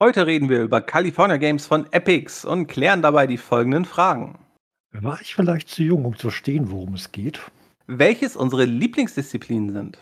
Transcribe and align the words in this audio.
Heute 0.00 0.28
reden 0.28 0.48
wir 0.48 0.62
über 0.62 0.80
California 0.80 1.38
Games 1.38 1.66
von 1.66 1.92
Epix 1.92 2.44
und 2.44 2.68
klären 2.68 3.02
dabei 3.02 3.26
die 3.26 3.36
folgenden 3.36 3.84
Fragen. 3.84 4.38
War 4.92 5.20
ich 5.20 5.34
vielleicht 5.34 5.68
zu 5.68 5.82
jung, 5.82 6.04
um 6.04 6.14
zu 6.14 6.28
verstehen, 6.30 6.70
worum 6.70 6.94
es 6.94 7.10
geht? 7.10 7.40
Welches 7.88 8.36
unsere 8.36 8.64
Lieblingsdisziplinen 8.64 9.72
sind? 9.72 9.98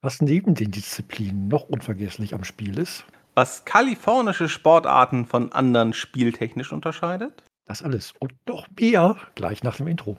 Was 0.00 0.22
neben 0.22 0.54
den 0.54 0.70
Disziplinen 0.70 1.48
noch 1.48 1.68
unvergesslich 1.68 2.32
am 2.32 2.44
Spiel 2.44 2.78
ist? 2.78 3.04
Was 3.34 3.66
kalifornische 3.66 4.48
Sportarten 4.48 5.26
von 5.26 5.52
anderen 5.52 5.92
spieltechnisch 5.92 6.72
unterscheidet? 6.72 7.42
Das 7.66 7.82
alles 7.82 8.14
und 8.18 8.32
noch 8.48 8.66
mehr 8.80 9.18
gleich 9.34 9.62
nach 9.62 9.76
dem 9.76 9.88
Intro. 9.88 10.16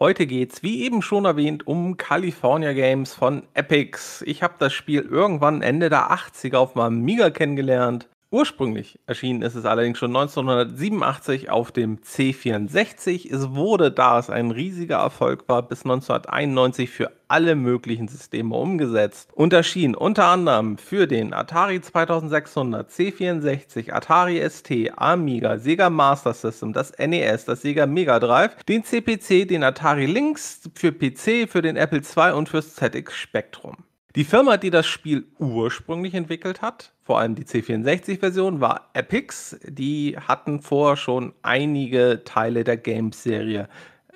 Heute 0.00 0.28
geht's, 0.28 0.62
wie 0.62 0.84
eben 0.84 1.02
schon 1.02 1.24
erwähnt, 1.24 1.66
um 1.66 1.96
California 1.96 2.72
Games 2.72 3.14
von 3.14 3.42
Epix. 3.54 4.22
Ich 4.22 4.44
habe 4.44 4.54
das 4.60 4.72
Spiel 4.72 5.00
irgendwann 5.00 5.60
Ende 5.60 5.88
der 5.88 6.12
80er 6.12 6.56
auf 6.56 6.76
meinem 6.76 6.98
Amiga 6.98 7.30
kennengelernt 7.30 8.08
Ursprünglich 8.30 9.00
erschienen 9.06 9.40
ist 9.40 9.54
es 9.54 9.64
allerdings 9.64 9.96
schon 9.96 10.14
1987 10.14 11.48
auf 11.48 11.72
dem 11.72 11.96
C64. 12.00 13.26
Es 13.34 13.54
wurde, 13.54 13.90
da 13.90 14.18
es 14.18 14.28
ein 14.28 14.50
riesiger 14.50 14.98
Erfolg 14.98 15.48
war, 15.48 15.62
bis 15.62 15.84
1991 15.84 16.90
für 16.90 17.10
alle 17.28 17.54
möglichen 17.54 18.06
Systeme 18.06 18.54
umgesetzt 18.54 19.30
und 19.32 19.54
erschien 19.54 19.94
unter 19.94 20.26
anderem 20.26 20.76
für 20.76 21.06
den 21.06 21.32
Atari 21.32 21.80
2600, 21.80 22.90
C64, 22.90 23.92
Atari 23.92 24.46
ST, 24.46 24.92
Amiga, 24.98 25.56
Sega 25.56 25.88
Master 25.88 26.34
System, 26.34 26.74
das 26.74 26.92
NES, 26.98 27.46
das 27.46 27.62
Sega 27.62 27.86
Mega 27.86 28.20
Drive, 28.20 28.62
den 28.64 28.84
CPC, 28.84 29.48
den 29.48 29.62
Atari 29.62 30.04
Lynx 30.04 30.68
für 30.74 30.92
PC, 30.92 31.48
für 31.48 31.62
den 31.62 31.76
Apple 31.76 32.02
II 32.02 32.32
und 32.32 32.50
fürs 32.50 32.74
ZX 32.74 33.16
Spectrum. 33.16 33.84
Die 34.16 34.24
Firma, 34.24 34.56
die 34.56 34.70
das 34.70 34.86
Spiel 34.86 35.28
ursprünglich 35.38 36.12
entwickelt 36.12 36.60
hat, 36.60 36.92
vor 37.08 37.20
allem 37.20 37.34
die 37.34 37.44
C64-Version, 37.44 38.60
war 38.60 38.90
Epix. 38.92 39.58
Die 39.66 40.14
hatten 40.18 40.60
vorher 40.60 40.98
schon 40.98 41.32
einige 41.40 42.20
Teile 42.26 42.64
der 42.64 42.76
Games-Serie 42.76 43.66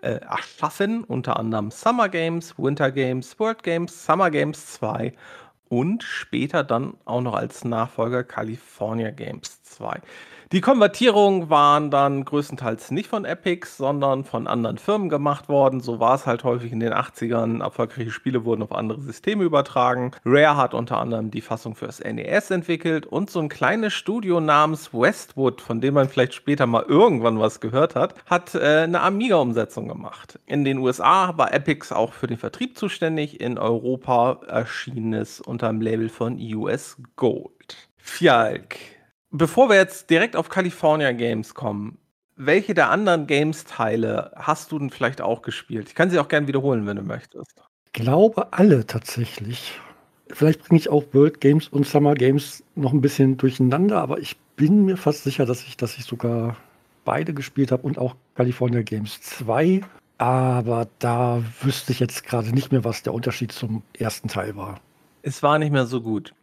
äh, 0.02 0.16
erschaffen, 0.16 1.02
unter 1.02 1.38
anderem 1.38 1.70
Summer 1.70 2.10
Games, 2.10 2.58
Winter 2.58 2.90
Games, 2.90 3.40
World 3.40 3.62
Games, 3.62 4.04
Summer 4.04 4.30
Games 4.30 4.74
2 4.74 5.14
und 5.70 6.02
später 6.02 6.64
dann 6.64 6.92
auch 7.06 7.22
noch 7.22 7.32
als 7.32 7.64
Nachfolger 7.64 8.24
California 8.24 9.10
Games 9.10 9.62
2. 9.62 9.98
Die 10.52 10.60
Konvertierungen 10.60 11.48
waren 11.48 11.90
dann 11.90 12.26
größtenteils 12.26 12.90
nicht 12.90 13.08
von 13.08 13.24
Epic, 13.24 13.66
sondern 13.66 14.22
von 14.22 14.46
anderen 14.46 14.76
Firmen 14.76 15.08
gemacht 15.08 15.48
worden. 15.48 15.80
So 15.80 15.98
war 15.98 16.14
es 16.14 16.26
halt 16.26 16.44
häufig 16.44 16.72
in 16.72 16.80
den 16.80 16.92
80ern. 16.92 17.62
Erfolgreiche 17.62 18.10
Spiele 18.10 18.44
wurden 18.44 18.62
auf 18.62 18.72
andere 18.72 19.00
Systeme 19.00 19.44
übertragen. 19.44 20.10
Rare 20.26 20.58
hat 20.58 20.74
unter 20.74 20.98
anderem 20.98 21.30
die 21.30 21.40
Fassung 21.40 21.74
fürs 21.74 22.00
NES 22.00 22.50
entwickelt 22.50 23.06
und 23.06 23.30
so 23.30 23.40
ein 23.40 23.48
kleines 23.48 23.94
Studio 23.94 24.40
namens 24.40 24.92
Westwood, 24.92 25.62
von 25.62 25.80
dem 25.80 25.94
man 25.94 26.10
vielleicht 26.10 26.34
später 26.34 26.66
mal 26.66 26.84
irgendwann 26.86 27.40
was 27.40 27.60
gehört 27.60 27.94
hat, 27.94 28.14
hat 28.26 28.54
äh, 28.54 28.82
eine 28.82 29.00
Amiga-Umsetzung 29.00 29.88
gemacht. 29.88 30.38
In 30.44 30.66
den 30.66 30.76
USA 30.76 31.32
war 31.38 31.54
Epic 31.54 31.94
auch 31.94 32.12
für 32.12 32.26
den 32.26 32.36
Vertrieb 32.36 32.76
zuständig. 32.76 33.40
In 33.40 33.56
Europa 33.56 34.40
erschien 34.46 35.14
es 35.14 35.40
unter 35.40 35.68
dem 35.68 35.80
Label 35.80 36.10
von 36.10 36.38
US 36.38 36.98
Gold. 37.16 37.88
Fjalk, 37.96 38.76
Bevor 39.34 39.70
wir 39.70 39.76
jetzt 39.76 40.10
direkt 40.10 40.36
auf 40.36 40.50
California 40.50 41.10
Games 41.12 41.54
kommen, 41.54 41.96
welche 42.36 42.74
der 42.74 42.90
anderen 42.90 43.26
Games-Teile 43.26 44.30
hast 44.36 44.70
du 44.70 44.78
denn 44.78 44.90
vielleicht 44.90 45.22
auch 45.22 45.40
gespielt? 45.40 45.88
Ich 45.88 45.94
kann 45.94 46.10
sie 46.10 46.18
auch 46.18 46.28
gerne 46.28 46.48
wiederholen, 46.48 46.86
wenn 46.86 46.98
du 46.98 47.02
möchtest. 47.02 47.50
Ich 47.86 47.92
glaube 47.94 48.52
alle 48.52 48.86
tatsächlich. 48.86 49.80
Vielleicht 50.28 50.62
bringe 50.64 50.80
ich 50.80 50.90
auch 50.90 51.04
World 51.12 51.40
Games 51.40 51.66
und 51.68 51.86
Summer 51.86 52.12
Games 52.12 52.62
noch 52.74 52.92
ein 52.92 53.00
bisschen 53.00 53.38
durcheinander, 53.38 54.02
aber 54.02 54.18
ich 54.18 54.36
bin 54.56 54.84
mir 54.84 54.98
fast 54.98 55.24
sicher, 55.24 55.46
dass 55.46 55.62
ich, 55.62 55.78
dass 55.78 55.96
ich 55.96 56.04
sogar 56.04 56.58
beide 57.06 57.32
gespielt 57.32 57.72
habe 57.72 57.84
und 57.84 57.96
auch 57.96 58.14
California 58.34 58.82
Games 58.82 59.18
2. 59.22 59.80
Aber 60.18 60.88
da 60.98 61.42
wüsste 61.62 61.92
ich 61.92 62.00
jetzt 62.00 62.24
gerade 62.24 62.50
nicht 62.50 62.70
mehr, 62.70 62.84
was 62.84 63.02
der 63.02 63.14
Unterschied 63.14 63.50
zum 63.50 63.82
ersten 63.98 64.28
Teil 64.28 64.56
war. 64.56 64.78
Es 65.22 65.42
war 65.42 65.58
nicht 65.58 65.72
mehr 65.72 65.86
so 65.86 66.02
gut. 66.02 66.34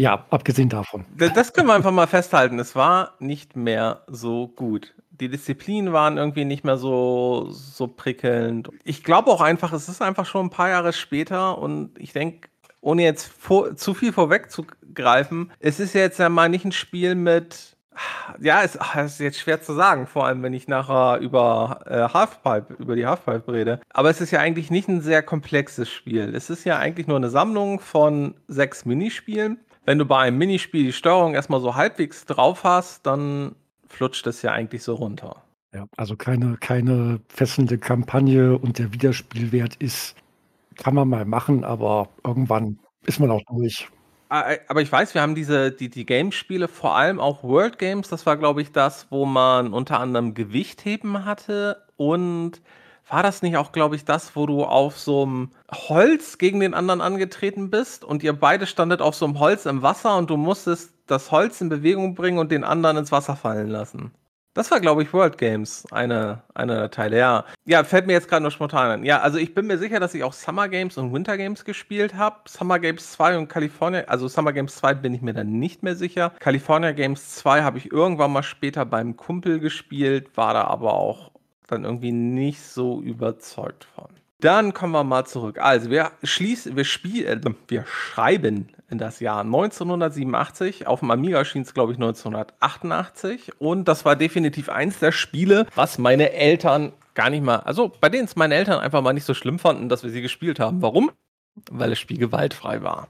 Ja, 0.00 0.24
abgesehen 0.30 0.70
davon. 0.70 1.04
Das 1.34 1.52
können 1.52 1.66
wir 1.66 1.74
einfach 1.74 1.90
mal 1.90 2.06
festhalten. 2.06 2.58
Es 2.58 2.74
war 2.74 3.16
nicht 3.18 3.54
mehr 3.54 4.00
so 4.06 4.48
gut. 4.48 4.94
Die 5.10 5.28
Disziplinen 5.28 5.92
waren 5.92 6.16
irgendwie 6.16 6.46
nicht 6.46 6.64
mehr 6.64 6.78
so, 6.78 7.48
so 7.50 7.86
prickelnd. 7.86 8.70
Ich 8.82 9.04
glaube 9.04 9.30
auch 9.30 9.42
einfach, 9.42 9.74
es 9.74 9.90
ist 9.90 10.00
einfach 10.00 10.24
schon 10.24 10.46
ein 10.46 10.50
paar 10.50 10.70
Jahre 10.70 10.94
später 10.94 11.58
und 11.58 11.98
ich 11.98 12.14
denke, 12.14 12.48
ohne 12.80 13.02
jetzt 13.02 13.26
vor, 13.26 13.76
zu 13.76 13.92
viel 13.92 14.14
vorwegzugreifen, 14.14 15.52
es 15.60 15.80
ist 15.80 15.92
jetzt 15.92 16.18
ja 16.18 16.30
mal 16.30 16.48
nicht 16.48 16.64
ein 16.64 16.72
Spiel 16.72 17.14
mit 17.14 17.76
ja, 18.40 18.62
es 18.62 18.76
ist 18.76 19.20
jetzt 19.20 19.38
schwer 19.38 19.60
zu 19.60 19.74
sagen, 19.74 20.06
vor 20.06 20.24
allem 20.24 20.42
wenn 20.42 20.54
ich 20.54 20.66
nachher 20.66 21.18
über 21.18 21.80
äh, 21.84 22.08
Halfpipe, 22.14 22.74
über 22.78 22.96
die 22.96 23.04
Halfpipe 23.04 23.52
rede. 23.52 23.80
Aber 23.90 24.08
es 24.08 24.22
ist 24.22 24.30
ja 24.30 24.40
eigentlich 24.40 24.70
nicht 24.70 24.88
ein 24.88 25.02
sehr 25.02 25.22
komplexes 25.22 25.90
Spiel. 25.90 26.34
Es 26.34 26.48
ist 26.48 26.64
ja 26.64 26.78
eigentlich 26.78 27.06
nur 27.06 27.18
eine 27.18 27.28
Sammlung 27.28 27.80
von 27.80 28.36
sechs 28.48 28.86
Minispielen 28.86 29.58
wenn 29.90 29.98
du 29.98 30.06
bei 30.06 30.18
einem 30.18 30.38
Minispiel 30.38 30.84
die 30.84 30.92
Steuerung 30.92 31.34
erstmal 31.34 31.60
so 31.60 31.74
halbwegs 31.74 32.24
drauf 32.24 32.62
hast, 32.62 33.04
dann 33.06 33.56
flutscht 33.88 34.24
es 34.28 34.40
ja 34.40 34.52
eigentlich 34.52 34.84
so 34.84 34.94
runter. 34.94 35.42
Ja, 35.74 35.86
also 35.96 36.14
keine, 36.14 36.58
keine 36.58 37.18
fesselnde 37.26 37.76
Kampagne 37.76 38.56
und 38.56 38.78
der 38.78 38.92
Wiederspielwert 38.92 39.74
ist, 39.80 40.14
kann 40.76 40.94
man 40.94 41.08
mal 41.08 41.24
machen, 41.24 41.64
aber 41.64 42.08
irgendwann 42.24 42.78
ist 43.04 43.18
man 43.18 43.32
auch 43.32 43.42
durch. 43.48 43.88
Aber 44.28 44.80
ich 44.80 44.92
weiß, 44.92 45.14
wir 45.14 45.22
haben 45.22 45.34
diese, 45.34 45.72
die, 45.72 45.90
die 45.90 46.06
Gamespiele, 46.06 46.68
vor 46.68 46.94
allem 46.94 47.18
auch 47.18 47.42
World 47.42 47.80
Games, 47.80 48.08
das 48.08 48.26
war, 48.26 48.36
glaube 48.36 48.62
ich, 48.62 48.70
das, 48.70 49.08
wo 49.10 49.26
man 49.26 49.72
unter 49.72 49.98
anderem 49.98 50.34
Gewichtheben 50.34 51.24
hatte 51.24 51.82
und 51.96 52.62
war 53.10 53.22
das 53.22 53.42
nicht 53.42 53.56
auch, 53.56 53.72
glaube 53.72 53.96
ich, 53.96 54.04
das, 54.04 54.36
wo 54.36 54.46
du 54.46 54.64
auf 54.64 54.98
so 54.98 55.22
einem 55.22 55.50
Holz 55.72 56.38
gegen 56.38 56.60
den 56.60 56.74
anderen 56.74 57.00
angetreten 57.00 57.70
bist 57.70 58.04
und 58.04 58.22
ihr 58.22 58.32
beide 58.32 58.66
standet 58.66 59.02
auf 59.02 59.14
so 59.14 59.24
einem 59.24 59.38
Holz 59.40 59.66
im 59.66 59.82
Wasser 59.82 60.16
und 60.16 60.30
du 60.30 60.36
musstest 60.36 60.94
das 61.06 61.30
Holz 61.30 61.60
in 61.60 61.68
Bewegung 61.68 62.14
bringen 62.14 62.38
und 62.38 62.52
den 62.52 62.64
anderen 62.64 62.96
ins 62.98 63.12
Wasser 63.12 63.36
fallen 63.36 63.68
lassen? 63.68 64.12
Das 64.54 64.70
war, 64.72 64.80
glaube 64.80 65.04
ich, 65.04 65.12
World 65.12 65.38
Games, 65.38 65.86
eine, 65.92 66.42
eine 66.54 66.74
der 66.74 66.90
Teile, 66.90 67.18
ja. 67.18 67.44
Ja, 67.66 67.84
fällt 67.84 68.08
mir 68.08 68.14
jetzt 68.14 68.28
gerade 68.28 68.42
nur 68.42 68.50
spontan 68.50 68.90
an. 68.90 69.04
Ja, 69.04 69.20
also 69.20 69.38
ich 69.38 69.54
bin 69.54 69.68
mir 69.68 69.78
sicher, 69.78 70.00
dass 70.00 70.12
ich 70.12 70.24
auch 70.24 70.32
Summer 70.32 70.68
Games 70.68 70.98
und 70.98 71.12
Winter 71.12 71.36
Games 71.36 71.64
gespielt 71.64 72.14
habe. 72.14 72.36
Summer 72.48 72.80
Games 72.80 73.12
2 73.12 73.38
und 73.38 73.48
California, 73.48 74.02
also 74.08 74.26
Summer 74.26 74.52
Games 74.52 74.74
2 74.74 74.94
bin 74.94 75.14
ich 75.14 75.22
mir 75.22 75.34
dann 75.34 75.60
nicht 75.60 75.84
mehr 75.84 75.94
sicher. 75.94 76.32
California 76.40 76.90
Games 76.90 77.36
2 77.36 77.62
habe 77.62 77.78
ich 77.78 77.92
irgendwann 77.92 78.32
mal 78.32 78.42
später 78.42 78.84
beim 78.84 79.16
Kumpel 79.16 79.60
gespielt, 79.60 80.36
war 80.36 80.52
da 80.52 80.64
aber 80.64 80.94
auch 80.94 81.29
dann 81.70 81.84
irgendwie 81.84 82.12
nicht 82.12 82.62
so 82.62 83.00
überzeugt 83.00 83.86
von. 83.94 84.08
Dann 84.40 84.72
kommen 84.72 84.92
wir 84.92 85.04
mal 85.04 85.26
zurück. 85.26 85.58
Also 85.58 85.90
wir 85.90 86.12
schließen, 86.22 86.74
wir 86.76 86.84
spielen, 86.84 87.42
äh, 87.44 87.54
wir 87.68 87.84
schreiben 87.86 88.68
in 88.88 88.98
das 88.98 89.20
Jahr 89.20 89.40
1987. 89.40 90.86
Auf 90.86 91.00
dem 91.00 91.10
Amiga 91.10 91.38
erschien 91.38 91.62
es, 91.62 91.74
glaube 91.74 91.92
ich, 91.92 91.98
1988. 91.98 93.60
Und 93.60 93.86
das 93.86 94.04
war 94.04 94.16
definitiv 94.16 94.68
eins 94.70 94.98
der 94.98 95.12
Spiele, 95.12 95.66
was 95.74 95.98
meine 95.98 96.32
Eltern 96.32 96.92
gar 97.14 97.28
nicht 97.30 97.44
mal, 97.44 97.56
also 97.56 97.92
bei 98.00 98.08
denen 98.08 98.24
es 98.24 98.36
meine 98.36 98.54
Eltern 98.54 98.80
einfach 98.80 99.02
mal 99.02 99.12
nicht 99.12 99.24
so 99.24 99.34
schlimm 99.34 99.58
fanden, 99.58 99.88
dass 99.88 100.02
wir 100.02 100.10
sie 100.10 100.22
gespielt 100.22 100.60
haben. 100.60 100.80
Warum? 100.80 101.10
Weil 101.70 101.90
das 101.90 101.98
Spiel 101.98 102.18
gewaltfrei 102.18 102.82
war. 102.82 103.08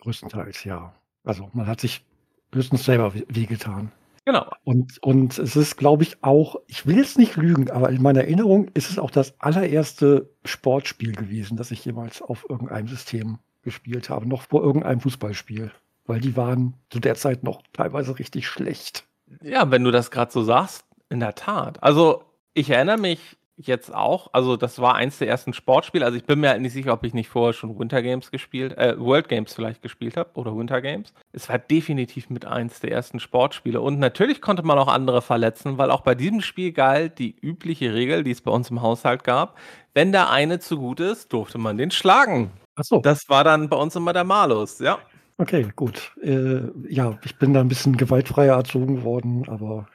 Größtenteils, 0.00 0.64
ja. 0.64 0.94
Also 1.24 1.50
man 1.52 1.66
hat 1.66 1.80
sich 1.80 2.04
höchstens 2.52 2.84
selber 2.84 3.12
wehgetan. 3.14 3.92
Genau. 4.24 4.50
Und, 4.64 5.02
und 5.02 5.38
es 5.38 5.54
ist, 5.54 5.76
glaube 5.76 6.02
ich, 6.02 6.22
auch, 6.22 6.56
ich 6.66 6.86
will 6.86 6.96
jetzt 6.96 7.18
nicht 7.18 7.36
lügen, 7.36 7.70
aber 7.70 7.90
in 7.90 8.02
meiner 8.02 8.22
Erinnerung 8.22 8.68
ist 8.72 8.90
es 8.90 8.98
auch 8.98 9.10
das 9.10 9.38
allererste 9.38 10.30
Sportspiel 10.44 11.12
gewesen, 11.12 11.56
das 11.56 11.70
ich 11.70 11.84
jemals 11.84 12.22
auf 12.22 12.46
irgendeinem 12.48 12.88
System 12.88 13.38
gespielt 13.62 14.08
habe, 14.08 14.26
noch 14.26 14.42
vor 14.42 14.62
irgendeinem 14.62 15.00
Fußballspiel. 15.00 15.72
Weil 16.06 16.20
die 16.20 16.36
waren 16.36 16.74
zu 16.90 17.00
der 17.00 17.14
Zeit 17.14 17.44
noch 17.44 17.62
teilweise 17.72 18.18
richtig 18.18 18.46
schlecht. 18.46 19.04
Ja, 19.42 19.70
wenn 19.70 19.84
du 19.84 19.90
das 19.90 20.10
gerade 20.10 20.32
so 20.32 20.42
sagst, 20.42 20.84
in 21.08 21.20
der 21.20 21.34
Tat. 21.34 21.82
Also 21.82 22.24
ich 22.54 22.70
erinnere 22.70 22.98
mich 22.98 23.36
jetzt 23.56 23.94
auch. 23.94 24.28
Also, 24.32 24.56
das 24.56 24.80
war 24.80 24.94
eins 24.94 25.18
der 25.18 25.28
ersten 25.28 25.52
Sportspiele. 25.52 26.04
Also, 26.04 26.16
ich 26.16 26.24
bin 26.24 26.40
mir 26.40 26.50
halt 26.50 26.60
nicht 26.60 26.72
sicher, 26.72 26.92
ob 26.92 27.04
ich 27.04 27.14
nicht 27.14 27.28
vorher 27.28 27.52
schon 27.52 27.78
Winter 27.78 28.02
Games 28.02 28.30
gespielt, 28.30 28.76
äh, 28.76 28.98
World 28.98 29.28
Games 29.28 29.54
vielleicht 29.54 29.82
gespielt 29.82 30.16
habe 30.16 30.30
oder 30.34 30.56
Winter 30.56 30.80
Games. 30.80 31.12
Es 31.32 31.48
war 31.48 31.58
definitiv 31.58 32.30
mit 32.30 32.44
eins 32.44 32.80
der 32.80 32.92
ersten 32.92 33.20
Sportspiele. 33.20 33.80
Und 33.80 33.98
natürlich 33.98 34.40
konnte 34.40 34.62
man 34.62 34.78
auch 34.78 34.88
andere 34.88 35.22
verletzen, 35.22 35.78
weil 35.78 35.90
auch 35.90 36.02
bei 36.02 36.14
diesem 36.14 36.40
Spiel 36.40 36.72
galt 36.72 37.18
die 37.18 37.36
übliche 37.40 37.94
Regel, 37.94 38.24
die 38.24 38.32
es 38.32 38.40
bei 38.40 38.50
uns 38.50 38.70
im 38.70 38.82
Haushalt 38.82 39.24
gab. 39.24 39.58
Wenn 39.94 40.12
der 40.12 40.30
eine 40.30 40.58
zu 40.58 40.78
gut 40.78 41.00
ist, 41.00 41.32
durfte 41.32 41.58
man 41.58 41.78
den 41.78 41.90
schlagen. 41.90 42.50
Ach 42.76 42.84
so. 42.84 43.00
Das 43.00 43.28
war 43.28 43.44
dann 43.44 43.68
bei 43.68 43.76
uns 43.76 43.94
immer 43.94 44.12
der 44.12 44.24
Malus, 44.24 44.80
ja. 44.80 44.98
Okay, 45.36 45.66
gut. 45.74 46.12
Äh, 46.22 46.60
ja, 46.88 47.18
ich 47.24 47.36
bin 47.38 47.54
da 47.54 47.60
ein 47.60 47.68
bisschen 47.68 47.96
gewaltfreier 47.96 48.56
erzogen 48.56 49.02
worden, 49.02 49.48
aber 49.48 49.86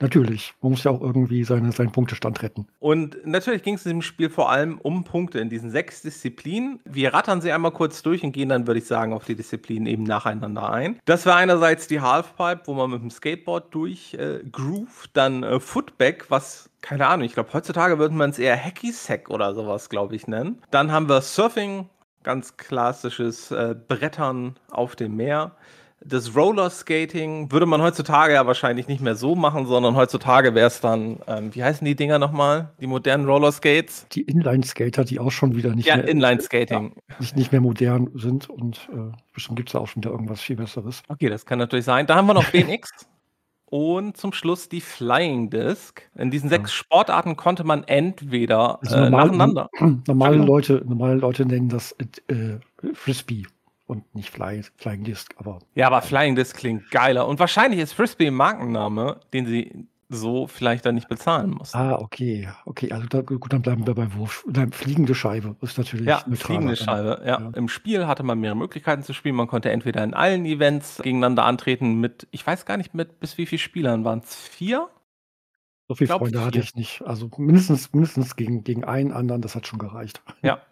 Natürlich. 0.00 0.54
Man 0.62 0.72
muss 0.72 0.84
ja 0.84 0.90
auch 0.90 1.00
irgendwie 1.00 1.44
seine, 1.44 1.72
seinen 1.72 1.92
Punktestand 1.92 2.42
retten. 2.42 2.66
Und 2.78 3.18
natürlich 3.26 3.62
ging 3.62 3.74
es 3.74 3.84
in 3.84 3.90
dem 3.90 4.02
Spiel 4.02 4.30
vor 4.30 4.50
allem 4.50 4.78
um 4.78 5.04
Punkte 5.04 5.38
in 5.40 5.50
diesen 5.50 5.70
sechs 5.70 6.02
Disziplinen. 6.02 6.80
Wir 6.84 7.12
rattern 7.12 7.40
sie 7.40 7.52
einmal 7.52 7.70
kurz 7.70 8.02
durch 8.02 8.22
und 8.22 8.32
gehen 8.32 8.48
dann, 8.48 8.66
würde 8.66 8.78
ich 8.78 8.86
sagen, 8.86 9.12
auf 9.12 9.24
die 9.24 9.34
Disziplinen 9.34 9.86
eben 9.86 10.04
nacheinander 10.04 10.72
ein. 10.72 10.98
Das 11.04 11.26
war 11.26 11.36
einerseits 11.36 11.86
die 11.86 12.00
Halfpipe, 12.00 12.62
wo 12.64 12.74
man 12.74 12.90
mit 12.90 13.02
dem 13.02 13.10
Skateboard 13.10 13.74
durch 13.74 14.14
äh, 14.14 14.40
groove, 14.50 15.08
dann 15.12 15.42
äh, 15.42 15.60
Footback, 15.60 16.26
was 16.30 16.70
keine 16.82 17.06
Ahnung, 17.06 17.26
ich 17.26 17.34
glaube, 17.34 17.52
heutzutage 17.52 17.98
würde 17.98 18.14
man 18.14 18.30
es 18.30 18.38
eher 18.38 18.56
Hacky 18.56 18.90
Sack 18.92 19.28
oder 19.28 19.54
sowas, 19.54 19.90
glaube 19.90 20.16
ich, 20.16 20.26
nennen. 20.26 20.62
Dann 20.70 20.90
haben 20.92 21.10
wir 21.10 21.20
Surfing, 21.20 21.90
ganz 22.22 22.56
klassisches 22.56 23.50
äh, 23.50 23.74
Brettern 23.88 24.56
auf 24.70 24.96
dem 24.96 25.16
Meer 25.16 25.52
das 26.02 26.34
Rollerskating 26.34 27.52
würde 27.52 27.66
man 27.66 27.82
heutzutage 27.82 28.32
ja 28.32 28.46
wahrscheinlich 28.46 28.88
nicht 28.88 29.02
mehr 29.02 29.16
so 29.16 29.34
machen, 29.34 29.66
sondern 29.66 29.96
heutzutage 29.96 30.54
wäre 30.54 30.66
es 30.66 30.80
dann, 30.80 31.20
ähm, 31.26 31.54
wie 31.54 31.62
heißen 31.62 31.84
die 31.84 31.94
Dinger 31.94 32.18
nochmal? 32.18 32.70
Die 32.80 32.86
modernen 32.86 33.26
Rollerskates? 33.26 34.06
Die 34.12 34.22
Inline-Skater, 34.22 35.04
die 35.04 35.20
auch 35.20 35.30
schon 35.30 35.54
wieder 35.54 35.74
nicht 35.74 35.86
ja, 35.86 35.96
mehr. 35.96 36.08
Inline-Skating. 36.08 36.94
Ja, 36.96 37.14
nicht, 37.18 37.36
nicht 37.36 37.52
mehr 37.52 37.60
modern 37.60 38.10
sind 38.14 38.48
und 38.48 38.88
äh, 38.92 39.14
bestimmt 39.34 39.56
gibt 39.56 39.68
es 39.68 39.74
da 39.74 39.80
auch 39.80 39.88
schon 39.88 40.02
wieder 40.02 40.12
irgendwas 40.12 40.40
viel 40.40 40.56
Besseres. 40.56 41.02
Okay, 41.08 41.28
das 41.28 41.44
kann 41.44 41.58
natürlich 41.58 41.84
sein. 41.84 42.06
Da 42.06 42.16
haben 42.16 42.26
wir 42.26 42.34
noch 42.34 42.50
BMX. 42.50 42.90
Und 43.66 44.16
zum 44.16 44.32
Schluss 44.32 44.68
die 44.68 44.80
Flying 44.80 45.48
Disc. 45.48 46.02
In 46.16 46.32
diesen 46.32 46.48
sechs 46.48 46.70
ja. 46.70 46.76
Sportarten 46.76 47.36
konnte 47.36 47.62
man 47.62 47.84
entweder 47.84 48.80
also 48.82 48.96
normal, 48.96 49.06
äh, 49.06 49.26
nacheinander. 49.26 49.68
Normale 50.08 50.38
Leute, 50.38 50.82
normale 50.84 51.14
Leute 51.14 51.46
nennen 51.46 51.68
das 51.68 51.92
äh, 51.92 52.58
Frisbee 52.94 53.46
und 53.90 54.14
nicht 54.14 54.30
Fly, 54.30 54.62
Flying 54.76 55.04
Disc, 55.04 55.34
aber. 55.36 55.58
Ja, 55.74 55.88
aber 55.88 56.00
Flying 56.00 56.36
Disc 56.36 56.56
klingt 56.56 56.90
geiler. 56.90 57.26
Und 57.26 57.40
wahrscheinlich 57.40 57.80
ist 57.80 57.92
Frisbee 57.92 58.28
ein 58.28 58.34
Markenname, 58.34 59.20
den 59.32 59.46
sie 59.46 59.88
so 60.08 60.46
vielleicht 60.48 60.84
dann 60.86 60.96
nicht 60.96 61.08
bezahlen 61.08 61.50
muss. 61.50 61.74
Ah, 61.74 61.94
okay. 61.94 62.48
Okay, 62.64 62.92
also 62.92 63.06
da, 63.06 63.22
gut, 63.22 63.52
dann 63.52 63.62
bleiben 63.62 63.86
wir 63.86 63.94
bei 63.94 64.12
Wurf. 64.14 64.44
Nein, 64.52 64.72
fliegende 64.72 65.14
Scheibe 65.14 65.56
ist 65.60 65.78
natürlich. 65.78 66.06
Ja, 66.06 66.24
fliegende 66.34 66.76
Scheibe, 66.76 67.22
ja. 67.24 67.40
ja. 67.40 67.50
Im 67.54 67.68
Spiel 67.68 68.06
hatte 68.06 68.22
man 68.22 68.40
mehrere 68.40 68.58
Möglichkeiten 68.58 69.02
zu 69.02 69.12
spielen. 69.12 69.36
Man 69.36 69.46
konnte 69.46 69.70
entweder 69.70 70.02
in 70.02 70.14
allen 70.14 70.44
Events 70.46 71.00
gegeneinander 71.02 71.44
antreten 71.44 72.00
mit, 72.00 72.26
ich 72.32 72.44
weiß 72.44 72.66
gar 72.66 72.76
nicht, 72.76 72.92
mit 72.92 73.20
bis 73.20 73.38
wie 73.38 73.46
viele 73.46 73.60
Spielern 73.60 74.04
waren 74.04 74.20
es? 74.20 74.34
Vier? 74.34 74.88
So 75.86 75.94
viele 75.94 76.10
Freunde 76.10 76.44
hatte 76.44 76.58
ich 76.58 76.74
nicht. 76.74 77.02
Also 77.02 77.30
mindestens, 77.36 77.92
mindestens 77.92 78.36
gegen, 78.36 78.64
gegen 78.64 78.84
einen 78.84 79.12
anderen, 79.12 79.42
das 79.42 79.54
hat 79.54 79.66
schon 79.66 79.78
gereicht. 79.78 80.22
Ja, 80.42 80.60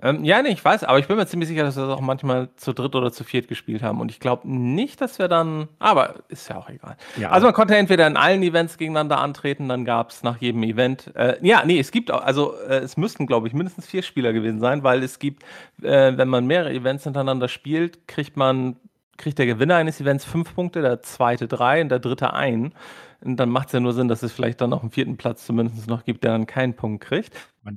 ähm, 0.00 0.22
ja, 0.22 0.40
ne, 0.42 0.50
ich 0.50 0.64
weiß, 0.64 0.84
aber 0.84 1.00
ich 1.00 1.08
bin 1.08 1.16
mir 1.16 1.26
ziemlich 1.26 1.48
sicher, 1.48 1.64
dass 1.64 1.76
wir 1.76 1.86
das 1.86 1.96
auch 1.96 2.00
manchmal 2.00 2.50
zu 2.54 2.72
dritt 2.72 2.94
oder 2.94 3.10
zu 3.10 3.24
viert 3.24 3.48
gespielt 3.48 3.82
haben. 3.82 4.00
Und 4.00 4.12
ich 4.12 4.20
glaube 4.20 4.48
nicht, 4.48 5.00
dass 5.00 5.18
wir 5.18 5.26
dann. 5.26 5.68
Aber 5.80 6.14
ist 6.28 6.48
ja 6.48 6.56
auch 6.56 6.68
egal. 6.68 6.96
Ja. 7.16 7.30
Also 7.30 7.48
man 7.48 7.54
konnte 7.54 7.76
entweder 7.76 8.06
in 8.06 8.16
allen 8.16 8.42
Events 8.44 8.78
gegeneinander 8.78 9.18
antreten, 9.18 9.68
dann 9.68 9.84
gab 9.84 10.10
es 10.10 10.22
nach 10.22 10.36
jedem 10.38 10.62
Event. 10.62 11.14
Äh, 11.16 11.36
ja, 11.42 11.64
nee, 11.64 11.80
es 11.80 11.90
gibt 11.90 12.12
auch, 12.12 12.22
also 12.22 12.54
äh, 12.68 12.76
es 12.76 12.96
müssten, 12.96 13.26
glaube 13.26 13.48
ich, 13.48 13.54
mindestens 13.54 13.88
vier 13.88 14.02
Spieler 14.02 14.32
gewesen 14.32 14.60
sein, 14.60 14.84
weil 14.84 15.02
es 15.02 15.18
gibt, 15.18 15.42
äh, 15.82 16.16
wenn 16.16 16.28
man 16.28 16.46
mehrere 16.46 16.72
Events 16.72 17.02
hintereinander 17.02 17.48
spielt, 17.48 18.06
kriegt 18.06 18.36
man, 18.36 18.76
kriegt 19.16 19.38
der 19.40 19.46
Gewinner 19.46 19.76
eines 19.76 20.00
Events 20.00 20.24
fünf 20.24 20.54
Punkte, 20.54 20.80
der 20.80 21.02
zweite 21.02 21.48
drei 21.48 21.82
und 21.82 21.88
der 21.88 21.98
dritte 21.98 22.34
ein. 22.34 22.72
Dann 23.20 23.50
macht 23.50 23.68
es 23.68 23.72
ja 23.72 23.80
nur 23.80 23.92
Sinn, 23.92 24.08
dass 24.08 24.22
es 24.22 24.32
vielleicht 24.32 24.60
dann 24.60 24.70
noch 24.70 24.82
einen 24.82 24.90
vierten 24.90 25.16
Platz 25.16 25.44
zumindest 25.44 25.88
noch 25.88 26.04
gibt, 26.04 26.24
der 26.24 26.32
dann 26.32 26.46
keinen 26.46 26.74
Punkt 26.74 27.04
kriegt. 27.04 27.34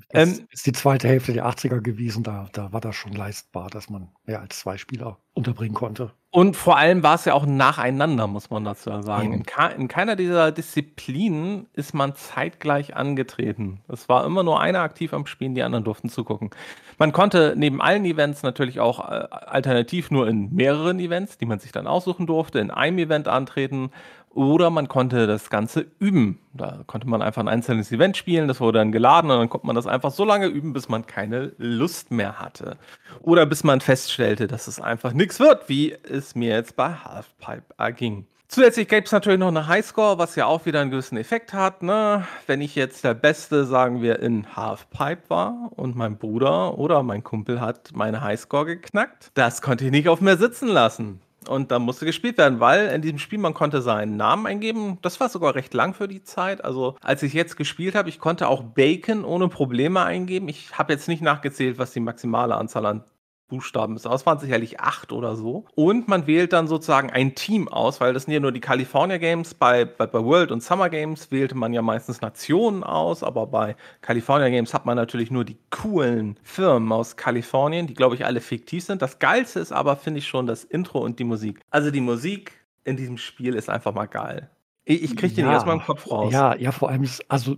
Es 0.10 0.40
ähm, 0.40 0.48
ist 0.52 0.66
die 0.66 0.72
zweite 0.72 1.08
Hälfte 1.08 1.34
der 1.34 1.46
80er 1.46 1.82
gewesen, 1.82 2.24
da, 2.24 2.48
da 2.54 2.72
war 2.72 2.82
das 2.82 2.96
schon 2.96 3.14
leistbar, 3.14 3.70
dass 3.70 3.90
man 3.90 4.10
mehr 4.26 4.40
als 4.40 4.60
zwei 4.60 4.78
Spieler 4.78 5.18
unterbringen 5.34 5.74
konnte. 5.74 6.12
Und 6.30 6.56
vor 6.56 6.78
allem 6.78 7.04
war 7.04 7.16
es 7.16 7.26
ja 7.26 7.34
auch 7.34 7.46
nacheinander, 7.46 8.26
muss 8.26 8.50
man 8.50 8.64
dazu 8.64 8.90
sagen. 9.02 9.34
In, 9.34 9.44
in, 9.78 9.88
keiner 9.90 10.16
dieser 10.16 10.54
Disziplinen 10.54 11.68
ist 11.74 11.94
man 11.94 12.16
zeitgleich 12.16 12.96
angetreten. 12.96 13.82
Es 13.90 14.08
war 14.08 14.26
immer 14.26 14.44
nur 14.44 14.62
einer 14.62 14.80
aktiv 14.80 15.14
am 15.14 15.26
Spielen, 15.26 15.56
die 15.56 15.64
anderen 15.64 15.84
durften 15.84 16.08
zugucken. 16.08 16.52
Man 16.98 17.12
konnte 17.12 17.54
neben 17.58 17.82
allen 17.82 18.06
Events 18.06 18.44
natürlich 18.44 18.80
auch 18.80 19.00
äh, 19.00 19.28
alternativ 19.30 20.10
nur 20.10 20.28
in 20.28 20.54
mehreren 20.54 21.00
Events, 21.00 21.38
die 21.38 21.46
man 21.46 21.60
sich 21.60 21.74
dann 21.74 21.88
aussuchen 21.88 22.28
durfte, 22.28 22.60
in 22.60 22.72
einem 22.72 23.00
Event 23.00 23.28
antreten 23.28 23.90
oder 24.34 24.70
man 24.70 24.88
konnte 24.88 25.28
das 25.28 25.50
Ganze 25.50 25.86
üben. 26.00 26.40
Da 26.54 26.84
konnte 26.88 27.08
man 27.08 27.22
einfach 27.22 27.42
ein 27.42 27.48
einzelnes 27.48 27.92
Event 27.92 28.18
spielen, 28.18 28.48
das 28.48 28.60
wurde 28.60 28.80
dann 28.80 28.92
geladen 28.92 29.32
und 29.32 29.38
dann 29.38 29.50
konnte 29.50 29.68
man 29.68 29.76
das 29.76 29.88
einfach 29.88 30.12
so 30.12 30.26
lange 30.26 30.48
üben, 30.48 30.74
bis 30.74 30.90
man 30.90 31.06
keine 31.06 31.54
Lust 31.58 32.12
mehr 32.12 32.40
hatte. 32.40 32.78
Oder 33.22 33.46
bis 33.46 33.64
man 33.64 33.82
feststellte, 33.82 34.48
dass 34.48 34.68
es 34.68 34.80
einfach 34.80 35.14
nichts 35.14 35.40
wird, 35.40 35.70
wie 35.70 35.94
es 36.04 36.36
mir 36.36 36.56
jetzt 36.56 36.76
bei 36.76 36.94
Halfpipe 36.94 37.74
erging. 37.78 38.26
Zusätzlich 38.48 38.90
gäbe 38.90 39.06
es 39.06 39.14
natürlich 39.14 39.40
noch 39.40 39.48
eine 39.48 39.68
Highscore, 39.68 40.18
was 40.18 40.36
ja 40.36 40.46
auch 40.46 40.66
wieder 40.66 40.82
einen 40.82 40.92
gewissen 40.92 41.16
Effekt 41.16 41.54
hat. 41.54 41.84
Ne? 41.84 42.28
Wenn 42.48 42.60
ich 42.60 42.76
jetzt 42.76 43.06
der 43.06 43.14
Beste, 43.14 43.64
sagen 43.64 44.02
wir, 44.02 44.20
in 44.20 44.58
Halfpipe 44.58 45.30
war 45.30 45.72
und 45.78 45.96
mein 45.96 46.18
Bruder 46.18 46.78
oder 46.78 47.02
mein 47.02 47.24
Kumpel 47.24 47.62
hat 47.62 47.92
meine 47.94 48.20
Highscore 48.22 48.66
geknackt, 48.66 49.32
das 49.36 49.62
konnte 49.62 49.86
ich 49.86 49.92
nicht 49.92 50.10
auf 50.10 50.20
mir 50.20 50.36
sitzen 50.36 50.68
lassen. 50.68 51.22
Und 51.52 51.70
da 51.70 51.80
musste 51.80 52.06
gespielt 52.06 52.38
werden, 52.38 52.60
weil 52.60 52.88
in 52.88 53.02
diesem 53.02 53.20
Spiel 53.20 53.38
man 53.38 53.54
konnte 53.54 53.82
seinen 53.82 54.16
Namen 54.18 54.48
eingeben. 54.48 54.98
Das 55.02 55.20
war 55.20 55.30
sogar 55.30 55.54
recht 55.56 55.74
lang 55.74 55.94
für 55.94 56.08
die 56.08 56.24
Zeit. 56.24 56.64
Also 56.64 56.96
als 57.02 57.24
ich 57.24 57.34
jetzt 57.34 57.58
gespielt 57.58 57.94
habe, 57.94 58.10
ich 58.10 58.20
konnte 58.20 58.48
auch 58.48 58.64
Bacon 58.64 59.26
ohne 59.26 59.50
Probleme 59.50 60.02
eingeben. 60.02 60.48
Ich 60.48 60.78
habe 60.78 60.94
jetzt 60.94 61.08
nicht 61.08 61.22
nachgezählt, 61.22 61.78
was 61.78 61.92
die 61.92 62.00
maximale 62.00 62.56
Anzahl 62.56 62.86
an 62.86 63.04
Buchstaben 63.52 63.96
ist. 63.98 64.06
Es 64.06 64.26
waren 64.26 64.40
sicherlich 64.40 64.80
acht 64.80 65.12
oder 65.12 65.36
so. 65.36 65.66
Und 65.76 66.08
man 66.08 66.26
wählt 66.26 66.54
dann 66.54 66.68
sozusagen 66.68 67.10
ein 67.10 67.36
Team 67.36 67.68
aus, 67.68 68.00
weil 68.00 68.14
das 68.14 68.24
sind 68.24 68.34
ja 68.34 68.40
nur 68.40 68.54
die 68.54 68.62
California 68.62 69.18
Games. 69.18 69.54
Bei, 69.54 69.84
bei, 69.86 70.08
bei 70.08 70.24
World 70.24 70.52
und 70.52 70.64
Summer 70.64 70.90
Games 70.90 71.30
wählte 71.32 71.56
man 71.56 71.74
ja 71.74 71.82
meistens 71.82 72.22
Nationen 72.22 72.84
aus, 72.84 73.22
aber 73.24 73.46
bei 73.46 73.76
California 74.02 74.50
Games 74.50 74.74
hat 74.74 74.86
man 74.86 74.96
natürlich 74.96 75.30
nur 75.30 75.44
die 75.44 75.58
coolen 75.70 76.40
Firmen 76.42 76.92
aus 76.92 77.18
Kalifornien, 77.18 77.88
die 77.88 77.94
glaube 77.94 78.16
ich 78.16 78.26
alle 78.26 78.40
fiktiv 78.40 78.86
sind. 78.86 79.02
Das 79.02 79.20
Geilste 79.20 79.60
ist 79.60 79.74
aber, 79.74 79.98
finde 79.98 80.20
ich 80.20 80.28
schon, 80.28 80.48
das 80.48 80.64
Intro 80.64 81.00
und 81.00 81.20
die 81.20 81.26
Musik. 81.26 81.60
Also 81.70 81.92
die 81.92 82.02
Musik 82.02 82.54
in 82.86 82.96
diesem 82.96 83.18
Spiel 83.18 83.56
ist 83.56 83.70
einfach 83.70 83.94
mal 83.94 84.08
geil. 84.08 84.50
Ich, 84.86 85.04
ich 85.04 85.18
kriege 85.18 85.36
den 85.36 85.46
ja, 85.46 85.54
erstmal 85.54 85.76
im 85.76 85.84
Kopf 85.84 86.10
raus. 86.10 86.34
Ja, 86.34 86.56
ja, 86.56 86.72
vor 86.72 86.90
allem, 86.90 87.04
ist, 87.04 87.30
also 87.30 87.56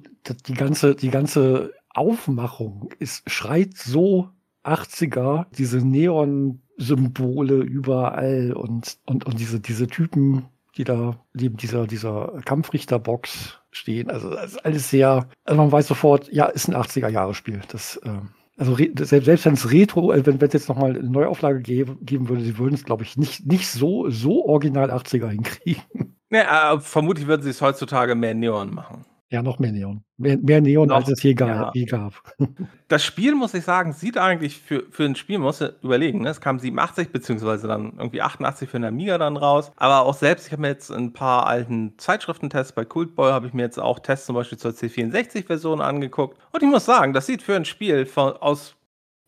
die 0.47 0.53
ganze, 0.53 0.95
die 0.95 1.09
ganze 1.09 1.73
Aufmachung 1.93 2.89
ist, 2.99 3.29
schreit 3.29 3.77
so 3.77 4.29
80er, 4.63 5.45
diese 5.57 5.79
Neon-Symbole 5.79 7.55
überall 7.57 8.53
und, 8.53 8.97
und, 9.05 9.25
und 9.25 9.39
diese, 9.39 9.59
diese 9.59 9.87
Typen, 9.87 10.45
die 10.77 10.83
da 10.83 11.19
neben 11.33 11.57
dieser, 11.57 11.87
dieser 11.87 12.41
Kampfrichterbox 12.45 13.59
stehen. 13.71 14.09
Also 14.09 14.29
das 14.29 14.53
ist 14.53 14.65
alles 14.65 14.89
sehr, 14.89 15.27
also 15.45 15.61
man 15.61 15.71
weiß 15.71 15.87
sofort, 15.87 16.31
ja, 16.31 16.45
ist 16.45 16.67
ein 16.67 16.75
80er-Jahre-Spiel. 16.75 17.61
Das, 17.69 17.97
äh, 17.97 18.19
also 18.57 18.75
selbst, 18.75 19.25
selbst 19.25 19.45
wenn 19.45 19.53
es 19.53 19.71
Retro, 19.71 20.11
äh, 20.11 20.25
wenn 20.25 20.39
es 20.41 20.53
jetzt 20.53 20.69
nochmal 20.69 20.91
eine 20.91 21.09
Neuauflage 21.09 21.61
geben, 21.61 21.97
geben 22.01 22.29
würde, 22.29 22.43
sie 22.43 22.57
würden 22.57 22.75
es, 22.75 22.83
glaube 22.83 23.03
ich, 23.03 23.17
nicht, 23.17 23.45
nicht 23.45 23.67
so, 23.67 24.09
so 24.09 24.45
original 24.45 24.91
80er 24.91 25.29
hinkriegen. 25.29 26.17
Ja, 26.29 26.73
äh, 26.73 26.79
vermutlich 26.79 27.27
würden 27.27 27.43
sie 27.43 27.49
es 27.49 27.61
heutzutage 27.61 28.15
mehr 28.15 28.33
Neon 28.33 28.73
machen. 28.73 29.05
Ja, 29.33 29.41
noch 29.41 29.57
mehr 29.57 29.71
Neon. 29.71 30.03
Mehr, 30.17 30.37
mehr 30.37 30.61
Neon, 30.61 30.89
noch, 30.89 30.97
als 30.97 31.09
es 31.09 31.23
je, 31.23 31.33
ja. 31.33 31.71
je, 31.73 31.85
gab. 31.85 32.13
Das 32.87 33.03
Spiel, 33.03 33.33
muss 33.33 33.55
ich 33.55 33.63
sagen, 33.63 33.91
sieht 33.91 34.19
eigentlich 34.19 34.59
für, 34.59 34.83
für 34.91 35.05
ein 35.05 35.15
Spiel, 35.15 35.39
muss 35.39 35.59
überlegen, 35.81 36.21
ne? 36.21 36.29
es 36.29 36.39
kam 36.39 36.59
87 36.59 37.11
beziehungsweise 37.11 37.67
dann 37.67 37.93
irgendwie 37.97 38.21
88 38.21 38.69
für 38.69 38.77
den 38.77 38.85
Amiga 38.85 39.17
dann 39.17 39.35
raus. 39.35 39.71
Aber 39.77 40.05
auch 40.05 40.13
selbst, 40.13 40.45
ich 40.45 40.51
habe 40.51 40.61
mir 40.61 40.67
jetzt 40.67 40.91
ein 40.91 41.13
paar 41.13 41.47
alten 41.47 41.97
Zeitschriftentests 41.97 42.73
bei 42.73 42.85
Cultboy, 42.85 43.31
habe 43.31 43.47
ich 43.47 43.53
mir 43.55 43.63
jetzt 43.63 43.79
auch 43.79 43.97
Tests 43.97 44.27
zum 44.27 44.35
Beispiel 44.35 44.59
zur 44.59 44.69
C64-Version 44.69 45.81
angeguckt. 45.81 46.37
Und 46.51 46.61
ich 46.61 46.69
muss 46.69 46.85
sagen, 46.85 47.13
das 47.13 47.25
sieht 47.25 47.41
für 47.41 47.55
ein 47.55 47.65
Spiel 47.65 48.05
von, 48.05 48.33
aus 48.33 48.75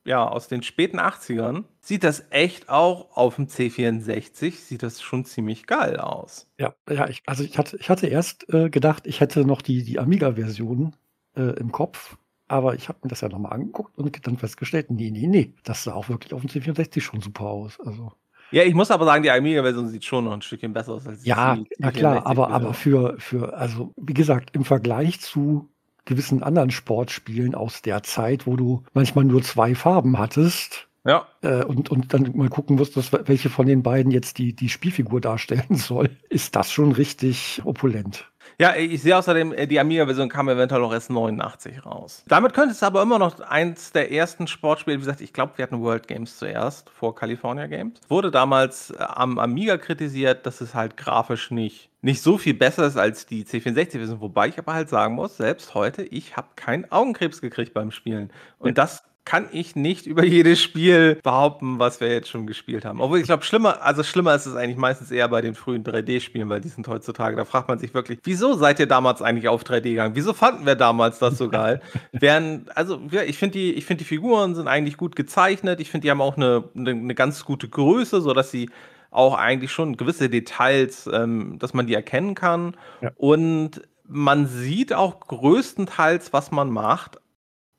ja, 0.06 0.28
aus 0.28 0.48
den 0.48 0.64
späten 0.64 1.00
80ern, 1.00 1.64
sieht 1.80 2.04
das 2.04 2.26
echt 2.30 2.70
auch 2.70 3.18
auf 3.18 3.36
dem 3.36 3.48
C64, 3.48 4.52
sieht 4.52 4.84
das 4.84 5.02
schon 5.02 5.26
ziemlich 5.26 5.66
geil 5.66 5.98
aus. 5.98 6.48
Ja, 6.60 6.76
ja, 6.90 7.08
ich, 7.10 7.24
also 7.26 7.44
ich 7.44 7.58
hatte, 7.58 7.78
ich 7.78 7.90
hatte 7.90 8.08
erst 8.08 8.48
äh, 8.54 8.70
gedacht, 8.70 9.08
ich 9.08 9.20
hätte 9.20 9.46
noch 9.46 9.62
die, 9.62 9.84
die 9.84 10.00
Amiga-Version 10.00 10.96
äh, 11.36 11.42
im 11.60 11.72
Kopf, 11.72 12.18
aber 12.48 12.76
ich 12.76 12.88
habe 12.88 13.00
mir 13.04 13.10
das 13.10 13.22
ja 13.22 13.30
nochmal 13.30 13.54
angeguckt 13.54 13.98
und 13.98 14.26
dann 14.28 14.38
festgestellt, 14.38 14.92
nee, 14.92 15.10
nee, 15.10 15.28
nee, 15.28 15.54
das 15.64 15.84
sah 15.84 15.94
auch 15.94 16.08
wirklich 16.08 16.34
auf 16.34 16.42
dem 16.42 16.50
C64 16.50 17.02
schon 17.02 17.22
super 17.22 17.46
aus. 17.46 17.80
Also. 17.80 18.12
Ja, 18.52 18.64
ich 18.64 18.76
muss 18.76 18.92
aber 18.92 19.06
sagen, 19.06 19.24
die 19.24 19.32
Amiga-Version 19.32 19.88
sieht 19.88 20.06
schon 20.06 20.26
noch 20.26 20.34
ein 20.34 20.44
Stückchen 20.44 20.72
besser 20.72 20.94
aus 20.94 21.08
als 21.08 21.24
die 21.24 21.30
Ja, 21.30 21.58
na 21.80 21.92
klar, 21.92 22.28
aber, 22.28 22.52
aber 22.52 22.76
für, 22.76 23.16
für, 23.18 23.58
also 23.58 23.92
wie 23.98 24.14
gesagt, 24.14 24.56
im 24.56 24.66
Vergleich 24.66 25.20
zu 25.20 25.70
gewissen 26.06 26.44
anderen 26.44 26.72
Sportspielen 26.72 27.56
aus 27.56 27.82
der 27.82 28.04
Zeit, 28.04 28.48
wo 28.48 28.56
du 28.56 28.84
manchmal 28.94 29.26
nur 29.26 29.44
zwei 29.44 29.76
Farben 29.76 30.18
hattest. 30.18 30.88
Ja. 31.06 31.28
Äh, 31.42 31.64
und, 31.64 31.90
und 31.90 32.14
dann 32.14 32.32
mal 32.36 32.50
gucken 32.50 32.78
musstest, 32.78 33.12
welche 33.28 33.50
von 33.50 33.68
den 33.68 33.84
beiden 33.84 34.12
jetzt 34.12 34.38
die, 34.38 34.56
die 34.56 34.70
Spielfigur 34.70 35.22
darstellen 35.22 35.64
soll, 35.76 36.10
ist 36.30 36.56
das 36.56 36.72
schon 36.72 36.92
richtig 36.92 37.62
opulent. 37.64 38.26
Ja, 38.58 38.76
ich 38.76 39.02
sehe 39.02 39.18
außerdem, 39.18 39.54
äh, 39.54 39.68
die 39.68 39.80
Amiga-Version 39.80 40.30
kam 40.30 40.48
eventuell 40.48 40.84
auch 40.84 40.94
erst 40.94 41.10
89 41.10 41.86
raus. 41.86 42.24
Damit 42.28 42.54
könnte 42.54 42.72
es 42.72 42.84
aber 42.84 43.02
immer 43.02 43.20
noch 43.20 43.40
eins 43.42 43.92
der 43.92 44.12
ersten 44.12 44.48
Sportspiele, 44.48 44.98
wie 44.98 45.02
gesagt, 45.02 45.22
ich 45.22 45.34
glaube, 45.34 45.54
wir 45.58 45.64
hatten 45.64 45.82
World 45.82 46.08
Games 46.08 46.38
zuerst, 46.38 46.90
vor 46.90 47.16
California 47.16 47.68
Games. 47.68 48.00
Wurde 48.08 48.32
damals 48.32 48.92
äh, 48.92 48.98
am 49.00 49.40
Amiga 49.40 49.78
kritisiert, 49.78 50.46
dass 50.46 50.62
es 50.62 50.74
halt 50.74 50.96
grafisch 50.96 51.52
nicht, 51.52 51.90
nicht 52.02 52.22
so 52.22 52.38
viel 52.38 52.54
besser 52.54 52.88
ist 52.88 52.98
als 52.98 53.26
die 53.26 53.44
C64-Version. 53.44 54.22
Wobei 54.22 54.48
ich 54.48 54.58
aber 54.58 54.74
halt 54.74 54.90
sagen 54.90 55.16
muss, 55.16 55.38
selbst 55.38 55.74
heute, 55.74 56.04
ich 56.04 56.38
habe 56.38 56.48
keinen 56.56 56.90
Augenkrebs 56.92 57.42
gekriegt 57.42 57.74
beim 57.74 57.92
Spielen. 57.92 58.32
Und 58.60 58.78
das 58.78 59.04
kann 59.26 59.48
ich 59.52 59.76
nicht 59.76 60.06
über 60.06 60.24
jedes 60.24 60.62
Spiel 60.62 61.16
behaupten, 61.24 61.80
was 61.80 62.00
wir 62.00 62.10
jetzt 62.10 62.30
schon 62.30 62.46
gespielt 62.46 62.86
haben. 62.86 63.02
Obwohl 63.02 63.20
ich 63.20 63.26
glaube, 63.26 63.44
schlimmer, 63.44 63.82
also 63.82 64.04
schlimmer 64.04 64.36
ist 64.36 64.46
es 64.46 64.56
eigentlich 64.56 64.78
meistens 64.78 65.10
eher 65.10 65.28
bei 65.28 65.42
den 65.42 65.56
frühen 65.56 65.84
3D-Spielen, 65.84 66.48
weil 66.48 66.62
die 66.62 66.70
sind 66.70 66.88
heutzutage, 66.88 67.36
da 67.36 67.44
fragt 67.44 67.68
man 67.68 67.80
sich 67.80 67.94
wirklich, 67.96 68.20
wieso 68.24 68.54
seid 68.54 68.80
ihr 68.80 68.86
damals 68.86 69.24
eigentlich 69.24 69.50
auf 69.50 69.64
3D 69.64 69.82
gegangen? 69.82 70.16
Wieso 70.16 70.34
fanden 70.34 70.68
wir 70.68 70.76
damals 70.76 71.18
das 71.18 71.40
so 71.40 71.50
geil? 71.50 71.82
Während, 72.12 72.76
also 72.78 73.02
ja, 73.10 73.24
ich 73.24 73.38
finde 73.38 73.54
die, 73.58 73.74
ich 73.74 73.88
die 73.88 74.04
Figuren 74.04 74.54
sind 74.54 74.68
eigentlich 74.68 74.96
gut 74.96 75.16
gezeichnet. 75.16 75.80
Ich 75.82 75.90
finde, 75.90 76.06
die 76.06 76.12
haben 76.12 76.22
auch 76.22 76.38
eine, 76.38 76.64
eine, 76.76 76.92
eine 76.92 77.16
ganz 77.16 77.46
gute 77.46 77.68
Größe, 77.68 78.22
sodass 78.22 78.52
sie 78.52 78.70
auch 79.10 79.36
eigentlich 79.36 79.72
schon 79.72 79.98
gewisse 79.98 80.30
Details, 80.30 81.10
ähm, 81.12 81.58
dass 81.58 81.74
man 81.74 81.88
die 81.88 81.96
erkennen 81.96 82.36
kann. 82.36 82.76
Ja. 83.02 83.12
Und 83.16 83.82
man 84.08 84.46
sieht 84.46 84.94
auch 84.94 85.20
größtenteils, 85.22 86.32
was 86.32 86.52
man 86.52 86.70
macht, 86.70 87.18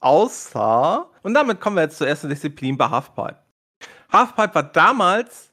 Außer, 0.00 1.10
und 1.22 1.34
damit 1.34 1.60
kommen 1.60 1.76
wir 1.76 1.82
jetzt 1.82 1.98
zur 1.98 2.08
ersten 2.08 2.28
Disziplin 2.28 2.76
bei 2.76 2.88
Halfpipe. 2.88 3.38
Halfpipe 4.12 4.54
war 4.54 4.62
damals 4.62 5.52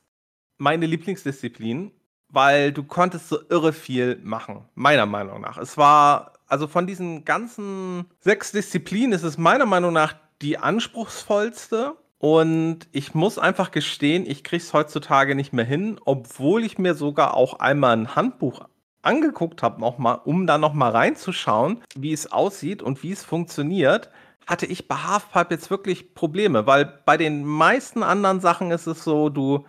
meine 0.57 0.85
Lieblingsdisziplin, 0.85 1.91
weil 2.29 2.71
du 2.71 2.83
konntest 2.83 3.29
so 3.29 3.39
irre 3.49 3.73
viel 3.73 4.19
machen, 4.23 4.65
meiner 4.75 5.05
Meinung 5.05 5.41
nach. 5.41 5.57
Es 5.57 5.77
war, 5.77 6.33
also 6.47 6.67
von 6.67 6.87
diesen 6.87 7.25
ganzen 7.25 8.05
sechs 8.19 8.51
Disziplinen 8.51 9.13
ist 9.13 9.23
es 9.23 9.37
meiner 9.37 9.65
Meinung 9.65 9.93
nach 9.93 10.15
die 10.41 10.57
anspruchsvollste. 10.57 11.95
Und 12.17 12.87
ich 12.93 13.13
muss 13.13 13.37
einfach 13.37 13.71
gestehen, 13.71 14.25
ich 14.25 14.45
kriege 14.45 14.63
es 14.63 14.71
heutzutage 14.71 15.35
nicht 15.35 15.51
mehr 15.51 15.65
hin, 15.65 15.99
obwohl 16.05 16.63
ich 16.63 16.77
mir 16.77 16.95
sogar 16.95 17.33
auch 17.33 17.59
einmal 17.59 17.97
ein 17.97 18.15
Handbuch 18.15 18.61
angeguckt 19.01 19.61
habe, 19.61 19.83
um 20.23 20.47
da 20.47 20.57
noch 20.57 20.73
mal 20.73 20.91
reinzuschauen, 20.91 21.83
wie 21.95 22.13
es 22.13 22.31
aussieht 22.31 22.81
und 22.81 23.03
wie 23.03 23.11
es 23.11 23.25
funktioniert 23.25 24.09
hatte 24.47 24.65
ich 24.65 24.87
bei 24.87 24.95
Halfpipe 24.95 25.53
jetzt 25.53 25.69
wirklich 25.69 26.13
Probleme, 26.13 26.65
weil 26.67 26.85
bei 27.05 27.17
den 27.17 27.45
meisten 27.45 28.03
anderen 28.03 28.39
Sachen 28.39 28.71
ist 28.71 28.87
es 28.87 29.03
so, 29.03 29.29
du, 29.29 29.65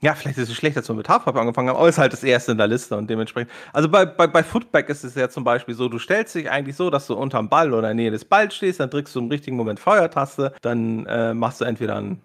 ja, 0.00 0.14
vielleicht 0.14 0.38
ist 0.38 0.50
es 0.50 0.54
schlecht, 0.54 0.76
dass 0.76 0.88
wir 0.88 0.94
mit 0.94 1.08
Halfpipe 1.08 1.40
angefangen 1.40 1.68
haben, 1.68 1.76
aber 1.76 1.88
ist 1.88 1.98
halt 1.98 2.12
das 2.12 2.22
erste 2.24 2.52
in 2.52 2.58
der 2.58 2.66
Liste 2.66 2.96
und 2.96 3.08
dementsprechend. 3.08 3.50
Also 3.72 3.88
bei, 3.88 4.04
bei, 4.04 4.26
bei 4.26 4.42
Footback 4.42 4.88
ist 4.88 5.04
es 5.04 5.14
ja 5.14 5.28
zum 5.28 5.44
Beispiel 5.44 5.74
so, 5.74 5.88
du 5.88 5.98
stellst 5.98 6.34
dich 6.34 6.50
eigentlich 6.50 6.76
so, 6.76 6.90
dass 6.90 7.06
du 7.06 7.14
unterm 7.14 7.48
Ball 7.48 7.72
oder 7.72 7.90
in 7.90 7.96
der 7.96 8.04
Nähe 8.04 8.10
des 8.10 8.24
Balls 8.24 8.54
stehst, 8.54 8.80
dann 8.80 8.90
drückst 8.90 9.14
du 9.14 9.20
im 9.20 9.28
richtigen 9.28 9.56
Moment 9.56 9.80
Feuertaste, 9.80 10.54
dann 10.60 11.06
äh, 11.06 11.32
machst 11.34 11.60
du 11.60 11.64
entweder 11.64 11.96
einen 11.96 12.22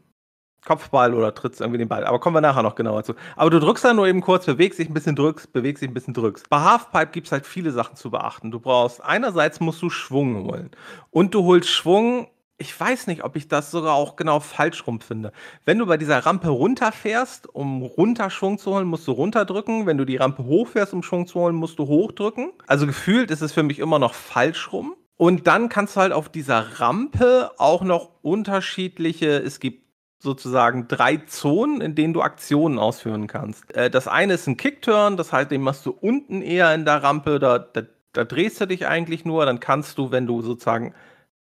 Kopfball 0.66 1.14
oder 1.14 1.34
trittst 1.34 1.62
irgendwie 1.62 1.80
den 1.80 1.88
Ball. 1.88 2.06
Aber 2.06 2.20
kommen 2.20 2.36
wir 2.36 2.42
nachher 2.42 2.64
noch 2.64 2.76
genauer 2.76 3.04
zu. 3.04 3.14
Aber 3.36 3.50
du 3.50 3.60
drückst 3.60 3.84
dann 3.86 3.96
nur 3.96 4.08
eben 4.08 4.22
kurz, 4.22 4.46
bewegst 4.46 4.80
dich 4.80 4.90
ein 4.90 4.94
bisschen, 4.94 5.16
drückst, 5.16 5.54
bewegst 5.54 5.82
dich 5.82 5.90
ein 5.90 5.94
bisschen, 5.94 6.14
drückst. 6.14 6.50
Bei 6.50 6.62
Halfpipe 6.62 7.12
gibt 7.12 7.28
es 7.28 7.32
halt 7.32 7.46
viele 7.46 7.72
Sachen 7.72 7.96
zu 7.96 8.12
beachten. 8.12 8.52
Du 8.52 8.60
brauchst, 8.60 9.04
einerseits 9.04 9.60
musst 9.60 9.82
du 9.82 9.90
Schwung 9.90 10.46
holen. 10.46 10.72
Und 11.10 11.34
du 11.34 11.44
holst 11.46 11.70
Schwung, 11.70 12.28
ich 12.62 12.80
weiß 12.80 13.08
nicht, 13.08 13.24
ob 13.24 13.36
ich 13.36 13.48
das 13.48 13.72
sogar 13.72 13.96
auch 13.96 14.16
genau 14.16 14.40
falsch 14.40 14.86
rum 14.86 15.02
finde. 15.02 15.32
Wenn 15.66 15.80
du 15.80 15.88
bei 15.88 15.98
dieser 15.98 16.20
Rampe 16.20 16.50
runterfährst, 16.50 17.50
um 17.54 17.82
Runterschwung 17.82 18.60
zu 18.60 18.76
holen, 18.76 18.88
musst 18.88 19.08
du 19.08 19.14
runterdrücken. 19.14 19.88
Wenn 19.88 19.98
du 19.98 20.06
die 20.06 20.18
Rampe 20.18 20.44
hochfährst, 20.44 20.94
um 20.94 21.02
Schwung 21.02 21.26
zu 21.26 21.40
holen, 21.40 21.56
musst 21.56 21.80
du 21.80 21.88
hochdrücken. 21.88 22.52
Also 22.68 22.86
gefühlt 22.86 23.32
ist 23.32 23.42
es 23.42 23.52
für 23.52 23.64
mich 23.64 23.80
immer 23.80 23.98
noch 23.98 24.14
falsch 24.14 24.72
rum. 24.72 24.96
Und 25.18 25.46
dann 25.46 25.70
kannst 25.70 25.96
du 25.96 26.02
halt 26.02 26.14
auf 26.14 26.30
dieser 26.30 26.80
Rampe 26.80 27.52
auch 27.58 27.84
noch 27.84 28.10
unterschiedliche, 28.22 29.38
es 29.38 29.60
gibt 29.60 29.81
sozusagen 30.22 30.88
drei 30.88 31.18
Zonen, 31.18 31.82
in 31.82 31.96
denen 31.96 32.14
du 32.14 32.22
Aktionen 32.22 32.80
ausführen 32.80 33.28
kannst. 33.28 33.76
Äh, 33.76 33.90
das 33.90 34.08
eine 34.08 34.34
ist 34.34 34.48
ein 34.48 34.58
Kickturn, 34.58 35.18
das 35.18 35.34
heißt, 35.34 35.52
den 35.52 35.62
machst 35.62 35.86
du 35.86 35.92
unten 35.92 36.42
eher 36.42 36.74
in 36.74 36.86
der 36.86 37.04
Rampe, 37.04 37.40
da, 37.40 37.60
da, 37.60 37.82
da 38.14 38.24
drehst 38.24 38.62
du 38.62 38.68
dich 38.68 38.88
eigentlich 38.88 39.26
nur, 39.26 39.46
dann 39.46 39.60
kannst 39.60 39.98
du, 39.98 40.12
wenn 40.12 40.28
du 40.28 40.42
sozusagen 40.42 40.94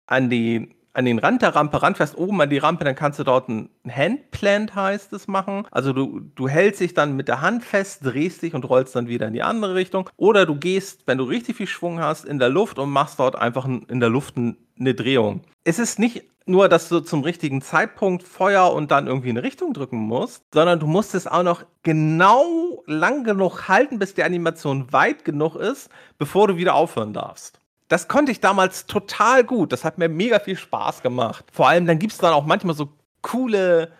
an 0.06 0.30
die 0.30 0.74
an 0.94 1.04
den 1.04 1.18
Rand 1.18 1.42
der 1.42 1.54
Rampe 1.54 1.82
ranfährst, 1.82 2.16
oben 2.16 2.40
an 2.40 2.50
die 2.50 2.58
Rampe, 2.58 2.84
dann 2.84 2.94
kannst 2.94 3.18
du 3.18 3.24
dort 3.24 3.48
ein 3.48 3.70
Handplant 3.88 4.74
heißt 4.74 5.12
es 5.12 5.26
machen. 5.26 5.66
Also 5.70 5.92
du, 5.92 6.20
du 6.34 6.48
hältst 6.48 6.80
dich 6.80 6.94
dann 6.94 7.16
mit 7.16 7.28
der 7.28 7.40
Hand 7.40 7.64
fest, 7.64 8.00
drehst 8.04 8.42
dich 8.42 8.54
und 8.54 8.68
rollst 8.68 8.94
dann 8.94 9.08
wieder 9.08 9.26
in 9.26 9.32
die 9.32 9.42
andere 9.42 9.74
Richtung. 9.74 10.10
Oder 10.16 10.44
du 10.44 10.56
gehst, 10.56 11.06
wenn 11.06 11.18
du 11.18 11.24
richtig 11.24 11.56
viel 11.56 11.66
Schwung 11.66 12.00
hast, 12.00 12.24
in 12.24 12.38
der 12.38 12.50
Luft 12.50 12.78
und 12.78 12.90
machst 12.90 13.18
dort 13.18 13.36
einfach 13.36 13.64
in 13.64 14.00
der 14.00 14.10
Luft 14.10 14.36
eine 14.78 14.94
Drehung. 14.94 15.42
Es 15.64 15.78
ist 15.78 15.98
nicht 15.98 16.24
nur, 16.46 16.68
dass 16.68 16.88
du 16.88 17.00
zum 17.00 17.22
richtigen 17.22 17.62
Zeitpunkt 17.62 18.24
Feuer 18.24 18.72
und 18.72 18.90
dann 18.90 19.06
irgendwie 19.06 19.30
eine 19.30 19.42
Richtung 19.42 19.72
drücken 19.72 19.98
musst, 19.98 20.42
sondern 20.52 20.80
du 20.80 20.86
musst 20.86 21.14
es 21.14 21.26
auch 21.26 21.42
noch 21.42 21.64
genau 21.82 22.82
lang 22.86 23.24
genug 23.24 23.68
halten, 23.68 23.98
bis 23.98 24.14
die 24.14 24.24
Animation 24.24 24.92
weit 24.92 25.24
genug 25.24 25.56
ist, 25.56 25.88
bevor 26.18 26.48
du 26.48 26.56
wieder 26.56 26.74
aufhören 26.74 27.12
darfst. 27.12 27.60
Das 27.88 28.08
konnte 28.08 28.32
ich 28.32 28.40
damals 28.40 28.86
total 28.86 29.44
gut. 29.44 29.72
Das 29.72 29.84
hat 29.84 29.98
mir 29.98 30.08
mega 30.08 30.40
viel 30.40 30.56
Spaß 30.56 31.02
gemacht. 31.02 31.44
Vor 31.52 31.68
allem, 31.68 31.86
dann 31.86 31.98
gibt 31.98 32.12
es 32.12 32.18
dann 32.18 32.32
auch 32.32 32.46
manchmal 32.46 32.74
so 32.74 32.88
coole 33.20 33.92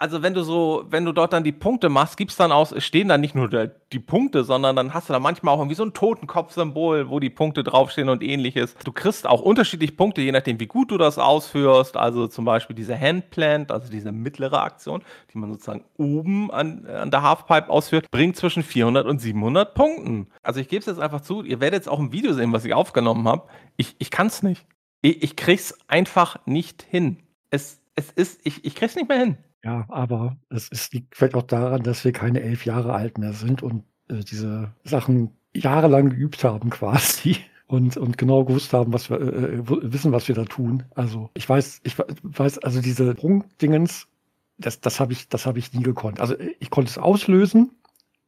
also 0.00 0.22
wenn 0.22 0.32
du 0.32 0.42
so, 0.42 0.84
wenn 0.90 1.04
du 1.04 1.12
dort 1.12 1.32
dann 1.32 1.42
die 1.42 1.52
Punkte 1.52 1.88
machst, 1.88 2.16
gibt's 2.16 2.36
dann 2.36 2.52
aus, 2.52 2.72
stehen 2.78 3.08
dann 3.08 3.20
nicht 3.20 3.34
nur 3.34 3.48
der, 3.48 3.66
die 3.92 3.98
Punkte, 3.98 4.44
sondern 4.44 4.76
dann 4.76 4.94
hast 4.94 5.08
du 5.08 5.12
da 5.12 5.18
manchmal 5.18 5.54
auch 5.54 5.58
irgendwie 5.58 5.74
so 5.74 5.84
ein 5.84 5.92
Totenkopf-Symbol, 5.92 7.10
wo 7.10 7.18
die 7.18 7.30
Punkte 7.30 7.64
draufstehen 7.64 8.08
und 8.08 8.22
ähnliches. 8.22 8.76
Du 8.84 8.92
kriegst 8.92 9.26
auch 9.26 9.42
unterschiedliche 9.42 9.92
Punkte, 9.92 10.20
je 10.20 10.30
nachdem, 10.30 10.60
wie 10.60 10.68
gut 10.68 10.92
du 10.92 10.98
das 10.98 11.18
ausführst. 11.18 11.96
Also 11.96 12.28
zum 12.28 12.44
Beispiel 12.44 12.76
diese 12.76 12.98
Handplant, 12.98 13.72
also 13.72 13.90
diese 13.90 14.12
mittlere 14.12 14.62
Aktion, 14.62 15.02
die 15.34 15.38
man 15.38 15.50
sozusagen 15.50 15.84
oben 15.96 16.52
an, 16.52 16.86
an 16.86 17.10
der 17.10 17.22
Halfpipe 17.22 17.68
ausführt, 17.68 18.08
bringt 18.12 18.36
zwischen 18.36 18.62
400 18.62 19.04
und 19.04 19.20
700 19.20 19.74
Punkten. 19.74 20.28
Also 20.44 20.60
ich 20.60 20.68
gebe 20.68 20.80
es 20.80 20.86
jetzt 20.86 21.00
einfach 21.00 21.22
zu, 21.22 21.42
ihr 21.42 21.60
werdet 21.60 21.80
jetzt 21.80 21.88
auch 21.88 21.98
ein 21.98 22.12
Video 22.12 22.32
sehen, 22.34 22.52
was 22.52 22.64
ich 22.64 22.72
aufgenommen 22.72 23.26
habe. 23.26 23.48
Ich, 23.76 23.96
ich 23.98 24.12
kann 24.12 24.28
es 24.28 24.44
nicht. 24.44 24.64
Ich, 25.02 25.24
ich 25.24 25.36
krieg's 25.36 25.76
einfach 25.88 26.38
nicht 26.46 26.86
hin. 26.88 27.18
Es, 27.50 27.80
es 27.96 28.12
ist, 28.12 28.40
ich, 28.44 28.64
ich 28.64 28.76
krieg's 28.76 28.94
nicht 28.94 29.08
mehr 29.08 29.18
hin. 29.18 29.38
Ja, 29.68 29.84
aber 29.88 30.38
es 30.48 30.68
ist, 30.68 30.94
liegt 30.94 31.14
vielleicht 31.14 31.34
auch 31.34 31.42
daran, 31.42 31.82
dass 31.82 32.02
wir 32.02 32.12
keine 32.12 32.40
elf 32.40 32.64
Jahre 32.64 32.94
alt 32.94 33.18
mehr 33.18 33.34
sind 33.34 33.62
und 33.62 33.84
äh, 34.08 34.20
diese 34.20 34.72
Sachen 34.82 35.36
jahrelang 35.54 36.08
geübt 36.08 36.42
haben 36.42 36.70
quasi 36.78 37.36
und, 37.66 37.98
und 37.98 38.16
genau 38.16 38.46
gewusst 38.46 38.72
haben, 38.72 38.94
was 38.94 39.10
wir 39.10 39.20
äh, 39.20 39.56
äh 39.56 39.62
wissen, 39.92 40.10
was 40.10 40.26
wir 40.26 40.34
da 40.34 40.46
tun. 40.46 40.84
Also 40.94 41.28
ich 41.34 41.46
weiß, 41.46 41.82
ich 41.84 41.98
weiß, 41.98 42.60
also 42.60 42.80
diese 42.80 43.14
Prunkdingens, 43.14 44.08
das, 44.56 44.80
das 44.80 45.00
habe 45.00 45.12
ich, 45.12 45.28
das 45.28 45.44
ich 45.44 45.74
nie 45.74 45.82
gekonnt. 45.82 46.18
Also 46.18 46.34
ich 46.60 46.70
konnte 46.70 46.90
es 46.90 46.96
auslösen, 46.96 47.72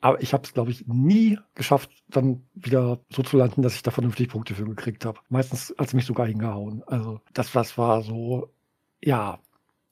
aber 0.03 0.21
ich 0.21 0.35
habe 0.35 0.45
es, 0.45 0.53
glaube 0.53 0.73
ich, 0.73 0.87
nie 0.89 1.39
geschafft, 1.55 1.91
dann 2.09 2.43
wieder 2.55 3.01
so 3.11 3.23
zu 3.23 3.39
landen, 3.39 3.63
dass 3.63 3.75
ich 3.77 3.83
da 3.83 3.91
vernünftig 3.91 4.29
Punkte 4.29 4.55
für 4.55 4.67
gekriegt 4.67 5.07
habe. 5.07 5.21
Meistens 5.31 5.75
hat 5.79 5.87
es 5.87 5.95
mich 5.95 6.05
sogar 6.05 6.27
hingehauen. 6.27 6.83
Also 6.87 7.23
das, 7.33 7.51
das 7.53 7.79
war 7.79 8.03
so, 8.03 8.51
ja, 9.03 9.39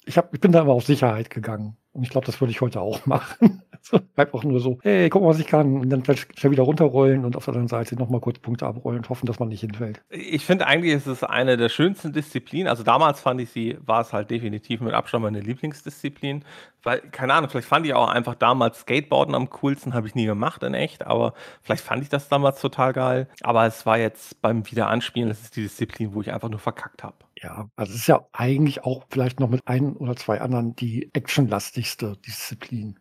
ich, 0.08 0.16
hab, 0.16 0.32
ich 0.34 0.40
bin 0.40 0.52
da 0.52 0.62
aber 0.62 0.72
auf 0.72 0.84
Sicherheit 0.84 1.28
gegangen. 1.30 1.76
Und 1.92 2.02
ich 2.02 2.10
glaube, 2.10 2.26
das 2.26 2.40
würde 2.40 2.50
ich 2.50 2.60
heute 2.60 2.80
auch 2.80 3.04
machen. 3.06 3.62
Also 3.72 4.00
einfach 4.16 4.42
nur 4.42 4.60
so, 4.60 4.78
hey, 4.82 5.08
guck 5.08 5.22
mal, 5.22 5.28
was 5.28 5.38
ich 5.38 5.46
kann. 5.46 5.80
Und 5.80 5.90
dann 5.90 6.02
vielleicht 6.02 6.50
wieder 6.50 6.62
runterrollen 6.62 7.24
und 7.24 7.36
auf 7.36 7.44
der 7.44 7.52
anderen 7.52 7.68
Seite 7.68 7.94
nochmal 7.96 8.20
kurz 8.20 8.38
Punkte 8.38 8.66
abrollen 8.66 8.98
und 8.98 9.08
hoffen, 9.08 9.26
dass 9.26 9.38
man 9.38 9.48
nicht 9.48 9.60
hinfällt. 9.60 10.00
Ich 10.08 10.44
finde 10.44 10.66
eigentlich, 10.66 10.94
ist 10.94 11.06
es 11.06 11.22
eine 11.22 11.56
der 11.56 11.68
schönsten 11.68 12.12
Disziplinen. 12.12 12.68
Also 12.68 12.82
damals 12.82 13.20
fand 13.20 13.40
ich 13.40 13.50
sie, 13.50 13.76
war 13.84 14.00
es 14.00 14.12
halt 14.12 14.30
definitiv 14.30 14.80
mit 14.80 14.94
Abstand 14.94 15.24
meine 15.24 15.40
Lieblingsdisziplin. 15.40 16.44
Weil, 16.82 17.00
keine 17.00 17.34
Ahnung, 17.34 17.50
vielleicht 17.50 17.68
fand 17.68 17.84
ich 17.86 17.94
auch 17.94 18.08
einfach 18.08 18.34
damals 18.34 18.80
Skateboarden 18.80 19.34
am 19.34 19.50
coolsten, 19.50 19.94
habe 19.94 20.06
ich 20.06 20.14
nie 20.14 20.26
gemacht 20.26 20.62
in 20.62 20.74
echt, 20.74 21.06
aber 21.06 21.34
vielleicht 21.62 21.84
fand 21.84 22.02
ich 22.02 22.08
das 22.08 22.28
damals 22.28 22.60
total 22.60 22.92
geil. 22.92 23.28
Aber 23.42 23.66
es 23.66 23.84
war 23.84 23.98
jetzt 23.98 24.40
beim 24.40 24.68
Wiederanspielen, 24.70 25.28
das 25.28 25.42
ist 25.42 25.56
die 25.56 25.62
Disziplin, 25.62 26.14
wo 26.14 26.20
ich 26.22 26.32
einfach 26.32 26.48
nur 26.48 26.60
verkackt 26.60 27.02
habe. 27.02 27.16
Ja, 27.40 27.68
also 27.76 27.92
es 27.92 28.00
ist 28.00 28.06
ja 28.08 28.26
eigentlich 28.32 28.84
auch 28.84 29.04
vielleicht 29.10 29.38
noch 29.38 29.48
mit 29.48 29.62
ein 29.66 29.96
oder 29.96 30.16
zwei 30.16 30.40
anderen 30.40 30.74
die 30.74 31.10
actionlastigste 31.14 32.16
Disziplin. 32.26 32.98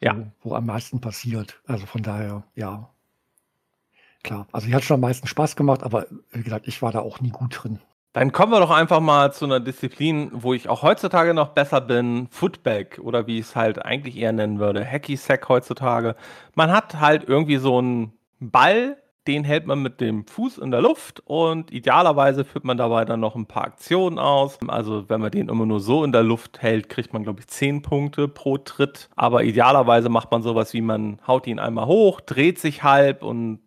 Ja. 0.00 0.16
Wo, 0.42 0.50
wo 0.50 0.54
am 0.54 0.66
meisten 0.66 1.00
passiert. 1.00 1.62
Also 1.66 1.86
von 1.86 2.02
daher, 2.02 2.44
ja. 2.54 2.90
Klar. 4.22 4.46
Also 4.52 4.66
die 4.66 4.74
hat 4.74 4.84
schon 4.84 4.96
am 4.96 5.00
meisten 5.00 5.26
Spaß 5.26 5.56
gemacht, 5.56 5.82
aber 5.82 6.06
wie 6.30 6.42
gesagt, 6.42 6.68
ich 6.68 6.82
war 6.82 6.92
da 6.92 7.00
auch 7.00 7.20
nie 7.20 7.30
gut 7.30 7.62
drin. 7.62 7.80
Dann 8.12 8.30
kommen 8.30 8.52
wir 8.52 8.60
doch 8.60 8.70
einfach 8.70 9.00
mal 9.00 9.32
zu 9.32 9.46
einer 9.46 9.58
Disziplin, 9.58 10.30
wo 10.34 10.52
ich 10.52 10.68
auch 10.68 10.82
heutzutage 10.82 11.32
noch 11.32 11.48
besser 11.50 11.80
bin. 11.80 12.28
Footback 12.30 13.00
oder 13.02 13.26
wie 13.26 13.38
ich 13.38 13.46
es 13.46 13.56
halt 13.56 13.82
eigentlich 13.82 14.16
eher 14.18 14.32
nennen 14.32 14.58
würde. 14.58 14.84
Hacky 14.84 15.16
Sack 15.16 15.48
heutzutage. 15.48 16.14
Man 16.54 16.70
hat 16.70 17.00
halt 17.00 17.24
irgendwie 17.26 17.56
so 17.56 17.78
einen 17.78 18.12
Ball, 18.38 19.01
den 19.26 19.44
hält 19.44 19.66
man 19.66 19.82
mit 19.82 20.00
dem 20.00 20.26
Fuß 20.26 20.58
in 20.58 20.70
der 20.70 20.80
Luft 20.80 21.22
und 21.24 21.72
idealerweise 21.72 22.44
führt 22.44 22.64
man 22.64 22.76
dabei 22.76 23.04
dann 23.04 23.20
noch 23.20 23.36
ein 23.36 23.46
paar 23.46 23.64
Aktionen 23.64 24.18
aus. 24.18 24.58
Also 24.66 25.08
wenn 25.08 25.20
man 25.20 25.30
den 25.30 25.48
immer 25.48 25.66
nur 25.66 25.80
so 25.80 26.04
in 26.04 26.12
der 26.12 26.22
Luft 26.24 26.60
hält, 26.60 26.88
kriegt 26.88 27.12
man, 27.12 27.22
glaube 27.22 27.40
ich, 27.40 27.46
10 27.46 27.82
Punkte 27.82 28.28
pro 28.28 28.58
Tritt. 28.58 29.08
Aber 29.14 29.44
idealerweise 29.44 30.08
macht 30.08 30.30
man 30.30 30.42
sowas 30.42 30.72
wie 30.74 30.80
man 30.80 31.18
haut 31.26 31.46
ihn 31.46 31.58
einmal 31.58 31.86
hoch, 31.86 32.20
dreht 32.20 32.58
sich 32.58 32.82
halb 32.82 33.22
und 33.22 33.60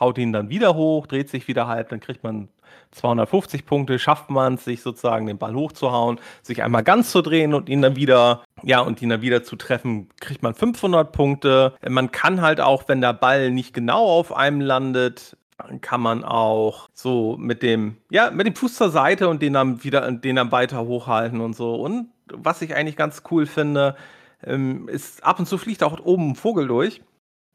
haut 0.00 0.18
ihn 0.18 0.32
dann 0.32 0.48
wieder 0.48 0.74
hoch, 0.74 1.06
dreht 1.06 1.28
sich 1.28 1.48
wieder 1.48 1.66
halb, 1.66 1.88
dann 1.88 2.00
kriegt 2.00 2.22
man 2.22 2.48
250 2.92 3.66
Punkte, 3.66 3.98
schafft 3.98 4.30
man 4.30 4.54
es, 4.54 4.64
sich 4.64 4.82
sozusagen 4.82 5.26
den 5.26 5.38
Ball 5.38 5.54
hochzuhauen, 5.54 6.20
sich 6.42 6.62
einmal 6.62 6.82
ganz 6.82 7.10
zu 7.10 7.22
drehen 7.22 7.54
und 7.54 7.68
ihn 7.68 7.82
dann 7.82 7.96
wieder, 7.96 8.42
ja, 8.62 8.80
und 8.80 9.02
ihn 9.02 9.10
dann 9.10 9.22
wieder 9.22 9.42
zu 9.42 9.56
treffen, 9.56 10.08
kriegt 10.20 10.42
man 10.42 10.54
500 10.54 11.12
Punkte. 11.12 11.74
Man 11.86 12.10
kann 12.10 12.40
halt 12.40 12.60
auch, 12.60 12.84
wenn 12.88 13.00
der 13.00 13.12
Ball 13.12 13.50
nicht 13.50 13.74
genau 13.74 14.04
auf 14.04 14.34
einem 14.34 14.60
landet, 14.60 15.36
kann 15.80 16.00
man 16.00 16.24
auch 16.24 16.88
so 16.94 17.36
mit 17.36 17.62
dem, 17.62 17.96
ja, 18.10 18.30
mit 18.30 18.46
dem 18.46 18.54
Fuß 18.54 18.74
zur 18.74 18.90
Seite 18.90 19.28
und 19.28 19.42
den 19.42 19.54
dann 19.54 19.82
wieder, 19.82 20.10
den 20.12 20.36
dann 20.36 20.52
weiter 20.52 20.86
hochhalten 20.86 21.40
und 21.40 21.56
so. 21.56 21.74
Und 21.74 22.10
was 22.32 22.62
ich 22.62 22.74
eigentlich 22.74 22.96
ganz 22.96 23.22
cool 23.30 23.44
finde, 23.46 23.96
ähm, 24.44 24.88
ist, 24.88 25.24
ab 25.24 25.40
und 25.40 25.46
zu 25.46 25.58
fliegt 25.58 25.82
auch 25.82 25.98
oben 26.04 26.30
ein 26.30 26.34
Vogel 26.36 26.68
durch 26.68 27.00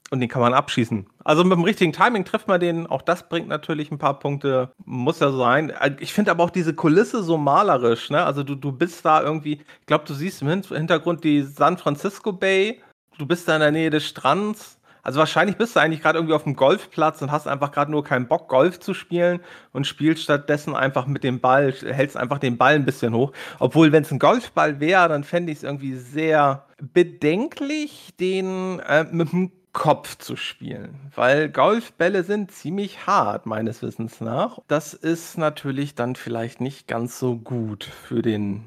und 0.09 0.19
den 0.19 0.29
kann 0.29 0.41
man 0.41 0.53
abschießen. 0.53 1.07
Also 1.23 1.43
mit 1.43 1.53
dem 1.53 1.63
richtigen 1.63 1.91
Timing 1.91 2.25
trifft 2.25 2.47
man 2.47 2.59
den. 2.59 2.85
Auch 2.85 3.01
das 3.01 3.27
bringt 3.29 3.47
natürlich 3.47 3.91
ein 3.91 3.97
paar 3.97 4.19
Punkte. 4.19 4.71
Muss 4.85 5.19
ja 5.19 5.31
sein. 5.31 5.73
Ich 5.99 6.13
finde 6.13 6.31
aber 6.31 6.43
auch 6.43 6.49
diese 6.49 6.73
Kulisse 6.75 7.23
so 7.23 7.37
malerisch. 7.37 8.09
Ne? 8.09 8.23
Also 8.23 8.43
du, 8.43 8.55
du 8.55 8.71
bist 8.71 9.03
da 9.05 9.23
irgendwie, 9.23 9.61
ich 9.79 9.85
glaube, 9.87 10.05
du 10.05 10.13
siehst 10.13 10.41
im 10.41 10.49
Hintergrund 10.49 11.23
die 11.23 11.41
San 11.41 11.77
Francisco 11.77 12.31
Bay. 12.31 12.81
Du 13.17 13.25
bist 13.25 13.47
da 13.47 13.55
in 13.55 13.61
der 13.61 13.71
Nähe 13.71 13.89
des 13.89 14.05
Strands. 14.05 14.79
Also 15.01 15.19
wahrscheinlich 15.19 15.57
bist 15.57 15.75
du 15.75 15.81
eigentlich 15.81 16.01
gerade 16.01 16.17
irgendwie 16.17 16.33
auf 16.33 16.43
dem 16.43 16.55
Golfplatz 16.55 17.21
und 17.21 17.29
hast 17.29 17.45
einfach 17.45 17.71
gerade 17.71 17.91
nur 17.91 18.05
keinen 18.05 18.27
Bock, 18.27 18.47
Golf 18.47 18.79
zu 18.79 18.93
spielen 18.93 19.41
und 19.73 19.85
spielst 19.85 20.23
stattdessen 20.23 20.75
einfach 20.75 21.07
mit 21.07 21.25
dem 21.25 21.41
Ball, 21.41 21.73
hältst 21.73 22.15
einfach 22.15 22.39
den 22.39 22.57
Ball 22.57 22.75
ein 22.75 22.85
bisschen 22.85 23.13
hoch. 23.13 23.33
Obwohl, 23.59 23.91
wenn 23.91 24.03
es 24.03 24.11
ein 24.11 24.19
Golfball 24.19 24.79
wäre, 24.79 25.09
dann 25.09 25.25
fände 25.25 25.51
ich 25.51 25.57
es 25.57 25.63
irgendwie 25.63 25.95
sehr 25.95 26.67
bedenklich, 26.93 28.13
den 28.17 28.79
äh, 28.79 29.03
mit 29.03 29.33
dem 29.33 29.51
Kopf 29.73 30.17
zu 30.19 30.35
spielen, 30.35 31.11
weil 31.15 31.49
Golfbälle 31.49 32.23
sind 32.23 32.51
ziemlich 32.51 33.07
hart, 33.07 33.47
meines 33.47 33.81
Wissens 33.81 34.21
nach. 34.21 34.59
Das 34.67 34.93
ist 34.93 35.37
natürlich 35.37 35.95
dann 35.95 36.15
vielleicht 36.15 36.61
nicht 36.61 36.87
ganz 36.87 37.19
so 37.19 37.35
gut 37.35 37.83
für 37.83 38.21
den, 38.21 38.65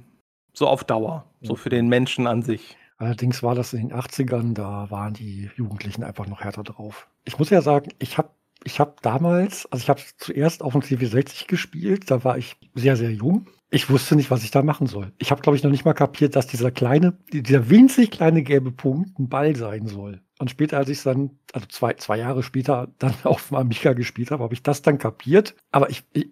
so 0.53 0.67
auf 0.67 0.85
Dauer, 0.85 1.25
so 1.41 1.55
für 1.55 1.71
den 1.71 1.89
Menschen 1.89 2.27
an 2.27 2.43
sich. 2.43 2.77
Allerdings 2.99 3.43
war 3.43 3.55
das 3.55 3.73
in 3.73 3.89
den 3.89 3.97
80ern, 3.97 4.55
da 4.55 4.91
waren 4.91 5.15
die 5.15 5.51
Jugendlichen 5.55 6.03
einfach 6.03 6.27
noch 6.27 6.41
härter 6.41 6.65
drauf. 6.65 7.09
Ich 7.25 7.39
muss 7.39 7.51
ja 7.51 7.63
sagen, 7.63 7.93
ich 7.99 8.19
habe 8.19 8.31
ich 8.65 8.81
hab 8.81 9.01
damals, 9.03 9.71
also 9.71 9.83
ich 9.83 9.89
habe 9.89 10.01
zuerst 10.17 10.63
auf 10.63 10.73
dem 10.73 10.83
CV60 10.83 11.47
gespielt, 11.47 12.11
da 12.11 12.25
war 12.25 12.37
ich 12.37 12.57
sehr, 12.75 12.97
sehr 12.97 13.13
jung. 13.13 13.47
Ich 13.71 13.91
wusste 13.91 14.17
nicht, 14.17 14.31
was 14.31 14.43
ich 14.43 14.51
da 14.51 14.63
machen 14.63 14.87
soll. 14.87 15.13
Ich 15.19 15.31
habe, 15.31 15.43
glaube 15.43 15.57
ich, 15.57 15.63
noch 15.63 15.71
nicht 15.71 15.85
mal 15.85 15.93
kapiert, 15.93 16.35
dass 16.35 16.47
dieser 16.47 16.71
kleine, 16.71 17.17
dieser 17.33 17.69
winzig 17.71 18.11
kleine 18.11 18.43
gelbe 18.43 18.73
Punkt 18.73 19.19
ein 19.19 19.29
Ball 19.29 19.55
sein 19.55 19.87
soll. 19.87 20.21
Und 20.39 20.51
später, 20.51 20.77
als 20.79 20.89
ich 20.89 20.99
es 20.99 21.05
dann, 21.05 21.39
also 21.53 21.67
zwei, 21.69 21.95
zwei 21.95 22.19
Jahre 22.19 22.43
später, 22.43 22.89
dann 22.99 23.15
auf 23.25 23.49
dem 23.49 23.57
Amiga 23.57 23.93
gespielt 23.93 24.31
habe, 24.31 24.45
habe 24.45 24.55
ich 24.55 24.63
das 24.63 24.83
dann 24.83 24.99
kapiert. 24.99 25.55
Aber 25.71 25.91
ich, 25.91 26.05
ich, 26.13 26.29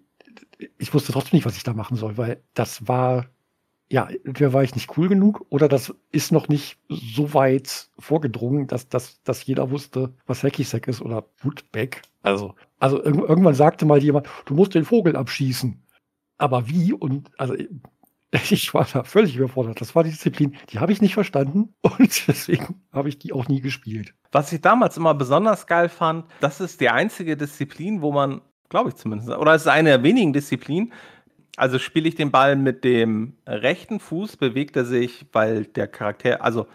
ich 0.77 0.93
wusste 0.93 1.11
trotzdem 1.11 1.37
nicht, 1.37 1.45
was 1.45 1.57
ich 1.57 1.63
da 1.63 1.73
machen 1.73 1.97
soll, 1.97 2.17
weil 2.17 2.41
das 2.53 2.87
war 2.87 3.25
ja, 3.89 4.07
entweder 4.23 4.51
war 4.53 4.63
ich 4.63 4.73
nicht 4.73 4.97
cool 4.97 5.07
genug 5.07 5.45
oder 5.49 5.67
das 5.67 5.93
ist 6.11 6.31
noch 6.31 6.47
nicht 6.47 6.77
so 6.89 7.33
weit 7.33 7.89
vorgedrungen, 7.99 8.67
dass, 8.67 8.89
dass, 8.89 9.21
dass 9.23 9.45
jeder 9.45 9.69
wusste, 9.69 10.13
was 10.25 10.43
Hacky 10.43 10.63
Sack 10.63 10.87
ist 10.87 11.01
oder 11.01 11.25
Woodback. 11.41 12.01
Also, 12.23 12.55
also 12.79 13.03
irg 13.03 13.17
irgendwann 13.17 13.53
sagte 13.53 13.85
mal 13.85 14.01
jemand, 14.01 14.27
du 14.45 14.55
musst 14.55 14.73
den 14.73 14.85
Vogel 14.85 15.15
abschießen. 15.15 15.83
Aber 16.37 16.67
wie? 16.67 16.93
Und 16.93 17.29
also 17.39 17.55
ich 18.51 18.73
war 18.73 18.87
da 18.91 19.03
völlig 19.03 19.35
überfordert. 19.35 19.81
Das 19.81 19.95
war 19.95 20.03
die 20.03 20.11
Disziplin, 20.11 20.55
die 20.69 20.79
habe 20.79 20.91
ich 20.91 21.01
nicht 21.01 21.13
verstanden 21.13 21.73
und 21.81 22.27
deswegen 22.27 22.81
habe 22.91 23.09
ich 23.09 23.19
die 23.19 23.33
auch 23.33 23.47
nie 23.47 23.61
gespielt. 23.61 24.13
Was 24.31 24.51
ich 24.51 24.61
damals 24.61 24.97
immer 24.97 25.13
besonders 25.13 25.67
geil 25.67 25.89
fand, 25.89 26.25
das 26.41 26.59
ist 26.59 26.81
die 26.81 26.89
einzige 26.89 27.37
Disziplin, 27.37 28.01
wo 28.01 28.11
man, 28.11 28.41
glaube 28.69 28.89
ich 28.89 28.95
zumindest, 28.95 29.29
oder 29.29 29.53
es 29.53 29.63
ist 29.63 29.67
eine 29.67 29.89
der 29.89 30.03
wenigen 30.03 30.33
Disziplinen, 30.33 30.93
also 31.57 31.79
spiele 31.79 32.09
ich 32.09 32.15
den 32.15 32.31
Ball 32.31 32.55
mit 32.55 32.83
dem 32.83 33.37
rechten 33.47 33.99
Fuß, 33.99 34.37
bewegt 34.37 34.75
er 34.75 34.85
sich, 34.85 35.25
weil 35.31 35.65
der 35.65 35.87
Charakter, 35.87 36.43
also 36.43 36.67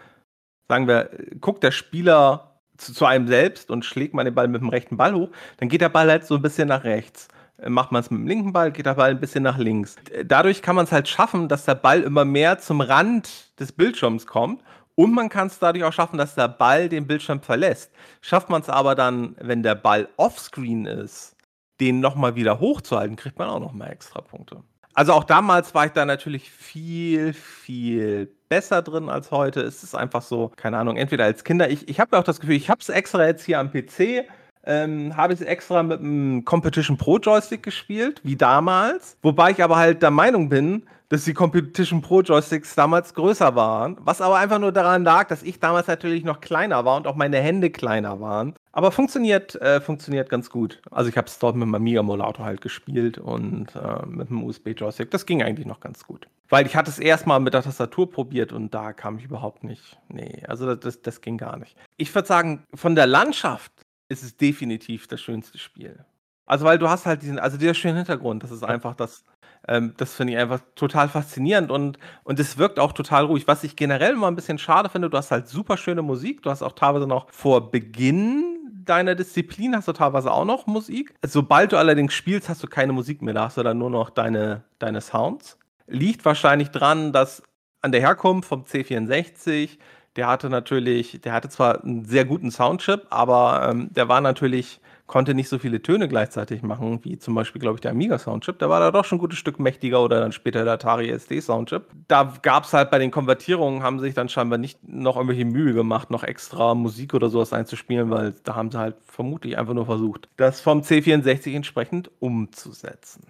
sagen 0.67 0.87
wir, 0.87 1.11
guckt 1.39 1.63
der 1.63 1.71
Spieler 1.71 2.59
zu, 2.77 2.93
zu 2.93 3.05
einem 3.05 3.27
selbst 3.27 3.69
und 3.69 3.85
schlägt 3.85 4.13
man 4.13 4.25
den 4.25 4.33
Ball 4.33 4.47
mit 4.47 4.61
dem 4.61 4.69
rechten 4.69 4.97
Ball 4.97 5.13
hoch, 5.13 5.29
dann 5.57 5.69
geht 5.69 5.81
der 5.81 5.89
Ball 5.89 6.09
halt 6.09 6.25
so 6.25 6.35
ein 6.35 6.41
bisschen 6.41 6.69
nach 6.69 6.83
rechts. 6.83 7.27
Macht 7.67 7.91
man 7.91 8.01
es 8.01 8.09
mit 8.09 8.19
dem 8.19 8.27
linken 8.27 8.53
Ball, 8.53 8.71
geht 8.71 8.85
der 8.85 8.95
Ball 8.95 9.11
ein 9.11 9.19
bisschen 9.19 9.43
nach 9.43 9.57
links. 9.57 9.95
Dadurch 10.25 10.61
kann 10.61 10.75
man 10.75 10.85
es 10.85 10.91
halt 10.91 11.07
schaffen, 11.07 11.47
dass 11.47 11.65
der 11.65 11.75
Ball 11.75 12.01
immer 12.01 12.25
mehr 12.25 12.57
zum 12.59 12.81
Rand 12.81 13.59
des 13.59 13.71
Bildschirms 13.71 14.25
kommt 14.25 14.61
und 14.95 15.13
man 15.13 15.29
kann 15.29 15.47
es 15.47 15.59
dadurch 15.59 15.83
auch 15.83 15.93
schaffen, 15.93 16.17
dass 16.17 16.35
der 16.35 16.47
Ball 16.47 16.89
den 16.89 17.07
Bildschirm 17.07 17.41
verlässt. 17.41 17.91
Schafft 18.21 18.49
man 18.49 18.61
es 18.61 18.69
aber 18.69 18.95
dann, 18.95 19.35
wenn 19.39 19.63
der 19.63 19.75
Ball 19.75 20.09
offscreen 20.17 20.85
ist, 20.85 21.35
den 21.79 21.99
nochmal 21.99 22.35
wieder 22.35 22.59
hochzuhalten, 22.59 23.15
kriegt 23.15 23.39
man 23.39 23.49
auch 23.49 23.59
nochmal 23.59 23.91
extra 23.91 24.21
Punkte. 24.21 24.63
Also 24.93 25.13
auch 25.13 25.23
damals 25.23 25.73
war 25.73 25.85
ich 25.85 25.93
da 25.93 26.05
natürlich 26.05 26.51
viel, 26.51 27.33
viel 27.33 28.29
besser 28.49 28.81
drin 28.81 29.09
als 29.09 29.31
heute. 29.31 29.61
Es 29.61 29.83
ist 29.83 29.95
einfach 29.95 30.21
so, 30.21 30.51
keine 30.55 30.77
Ahnung, 30.77 30.97
entweder 30.97 31.23
als 31.23 31.43
Kinder. 31.43 31.69
Ich, 31.69 31.87
ich 31.87 31.99
habe 31.99 32.15
ja 32.15 32.19
auch 32.19 32.25
das 32.25 32.39
Gefühl, 32.41 32.55
ich 32.55 32.69
habe 32.69 32.81
es 32.81 32.89
extra 32.89 33.25
jetzt 33.25 33.45
hier 33.45 33.59
am 33.59 33.71
PC. 33.71 34.25
Ähm, 34.63 35.17
habe 35.17 35.33
ich 35.33 35.41
extra 35.41 35.81
mit 35.83 35.99
einem 35.99 36.45
Competition 36.45 36.97
Pro 36.97 37.17
Joystick 37.17 37.63
gespielt, 37.63 38.21
wie 38.23 38.35
damals. 38.35 39.17
Wobei 39.21 39.51
ich 39.51 39.63
aber 39.63 39.77
halt 39.77 40.01
der 40.01 40.11
Meinung 40.11 40.49
bin, 40.49 40.83
dass 41.11 41.25
die 41.25 41.33
Competition 41.33 42.01
Pro 42.01 42.21
Joysticks 42.21 42.73
damals 42.73 43.13
größer 43.13 43.53
waren. 43.53 43.97
Was 43.99 44.21
aber 44.21 44.37
einfach 44.37 44.59
nur 44.59 44.71
daran 44.71 45.03
lag, 45.03 45.27
dass 45.27 45.43
ich 45.43 45.59
damals 45.59 45.87
natürlich 45.87 46.23
noch 46.23 46.39
kleiner 46.39 46.85
war 46.85 46.95
und 46.95 47.05
auch 47.05 47.15
meine 47.15 47.37
Hände 47.39 47.69
kleiner 47.69 48.21
waren. 48.21 48.55
Aber 48.71 48.93
funktioniert, 48.93 49.55
äh, 49.61 49.81
funktioniert 49.81 50.29
ganz 50.29 50.49
gut. 50.49 50.81
Also 50.89 51.09
ich 51.09 51.17
habe 51.17 51.27
es 51.27 51.37
dort 51.37 51.57
mit 51.57 51.63
dem 51.63 51.75
Amiga 51.75 51.99
Emulator 51.99 52.45
halt 52.45 52.61
gespielt 52.61 53.17
und 53.17 53.75
äh, 53.75 54.05
mit 54.05 54.29
dem 54.29 54.41
USB 54.41 54.69
Joystick. 54.69 55.11
Das 55.11 55.25
ging 55.25 55.43
eigentlich 55.43 55.67
noch 55.67 55.81
ganz 55.81 56.05
gut. 56.05 56.27
Weil 56.47 56.65
ich 56.65 56.77
hatte 56.77 56.89
es 56.89 56.97
erstmal 56.97 57.41
mit 57.41 57.53
der 57.53 57.63
Tastatur 57.63 58.09
probiert 58.09 58.53
und 58.53 58.73
da 58.73 58.93
kam 58.93 59.17
ich 59.17 59.25
überhaupt 59.25 59.65
nicht. 59.65 59.97
Nee, 60.07 60.43
also 60.47 60.75
das, 60.75 61.01
das 61.01 61.19
ging 61.19 61.37
gar 61.37 61.57
nicht. 61.57 61.75
Ich 61.97 62.15
würde 62.15 62.27
sagen, 62.27 62.63
von 62.73 62.95
der 62.95 63.07
Landschaft 63.07 63.73
ist 64.11 64.23
es 64.23 64.37
definitiv 64.37 65.07
das 65.07 65.21
schönste 65.21 65.57
Spiel. 65.57 66.05
Also 66.45 66.65
weil 66.65 66.77
du 66.77 66.89
hast 66.89 67.05
halt 67.05 67.21
diesen, 67.21 67.39
also 67.39 67.57
dieser 67.57 67.73
schöne 67.73 67.97
Hintergrund, 67.97 68.43
das 68.43 68.51
ist 68.51 68.63
einfach 68.63 68.95
das, 68.95 69.23
ähm, 69.67 69.93
das 69.97 70.13
finde 70.15 70.33
ich 70.33 70.39
einfach 70.39 70.59
total 70.75 71.07
faszinierend 71.07 71.71
und, 71.71 71.97
und 72.23 72.39
es 72.39 72.57
wirkt 72.57 72.79
auch 72.79 72.91
total 72.91 73.25
ruhig. 73.25 73.47
Was 73.47 73.63
ich 73.63 73.75
generell 73.75 74.13
immer 74.13 74.27
ein 74.27 74.35
bisschen 74.35 74.57
schade 74.57 74.89
finde, 74.89 75.09
du 75.09 75.17
hast 75.17 75.31
halt 75.31 75.47
super 75.47 75.77
schöne 75.77 76.01
Musik, 76.01 76.41
du 76.41 76.49
hast 76.49 76.61
auch 76.61 76.73
teilweise 76.73 77.07
noch 77.07 77.31
vor 77.31 77.71
Beginn 77.71 78.51
deiner 78.85 79.15
Disziplin 79.15 79.75
hast 79.75 79.87
du 79.87 79.93
teilweise 79.93 80.31
auch 80.31 80.45
noch 80.45 80.67
Musik. 80.67 81.13
Sobald 81.25 81.71
du 81.71 81.77
allerdings 81.77 82.13
spielst, 82.13 82.49
hast 82.49 82.63
du 82.63 82.67
keine 82.67 82.93
Musik 82.93 83.21
mehr, 83.21 83.33
da 83.33 83.45
hast 83.45 83.57
du 83.57 83.63
dann 83.63 83.77
nur 83.77 83.89
noch 83.89 84.09
deine, 84.09 84.63
deine 84.79 85.01
Sounds. 85.01 85.57
Liegt 85.87 86.25
wahrscheinlich 86.25 86.69
dran, 86.69 87.11
dass 87.11 87.43
an 87.81 87.91
der 87.91 88.01
Herkunft 88.01 88.47
vom 88.47 88.63
C64, 88.63 89.77
der 90.15 90.27
hatte 90.27 90.49
natürlich, 90.49 91.21
der 91.21 91.33
hatte 91.33 91.49
zwar 91.49 91.83
einen 91.83 92.05
sehr 92.05 92.25
guten 92.25 92.51
Soundchip, 92.51 93.07
aber 93.09 93.69
ähm, 93.69 93.89
der 93.91 94.07
war 94.09 94.21
natürlich 94.21 94.81
konnte 95.11 95.33
nicht 95.33 95.49
so 95.49 95.59
viele 95.59 95.81
Töne 95.81 96.07
gleichzeitig 96.07 96.63
machen, 96.63 97.01
wie 97.03 97.19
zum 97.19 97.35
Beispiel, 97.35 97.59
glaube 97.59 97.75
ich, 97.75 97.81
der 97.81 97.91
Amiga 97.91 98.17
Soundchip. 98.17 98.59
Der 98.59 98.69
war 98.69 98.79
da 98.79 98.91
doch 98.91 99.03
schon 99.03 99.17
ein 99.17 99.19
gutes 99.19 99.37
Stück 99.37 99.59
mächtiger 99.59 100.01
oder 100.01 100.21
dann 100.21 100.31
später 100.31 100.63
der 100.63 100.75
Atari 100.75 101.09
SD 101.09 101.41
Soundchip. 101.41 101.83
Da 102.07 102.33
gab 102.41 102.63
es 102.63 102.71
halt 102.71 102.89
bei 102.91 102.97
den 102.97 103.11
Konvertierungen, 103.11 103.83
haben 103.83 103.99
sich 103.99 104.13
dann 104.13 104.29
scheinbar 104.29 104.57
nicht 104.57 104.79
noch 104.87 105.17
irgendwelche 105.17 105.43
Mühe 105.43 105.73
gemacht, 105.73 106.11
noch 106.11 106.23
extra 106.23 106.75
Musik 106.75 107.13
oder 107.13 107.29
sowas 107.29 107.51
einzuspielen, 107.51 108.09
weil 108.09 108.33
da 108.43 108.55
haben 108.55 108.71
sie 108.71 108.79
halt 108.79 108.95
vermutlich 109.05 109.57
einfach 109.57 109.73
nur 109.73 109.85
versucht, 109.85 110.29
das 110.37 110.61
vom 110.61 110.79
C64 110.79 111.53
entsprechend 111.53 112.09
umzusetzen 112.19 113.27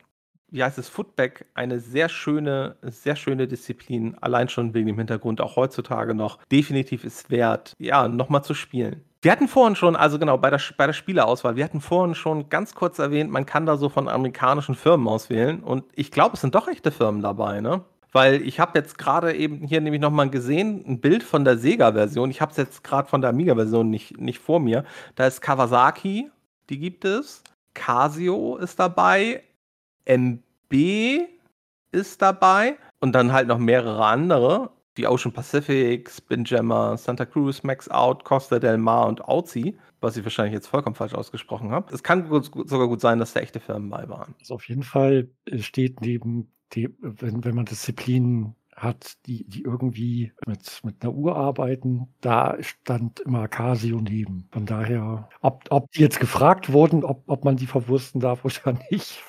wie 0.52 0.64
heißt 0.64 0.78
es, 0.78 0.90
Footback, 0.90 1.46
eine 1.54 1.80
sehr 1.80 2.10
schöne, 2.10 2.76
sehr 2.82 3.16
schöne 3.16 3.48
Disziplin, 3.48 4.18
allein 4.22 4.50
schon 4.50 4.74
wegen 4.74 4.88
dem 4.88 4.98
Hintergrund, 4.98 5.42
auch 5.42 5.56
heutzutage 5.56 6.14
noch, 6.14 6.38
definitiv 6.52 7.04
ist 7.04 7.32
wert, 7.32 7.76
ja, 7.80 8.08
nochmal 8.08 8.44
zu 8.44 8.54
spielen. 8.54 9.04
Wir 9.24 9.32
hatten 9.32 9.48
vorhin 9.48 9.76
schon, 9.76 9.96
also 9.96 10.18
genau, 10.18 10.38
bei 10.38 10.50
der, 10.50 10.60
bei 10.78 10.88
der 10.88 10.94
Spielerauswahl, 10.94 11.56
wir 11.56 11.64
hatten 11.64 11.80
vorhin 11.80 12.16
schon 12.16 12.50
ganz 12.50 12.74
kurz 12.74 12.98
erwähnt, 13.00 13.32
man 13.32 13.46
kann 13.46 13.66
da 13.66 13.78
so 13.78 13.88
von 13.88 14.10
amerikanischen 14.10 14.76
Firmen 14.76 15.08
auswählen. 15.08 15.62
Und 15.62 15.86
ich 15.94 16.10
glaube, 16.10 16.34
es 16.34 16.42
sind 16.42 16.56
doch 16.56 16.68
echte 16.68 16.92
Firmen 16.92 17.22
dabei, 17.22 17.62
ne? 17.62 17.84
Weil 18.14 18.42
ich 18.42 18.60
habe 18.60 18.78
jetzt 18.78 18.98
gerade 18.98 19.34
eben 19.34 19.66
hier 19.66 19.80
nämlich 19.80 20.02
nochmal 20.02 20.30
gesehen, 20.30 20.84
ein 20.86 21.00
Bild 21.00 21.24
von 21.24 21.46
der 21.46 21.58
Sega-Version. 21.58 22.30
Ich 22.30 22.42
habe 22.42 22.52
es 22.52 22.58
jetzt 22.58 22.84
gerade 22.84 23.08
von 23.08 23.22
der 23.22 23.30
Amiga-Version 23.30 23.90
nicht, 23.90 24.20
nicht 24.20 24.40
vor 24.40 24.60
mir. 24.60 24.84
Da 25.16 25.28
ist 25.28 25.40
Kawasaki, 25.40 26.30
die 26.70 26.80
gibt 26.80 27.06
es. 27.06 27.44
Casio 27.74 28.58
ist 28.58 28.80
dabei. 28.80 29.44
MB 30.06 31.28
ist 31.92 32.22
dabei. 32.22 32.78
Und 33.00 33.14
dann 33.14 33.32
halt 33.32 33.48
noch 33.48 33.58
mehrere 33.58 34.06
andere 34.06 34.72
die 34.98 35.08
Ocean 35.08 35.34
Pacific, 35.34 36.10
Spinjammer, 36.10 36.98
Santa 36.98 37.26
Cruz, 37.26 37.64
Max 37.64 37.90
Out, 37.90 38.24
Costa 38.24 38.60
del 38.60 38.78
Mar 38.78 39.08
und 39.08 39.24
Auzi, 39.24 39.78
was 40.02 40.18
ich 40.18 40.24
wahrscheinlich 40.24 40.54
jetzt 40.54 40.68
vollkommen 40.68 40.96
falsch 40.96 41.14
ausgesprochen 41.14 41.72
habe. 41.72 41.94
Es 41.94 42.04
kann 42.04 42.26
sogar 42.26 42.88
gut 42.88 43.02
sein, 43.02 43.20
dass 43.20 43.34
da 43.34 43.40
echte 43.40 43.60
Firmen 43.60 43.90
bei 43.90 44.08
waren. 44.10 44.36
Also 44.40 44.56
auf 44.56 44.68
jeden 44.68 44.84
Fall 44.84 45.30
steht 45.60 46.02
neben, 46.02 46.52
die, 46.74 46.90
wenn, 47.00 47.44
wenn 47.44 47.56
man 47.56 47.66
Disziplinen 47.66 48.56
hat, 48.76 49.18
die, 49.28 49.48
die 49.48 49.64
irgendwie 49.64 50.34
mit, 50.48 50.82
mit 50.84 51.04
einer 51.04 51.14
Uhr 51.14 51.36
arbeiten, 51.36 52.08
da 52.22 52.58
stand 52.62 53.20
immer 53.20 53.48
Casio 53.48 54.02
neben. 54.02 54.48
Von 54.52 54.66
daher, 54.66 55.30
ob, 55.42 55.66
ob 55.70 55.92
die 55.92 56.02
jetzt 56.02 56.20
gefragt 56.20 56.72
wurden, 56.72 57.04
ob, 57.04 57.24
ob 57.28 57.46
man 57.46 57.58
die 57.58 57.68
verwursten 57.68 58.20
darf 58.20 58.44
oder 58.44 58.78
nicht, 58.92 59.24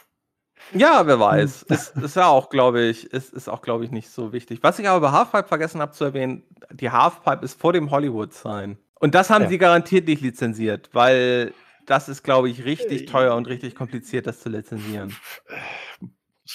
ja, 0.73 1.07
wer 1.07 1.21
weiß. 1.21 1.63
ist, 1.65 1.97
ist 1.97 2.17
ja 2.17 2.27
auch, 2.27 2.49
glaube 2.49 2.83
ich, 2.83 3.13
ist, 3.13 3.33
ist 3.33 3.49
auch, 3.49 3.63
glaube 3.63 3.85
ich, 3.85 3.91
nicht 3.91 4.11
so 4.11 4.33
wichtig. 4.33 4.61
Was 4.63 4.79
ich 4.79 4.89
aber 4.89 4.99
über 4.99 5.13
Halfpipe 5.13 5.49
vergessen 5.49 5.81
habe 5.81 5.93
zu 5.93 6.05
erwähnen, 6.05 6.43
die 6.71 6.91
Halfpipe 6.91 7.45
ist 7.45 7.61
vor 7.61 7.73
dem 7.73 7.91
Hollywood-Sign. 7.91 8.79
Und 9.01 9.15
das 9.15 9.31
haben 9.31 9.45
ja. 9.45 9.49
sie 9.49 9.59
garantiert 9.59 10.07
nicht 10.07 10.23
lizenziert, 10.23 10.91
weil 10.93 11.53
das 11.87 12.09
ist, 12.09 12.23
glaube 12.23 12.49
ich, 12.49 12.65
richtig 12.65 13.03
äh, 13.03 13.07
teuer 13.07 13.35
und 13.35 13.49
richtig 13.49 13.75
kompliziert, 13.75 14.27
das 14.27 14.41
zu 14.41 14.49
lizenzieren 14.49 15.15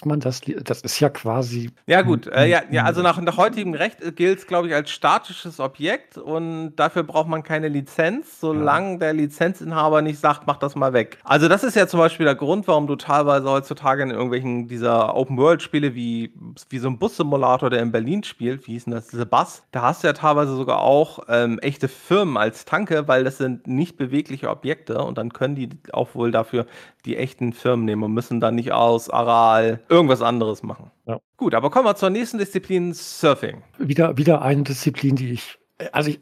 man 0.05 0.19
das, 0.19 0.41
das 0.41 0.81
ist 0.81 0.99
ja 0.99 1.09
quasi. 1.09 1.71
Ja, 1.87 2.01
gut, 2.01 2.27
äh, 2.27 2.47
ja, 2.47 2.61
ja, 2.69 2.83
also 2.83 3.01
nach, 3.01 3.19
nach 3.21 3.37
heutigem 3.37 3.73
Recht 3.73 4.15
gilt 4.15 4.39
es, 4.39 4.47
glaube 4.47 4.67
ich, 4.67 4.75
als 4.75 4.91
statisches 4.91 5.59
Objekt 5.59 6.17
und 6.17 6.75
dafür 6.75 7.03
braucht 7.03 7.27
man 7.27 7.41
keine 7.41 7.69
Lizenz, 7.69 8.39
solange 8.39 8.91
ja. 8.93 8.97
der 8.97 9.13
Lizenzinhaber 9.13 10.01
nicht 10.01 10.19
sagt, 10.19 10.45
mach 10.45 10.57
das 10.57 10.75
mal 10.75 10.93
weg. 10.93 11.17
Also, 11.23 11.47
das 11.47 11.63
ist 11.63 11.75
ja 11.75 11.87
zum 11.87 11.99
Beispiel 11.99 12.25
der 12.25 12.35
Grund, 12.35 12.67
warum 12.67 12.85
du 12.87 12.97
teilweise 12.97 13.49
heutzutage 13.49 14.03
in 14.03 14.11
irgendwelchen 14.11 14.67
dieser 14.67 15.15
Open-World-Spiele 15.15 15.95
wie, 15.95 16.33
wie 16.69 16.79
so 16.79 16.89
ein 16.89 16.99
Bus-Simulator, 16.99 17.69
der 17.69 17.81
in 17.81 17.91
Berlin 17.91 18.23
spielt, 18.23 18.67
wie 18.67 18.73
hieß 18.73 18.85
denn 18.85 18.93
das, 18.93 19.07
diese 19.07 19.25
Bus, 19.25 19.63
da 19.71 19.83
hast 19.83 20.03
du 20.03 20.07
ja 20.07 20.13
teilweise 20.13 20.55
sogar 20.55 20.81
auch 20.81 21.19
ähm, 21.29 21.59
echte 21.59 21.87
Firmen 21.87 22.35
als 22.35 22.65
Tanke, 22.65 23.07
weil 23.07 23.23
das 23.23 23.37
sind 23.37 23.67
nicht 23.67 23.97
bewegliche 23.97 24.49
Objekte 24.49 25.01
und 25.01 25.17
dann 25.17 25.31
können 25.31 25.55
die 25.55 25.69
auch 25.93 26.13
wohl 26.13 26.31
dafür 26.31 26.65
die 27.05 27.15
echten 27.15 27.53
Firmen 27.53 27.85
nehmen 27.85 28.03
und 28.03 28.13
müssen 28.13 28.41
dann 28.41 28.55
nicht 28.55 28.73
aus 28.73 29.09
Aral 29.09 29.76
irgendwas 29.89 30.21
anderes 30.21 30.63
machen. 30.63 30.91
Ja. 31.05 31.19
Gut, 31.37 31.53
aber 31.53 31.69
kommen 31.69 31.85
wir 31.85 31.95
zur 31.95 32.09
nächsten 32.09 32.37
Disziplin, 32.37 32.93
Surfing. 32.93 33.63
Wieder, 33.77 34.17
wieder 34.17 34.41
eine 34.41 34.63
Disziplin, 34.63 35.15
die 35.15 35.31
ich, 35.31 35.57
also 35.91 36.09
ich, 36.09 36.19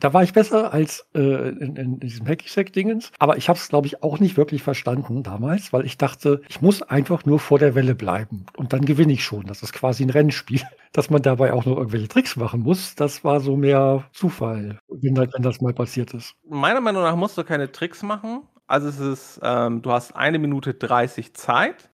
da 0.00 0.12
war 0.12 0.22
ich 0.22 0.32
besser 0.32 0.72
als 0.72 1.06
äh, 1.14 1.48
in, 1.48 1.76
in, 1.76 2.00
diesem 2.00 2.26
Hacky-Sack-Dingens. 2.26 3.10
Aber 3.18 3.36
ich 3.36 3.48
habe 3.48 3.58
es, 3.58 3.68
glaube 3.68 3.86
ich, 3.86 4.02
auch 4.02 4.18
nicht 4.18 4.36
wirklich 4.36 4.62
verstanden 4.62 5.22
damals, 5.22 5.72
weil 5.72 5.86
ich 5.86 5.98
dachte, 5.98 6.42
ich 6.48 6.60
muss 6.60 6.82
einfach 6.82 7.24
nur 7.24 7.38
vor 7.38 7.58
der 7.58 7.74
Welle 7.74 7.94
bleiben. 7.94 8.46
Und 8.56 8.72
dann 8.72 8.84
gewinne 8.84 9.12
ich 9.12 9.24
schon. 9.24 9.46
Das 9.46 9.62
ist 9.62 9.72
quasi 9.72 10.04
ein 10.04 10.10
Rennspiel. 10.10 10.60
Dass 10.92 11.08
man 11.08 11.22
dabei 11.22 11.54
auch 11.54 11.64
noch 11.64 11.78
irgendwelche 11.78 12.08
Tricks 12.08 12.36
machen 12.36 12.60
muss, 12.60 12.94
das 12.94 13.24
war 13.24 13.40
so 13.40 13.56
mehr 13.56 14.04
Zufall, 14.12 14.78
wenn, 14.88 15.16
wenn 15.16 15.42
das 15.42 15.62
mal 15.62 15.72
passiert 15.72 16.12
ist. 16.12 16.34
Meiner 16.46 16.82
Meinung 16.82 17.02
nach 17.02 17.16
musst 17.16 17.38
du 17.38 17.44
keine 17.44 17.72
Tricks 17.72 18.02
machen. 18.02 18.42
Also 18.66 18.88
es 18.88 19.00
ist, 19.00 19.40
ähm, 19.42 19.80
du 19.80 19.90
hast 19.90 20.14
eine 20.14 20.38
Minute 20.38 20.74
30 20.74 21.32
Zeit 21.34 21.88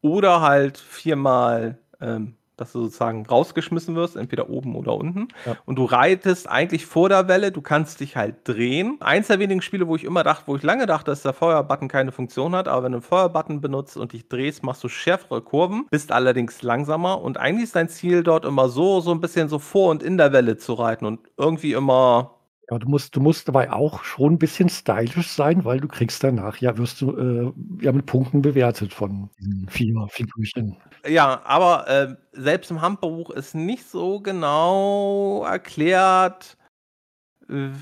oder 0.00 0.40
halt 0.40 0.78
viermal, 0.78 1.78
ähm, 2.00 2.34
dass 2.56 2.72
du 2.72 2.82
sozusagen 2.82 3.24
rausgeschmissen 3.24 3.94
wirst, 3.94 4.16
entweder 4.16 4.50
oben 4.50 4.74
oder 4.74 4.94
unten. 4.94 5.28
Ja. 5.46 5.56
Und 5.64 5.76
du 5.76 5.84
reitest 5.84 6.48
eigentlich 6.48 6.86
vor 6.86 7.08
der 7.08 7.28
Welle, 7.28 7.52
du 7.52 7.62
kannst 7.62 8.00
dich 8.00 8.16
halt 8.16 8.36
drehen. 8.44 8.96
Eins 9.00 9.28
der 9.28 9.38
wenigen 9.38 9.62
Spiele, 9.62 9.86
wo 9.86 9.94
ich 9.94 10.04
immer 10.04 10.24
dachte, 10.24 10.48
wo 10.48 10.56
ich 10.56 10.62
lange 10.62 10.86
dachte, 10.86 11.10
dass 11.12 11.22
der 11.22 11.32
Feuerbutton 11.32 11.88
keine 11.88 12.10
Funktion 12.12 12.54
hat, 12.54 12.66
aber 12.66 12.84
wenn 12.84 12.92
du 12.92 12.98
einen 12.98 13.02
Feuerbutton 13.02 13.60
benutzt 13.60 13.96
und 13.96 14.12
dich 14.12 14.28
drehst, 14.28 14.64
machst 14.64 14.82
du 14.82 14.88
schärfere 14.88 15.40
Kurven, 15.40 15.86
bist 15.90 16.10
allerdings 16.10 16.62
langsamer. 16.62 17.20
Und 17.20 17.38
eigentlich 17.38 17.64
ist 17.64 17.76
dein 17.76 17.88
Ziel 17.88 18.24
dort 18.24 18.44
immer 18.44 18.68
so, 18.68 19.00
so 19.00 19.12
ein 19.12 19.20
bisschen 19.20 19.48
so 19.48 19.60
vor 19.60 19.90
und 19.90 20.02
in 20.02 20.18
der 20.18 20.32
Welle 20.32 20.56
zu 20.56 20.74
reiten 20.74 21.06
und 21.06 21.20
irgendwie 21.36 21.74
immer 21.74 22.37
ja, 22.70 22.78
du 22.78 22.88
musst, 22.88 23.16
du 23.16 23.20
musst 23.20 23.48
dabei 23.48 23.72
auch 23.72 24.04
schon 24.04 24.34
ein 24.34 24.38
bisschen 24.38 24.68
stylisch 24.68 25.28
sein, 25.28 25.64
weil 25.64 25.80
du 25.80 25.88
kriegst 25.88 26.22
danach, 26.22 26.58
ja, 26.58 26.76
wirst 26.76 27.00
du 27.00 27.16
äh, 27.16 27.84
ja 27.84 27.92
mit 27.92 28.06
Punkten 28.06 28.42
bewertet 28.42 28.92
von 28.92 29.30
diesen 29.38 29.68
vier 29.70 30.06
Figürchen. 30.10 30.76
Ja, 31.06 31.40
aber 31.44 31.88
äh, 31.88 32.14
selbst 32.32 32.70
im 32.70 32.82
Handbuch 32.82 33.30
ist 33.30 33.54
nicht 33.54 33.88
so 33.88 34.20
genau 34.20 35.44
erklärt, 35.44 36.58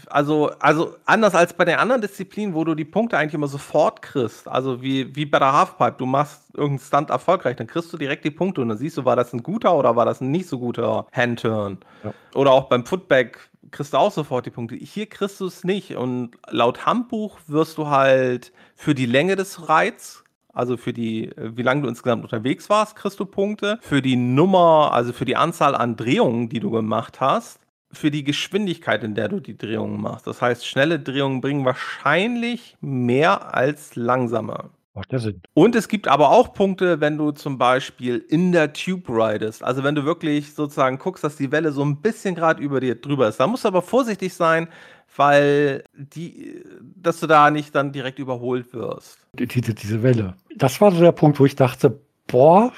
also, 0.08 0.50
also 0.60 0.94
anders 1.06 1.34
als 1.34 1.52
bei 1.52 1.64
den 1.64 1.76
anderen 1.78 2.00
Disziplinen, 2.00 2.54
wo 2.54 2.62
du 2.62 2.76
die 2.76 2.84
Punkte 2.84 3.18
eigentlich 3.18 3.34
immer 3.34 3.48
sofort 3.48 4.00
kriegst, 4.00 4.46
also 4.46 4.80
wie, 4.80 5.16
wie 5.16 5.26
bei 5.26 5.40
der 5.40 5.52
Halfpipe, 5.52 5.96
du 5.98 6.06
machst 6.06 6.54
irgendeinen 6.54 6.86
Stunt 6.86 7.10
erfolgreich, 7.10 7.56
dann 7.56 7.66
kriegst 7.66 7.92
du 7.92 7.96
direkt 7.96 8.24
die 8.24 8.30
Punkte 8.30 8.60
und 8.60 8.68
dann 8.68 8.78
siehst 8.78 8.96
du, 8.96 9.04
war 9.04 9.16
das 9.16 9.32
ein 9.32 9.42
guter 9.42 9.76
oder 9.76 9.96
war 9.96 10.04
das 10.04 10.20
ein 10.20 10.30
nicht 10.30 10.48
so 10.48 10.60
guter 10.60 11.06
Handturn. 11.10 11.78
Ja. 12.04 12.14
Oder 12.36 12.52
auch 12.52 12.68
beim 12.68 12.86
Footback 12.86 13.50
kriegst 13.70 13.92
du 13.92 13.98
auch 13.98 14.12
sofort 14.12 14.46
die 14.46 14.50
Punkte. 14.50 14.76
Hier 14.76 15.06
kriegst 15.06 15.40
du 15.40 15.46
es 15.46 15.64
nicht. 15.64 15.96
Und 15.96 16.32
laut 16.48 16.86
Handbuch 16.86 17.38
wirst 17.46 17.78
du 17.78 17.88
halt 17.88 18.52
für 18.74 18.94
die 18.94 19.06
Länge 19.06 19.36
des 19.36 19.68
Reits, 19.68 20.24
also 20.52 20.76
für 20.76 20.92
die, 20.92 21.30
wie 21.36 21.62
lange 21.62 21.82
du 21.82 21.88
insgesamt 21.88 22.24
unterwegs 22.24 22.70
warst, 22.70 22.96
kriegst 22.96 23.20
du 23.20 23.26
Punkte. 23.26 23.78
Für 23.82 24.00
die 24.00 24.16
Nummer, 24.16 24.90
also 24.92 25.12
für 25.12 25.24
die 25.24 25.36
Anzahl 25.36 25.74
an 25.74 25.96
Drehungen, 25.96 26.48
die 26.48 26.60
du 26.60 26.70
gemacht 26.70 27.20
hast. 27.20 27.60
Für 27.92 28.10
die 28.10 28.24
Geschwindigkeit, 28.24 29.04
in 29.04 29.14
der 29.14 29.28
du 29.28 29.40
die 29.40 29.56
Drehungen 29.56 30.00
machst. 30.00 30.26
Das 30.26 30.42
heißt, 30.42 30.66
schnelle 30.66 30.98
Drehungen 30.98 31.40
bringen 31.40 31.64
wahrscheinlich 31.64 32.76
mehr 32.80 33.54
als 33.54 33.96
langsame. 33.96 34.70
Macht 34.96 35.12
ja 35.12 35.18
Sinn. 35.18 35.42
Und 35.52 35.76
es 35.76 35.88
gibt 35.88 36.08
aber 36.08 36.30
auch 36.30 36.54
Punkte, 36.54 37.00
wenn 37.02 37.18
du 37.18 37.30
zum 37.30 37.58
Beispiel 37.58 38.16
in 38.16 38.52
der 38.52 38.72
Tube 38.72 39.10
ridest. 39.10 39.62
Also 39.62 39.84
wenn 39.84 39.94
du 39.94 40.06
wirklich 40.06 40.54
sozusagen 40.54 40.98
guckst, 40.98 41.22
dass 41.22 41.36
die 41.36 41.52
Welle 41.52 41.70
so 41.72 41.84
ein 41.84 42.00
bisschen 42.00 42.34
gerade 42.34 42.62
über 42.62 42.80
dir 42.80 42.94
drüber 42.94 43.28
ist. 43.28 43.38
Da 43.38 43.46
musst 43.46 43.64
du 43.64 43.68
aber 43.68 43.82
vorsichtig 43.82 44.32
sein, 44.32 44.68
weil 45.14 45.84
die, 45.94 46.62
dass 46.80 47.20
du 47.20 47.26
da 47.26 47.50
nicht 47.50 47.74
dann 47.74 47.92
direkt 47.92 48.18
überholt 48.18 48.72
wirst. 48.72 49.18
Diese, 49.34 49.74
diese 49.74 50.02
Welle. 50.02 50.34
Das 50.56 50.80
war 50.80 50.90
so 50.90 51.00
der 51.00 51.12
Punkt, 51.12 51.38
wo 51.38 51.44
ich 51.44 51.56
dachte, 51.56 52.00
boah, 52.26 52.72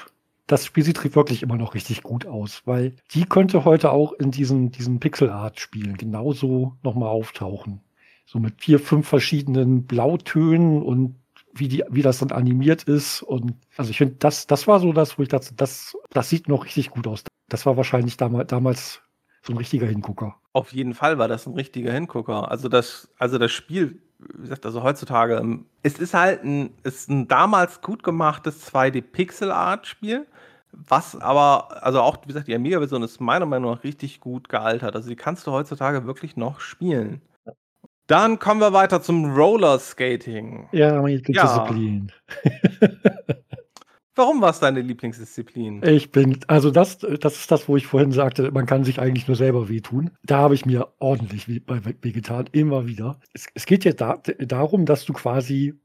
das 0.45 0.65
Spiel 0.65 0.83
sieht 0.83 1.15
wirklich 1.15 1.41
immer 1.41 1.55
noch 1.55 1.73
richtig 1.73 2.03
gut 2.03 2.25
aus, 2.25 2.63
weil 2.65 2.97
die 3.11 3.23
könnte 3.23 3.63
heute 3.63 3.91
auch 3.91 4.11
in 4.11 4.31
diesen, 4.31 4.71
diesen 4.71 4.99
Pixel-Art-Spielen 4.99 5.95
genauso 5.95 6.75
nochmal 6.83 7.09
auftauchen. 7.09 7.79
So 8.25 8.39
mit 8.39 8.55
vier, 8.61 8.79
fünf 8.79 9.07
verschiedenen 9.07 9.87
Blautönen 9.87 10.81
und 10.81 11.15
wie, 11.53 11.67
die, 11.67 11.83
wie 11.89 12.01
das 12.01 12.19
dann 12.19 12.31
animiert 12.31 12.83
ist. 12.83 13.21
Und 13.23 13.53
also 13.77 13.91
ich 13.91 13.97
finde, 13.97 14.15
das, 14.19 14.47
das 14.47 14.67
war 14.67 14.79
so 14.79 14.93
das, 14.93 15.17
wo 15.17 15.23
ich 15.23 15.29
dachte, 15.29 15.53
das, 15.55 15.97
das 16.11 16.29
sieht 16.29 16.47
noch 16.47 16.65
richtig 16.65 16.89
gut 16.91 17.07
aus. 17.07 17.23
Das 17.47 17.65
war 17.65 17.77
wahrscheinlich 17.77 18.17
damals, 18.17 18.47
damals 18.47 19.01
so 19.41 19.53
ein 19.53 19.57
richtiger 19.57 19.87
Hingucker. 19.87 20.35
Auf 20.53 20.73
jeden 20.73 20.93
Fall 20.93 21.17
war 21.17 21.27
das 21.27 21.47
ein 21.47 21.53
richtiger 21.53 21.91
Hingucker. 21.91 22.51
Also 22.51 22.69
das, 22.69 23.09
also 23.17 23.37
das 23.37 23.51
Spiel, 23.51 24.01
wie 24.19 24.43
gesagt, 24.43 24.65
also 24.65 24.83
heutzutage, 24.83 25.59
es 25.83 25.97
ist 25.97 26.13
halt 26.13 26.43
ein, 26.43 26.71
ist 26.83 27.09
ein 27.09 27.27
damals 27.27 27.81
gut 27.81 28.03
gemachtes 28.03 28.71
2D-Pixel-Art-Spiel. 28.71 30.27
Was 30.71 31.19
aber, 31.19 31.83
also 31.83 32.01
auch, 32.01 32.17
wie 32.23 32.27
gesagt, 32.27 32.47
die 32.47 32.53
Amiga-Version 32.53 33.01
ist 33.01 33.19
meiner 33.19 33.47
Meinung 33.47 33.71
nach 33.71 33.83
richtig 33.83 34.19
gut 34.19 34.49
gealtert. 34.49 34.95
Also 34.95 35.09
die 35.09 35.15
kannst 35.15 35.47
du 35.47 35.51
heutzutage 35.51 36.05
wirklich 36.05 36.37
noch 36.37 36.59
spielen. 36.59 37.21
Dann 38.09 38.39
kommen 38.39 38.59
wir 38.59 38.73
weiter 38.73 39.03
zum 39.03 39.35
Roller 39.35 39.77
Skating. 39.77 40.67
Ja, 40.71 40.99
meine 40.99 41.17
Lieblingsdisziplin. 41.17 42.11
Ja. 42.43 43.11
Warum 44.15 44.41
war 44.41 44.49
es 44.49 44.59
deine 44.59 44.81
Lieblingsdisziplin? 44.81 45.83
Ich 45.83 46.11
bin, 46.11 46.39
also 46.47 46.71
das, 46.71 46.97
das 46.97 47.35
ist 47.35 47.51
das, 47.51 47.69
wo 47.69 47.77
ich 47.77 47.85
vorhin 47.85 48.11
sagte, 48.11 48.51
man 48.51 48.65
kann 48.65 48.83
sich 48.83 48.99
eigentlich 48.99 49.27
nur 49.27 49.37
selber 49.37 49.69
wehtun. 49.69 50.09
Da 50.23 50.39
habe 50.39 50.55
ich 50.55 50.65
mir 50.65 50.87
ordentlich 50.97 51.47
wehgetan, 51.47 52.49
immer 52.51 52.87
wieder. 52.87 53.19
Es, 53.33 53.45
es 53.53 53.67
geht 53.67 53.85
ja 53.85 53.93
da, 53.93 54.19
darum, 54.39 54.87
dass 54.87 55.05
du 55.05 55.13
quasi, 55.13 55.75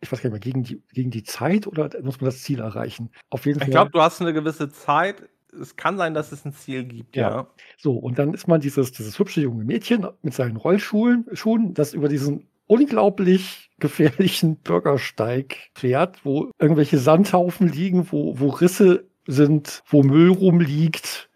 ich 0.00 0.12
weiß 0.12 0.22
gar 0.22 0.30
nicht 0.30 0.44
mehr, 0.44 0.52
gegen 0.52 0.62
die, 0.62 0.80
gegen 0.94 1.10
die 1.10 1.24
Zeit 1.24 1.66
oder 1.66 1.90
muss 2.02 2.20
man 2.20 2.26
das 2.26 2.40
Ziel 2.40 2.60
erreichen? 2.60 3.10
Auf 3.30 3.46
jeden 3.46 3.58
Fall. 3.58 3.68
Ich 3.68 3.72
glaube, 3.72 3.90
du 3.90 4.00
hast 4.00 4.20
eine 4.20 4.32
gewisse 4.32 4.68
Zeit 4.68 5.28
es 5.52 5.76
kann 5.76 5.96
sein, 5.96 6.14
dass 6.14 6.32
es 6.32 6.44
ein 6.44 6.52
Ziel 6.52 6.84
gibt, 6.84 7.16
ja. 7.16 7.30
ja. 7.30 7.46
So, 7.76 7.96
und 7.96 8.18
dann 8.18 8.34
ist 8.34 8.48
man 8.48 8.60
dieses, 8.60 8.92
dieses 8.92 9.18
hübsche 9.18 9.40
junge 9.40 9.64
Mädchen 9.64 10.06
mit 10.22 10.34
seinen 10.34 10.56
Rollschuhen, 10.56 11.26
Schuhen, 11.32 11.74
das 11.74 11.94
über 11.94 12.08
diesen 12.08 12.46
unglaublich 12.66 13.70
gefährlichen 13.78 14.56
Bürgersteig 14.56 15.70
fährt, 15.74 16.24
wo 16.24 16.50
irgendwelche 16.58 16.98
Sandhaufen 16.98 17.68
liegen, 17.68 18.12
wo, 18.12 18.38
wo 18.38 18.48
Risse 18.48 19.08
sind, 19.26 19.82
wo 19.86 20.02
Müll 20.02 20.30
rumliegt. 20.30 21.30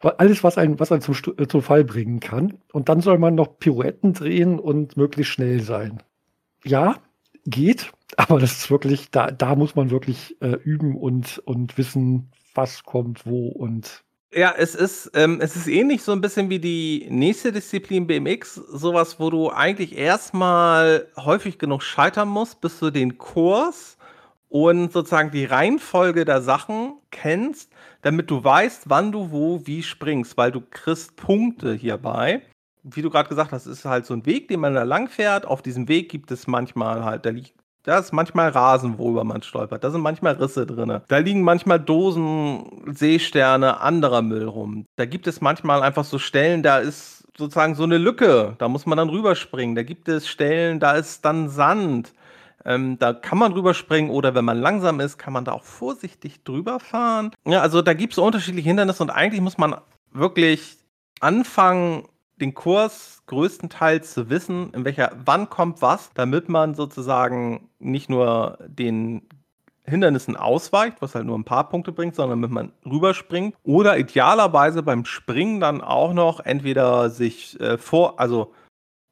Alles, 0.00 0.44
was 0.44 0.58
einen, 0.58 0.78
was 0.78 0.92
einen 0.92 1.00
zum, 1.00 1.16
äh, 1.38 1.46
zum 1.48 1.62
Fall 1.62 1.82
bringen 1.82 2.20
kann. 2.20 2.58
Und 2.72 2.88
dann 2.88 3.00
soll 3.00 3.18
man 3.18 3.34
noch 3.34 3.58
Pirouetten 3.58 4.12
drehen 4.12 4.60
und 4.60 4.96
möglichst 4.96 5.32
schnell 5.32 5.60
sein. 5.60 6.02
Ja, 6.64 6.96
geht, 7.44 7.92
aber 8.16 8.38
das 8.38 8.52
ist 8.52 8.70
wirklich, 8.70 9.10
da, 9.10 9.30
da 9.30 9.56
muss 9.56 9.74
man 9.74 9.90
wirklich 9.90 10.40
äh, 10.40 10.56
üben 10.62 10.96
und, 10.96 11.38
und 11.44 11.78
wissen, 11.78 12.30
was 12.56 12.84
kommt 12.84 13.26
wo 13.26 13.48
und 13.48 14.04
ja, 14.32 14.52
es 14.56 14.74
ist, 14.74 15.12
ähm, 15.14 15.40
es 15.40 15.56
ist 15.56 15.66
ähnlich 15.66 16.02
so 16.02 16.12
ein 16.12 16.20
bisschen 16.20 16.50
wie 16.50 16.58
die 16.58 17.06
nächste 17.08 17.52
Disziplin 17.52 18.06
BMX, 18.06 18.54
sowas, 18.54 19.18
wo 19.18 19.30
du 19.30 19.50
eigentlich 19.50 19.96
erstmal 19.96 21.06
häufig 21.16 21.58
genug 21.58 21.82
scheitern 21.82 22.28
musst, 22.28 22.60
bis 22.60 22.78
du 22.78 22.90
den 22.90 23.16
Kurs 23.16 23.96
und 24.48 24.92
sozusagen 24.92 25.30
die 25.30 25.44
Reihenfolge 25.44 26.24
der 26.24 26.42
Sachen 26.42 26.98
kennst, 27.10 27.72
damit 28.02 28.30
du 28.30 28.42
weißt, 28.42 28.90
wann 28.90 29.10
du 29.12 29.30
wo 29.30 29.66
wie 29.66 29.82
springst, 29.82 30.36
weil 30.36 30.52
du 30.52 30.60
kriegst 30.60 31.16
Punkte 31.16 31.72
hierbei. 31.72 32.42
Wie 32.82 33.02
du 33.02 33.10
gerade 33.10 33.28
gesagt 33.28 33.52
hast, 33.52 33.66
ist 33.66 33.84
halt 33.84 34.06
so 34.06 34.14
ein 34.14 34.26
Weg, 34.26 34.48
den 34.48 34.60
man 34.60 34.74
da 34.74 34.82
lang 34.82 35.08
fährt. 35.08 35.46
Auf 35.46 35.62
diesem 35.62 35.88
Weg 35.88 36.08
gibt 36.10 36.30
es 36.30 36.46
manchmal 36.46 37.04
halt, 37.04 37.26
da 37.26 37.30
liegt 37.30 37.54
Da 37.86 37.98
ist 38.00 38.12
manchmal 38.12 38.48
Rasen, 38.48 38.98
worüber 38.98 39.22
man 39.22 39.42
stolpert. 39.42 39.84
Da 39.84 39.90
sind 39.92 40.00
manchmal 40.00 40.34
Risse 40.34 40.66
drin. 40.66 41.00
Da 41.06 41.18
liegen 41.18 41.42
manchmal 41.42 41.78
Dosen, 41.78 42.82
Seesterne, 42.92 43.80
anderer 43.80 44.22
Müll 44.22 44.48
rum. 44.48 44.86
Da 44.96 45.06
gibt 45.06 45.28
es 45.28 45.40
manchmal 45.40 45.82
einfach 45.84 46.04
so 46.04 46.18
Stellen, 46.18 46.64
da 46.64 46.78
ist 46.78 47.28
sozusagen 47.38 47.76
so 47.76 47.84
eine 47.84 47.98
Lücke. 47.98 48.56
Da 48.58 48.68
muss 48.68 48.86
man 48.86 48.98
dann 48.98 49.08
rüberspringen. 49.08 49.76
Da 49.76 49.84
gibt 49.84 50.08
es 50.08 50.26
Stellen, 50.26 50.80
da 50.80 50.94
ist 50.94 51.24
dann 51.24 51.48
Sand. 51.48 52.12
Ähm, 52.64 52.98
da 52.98 53.12
kann 53.12 53.38
man 53.38 53.52
rüberspringen 53.52 54.10
oder 54.10 54.34
wenn 54.34 54.44
man 54.44 54.58
langsam 54.58 54.98
ist, 54.98 55.16
kann 55.16 55.32
man 55.32 55.44
da 55.44 55.52
auch 55.52 55.62
vorsichtig 55.62 56.42
drüber 56.42 56.80
fahren. 56.80 57.30
Ja, 57.46 57.60
also 57.60 57.82
da 57.82 57.94
gibt 57.94 58.14
es 58.14 58.18
unterschiedliche 58.18 58.68
Hindernisse 58.68 59.04
und 59.04 59.10
eigentlich 59.10 59.40
muss 59.40 59.58
man 59.58 59.76
wirklich 60.12 60.76
anfangen, 61.20 62.08
den 62.40 62.54
Kurs 62.54 63.22
größtenteils 63.26 64.12
zu 64.12 64.28
wissen, 64.30 64.72
in 64.74 64.84
welcher, 64.84 65.12
wann 65.24 65.48
kommt 65.48 65.82
was, 65.82 66.10
damit 66.14 66.48
man 66.48 66.74
sozusagen 66.74 67.68
nicht 67.78 68.10
nur 68.10 68.58
den 68.66 69.22
Hindernissen 69.84 70.36
ausweicht, 70.36 70.96
was 71.00 71.14
halt 71.14 71.26
nur 71.26 71.38
ein 71.38 71.44
paar 71.44 71.68
Punkte 71.68 71.92
bringt, 71.92 72.14
sondern 72.14 72.40
damit 72.40 72.50
man 72.50 72.72
rüberspringt. 72.84 73.54
Oder 73.62 73.98
idealerweise 73.98 74.82
beim 74.82 75.04
Springen 75.04 75.60
dann 75.60 75.80
auch 75.80 76.12
noch 76.12 76.40
entweder 76.40 77.08
sich 77.10 77.58
äh, 77.60 77.78
vor, 77.78 78.20
also 78.20 78.52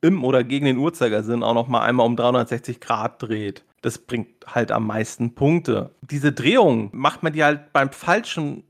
im 0.00 0.22
oder 0.22 0.44
gegen 0.44 0.66
den 0.66 0.76
Uhrzeigersinn 0.76 1.42
auch 1.42 1.54
noch 1.54 1.68
mal 1.68 1.80
einmal 1.80 2.06
um 2.06 2.16
360 2.16 2.80
Grad 2.80 3.22
dreht. 3.22 3.64
Das 3.80 3.98
bringt 3.98 4.28
halt 4.46 4.70
am 4.70 4.86
meisten 4.86 5.34
Punkte. 5.34 5.94
Diese 6.02 6.32
Drehung 6.32 6.90
macht 6.92 7.22
man 7.22 7.32
die 7.32 7.44
halt 7.44 7.72
beim 7.72 7.90
falschen, 7.90 8.64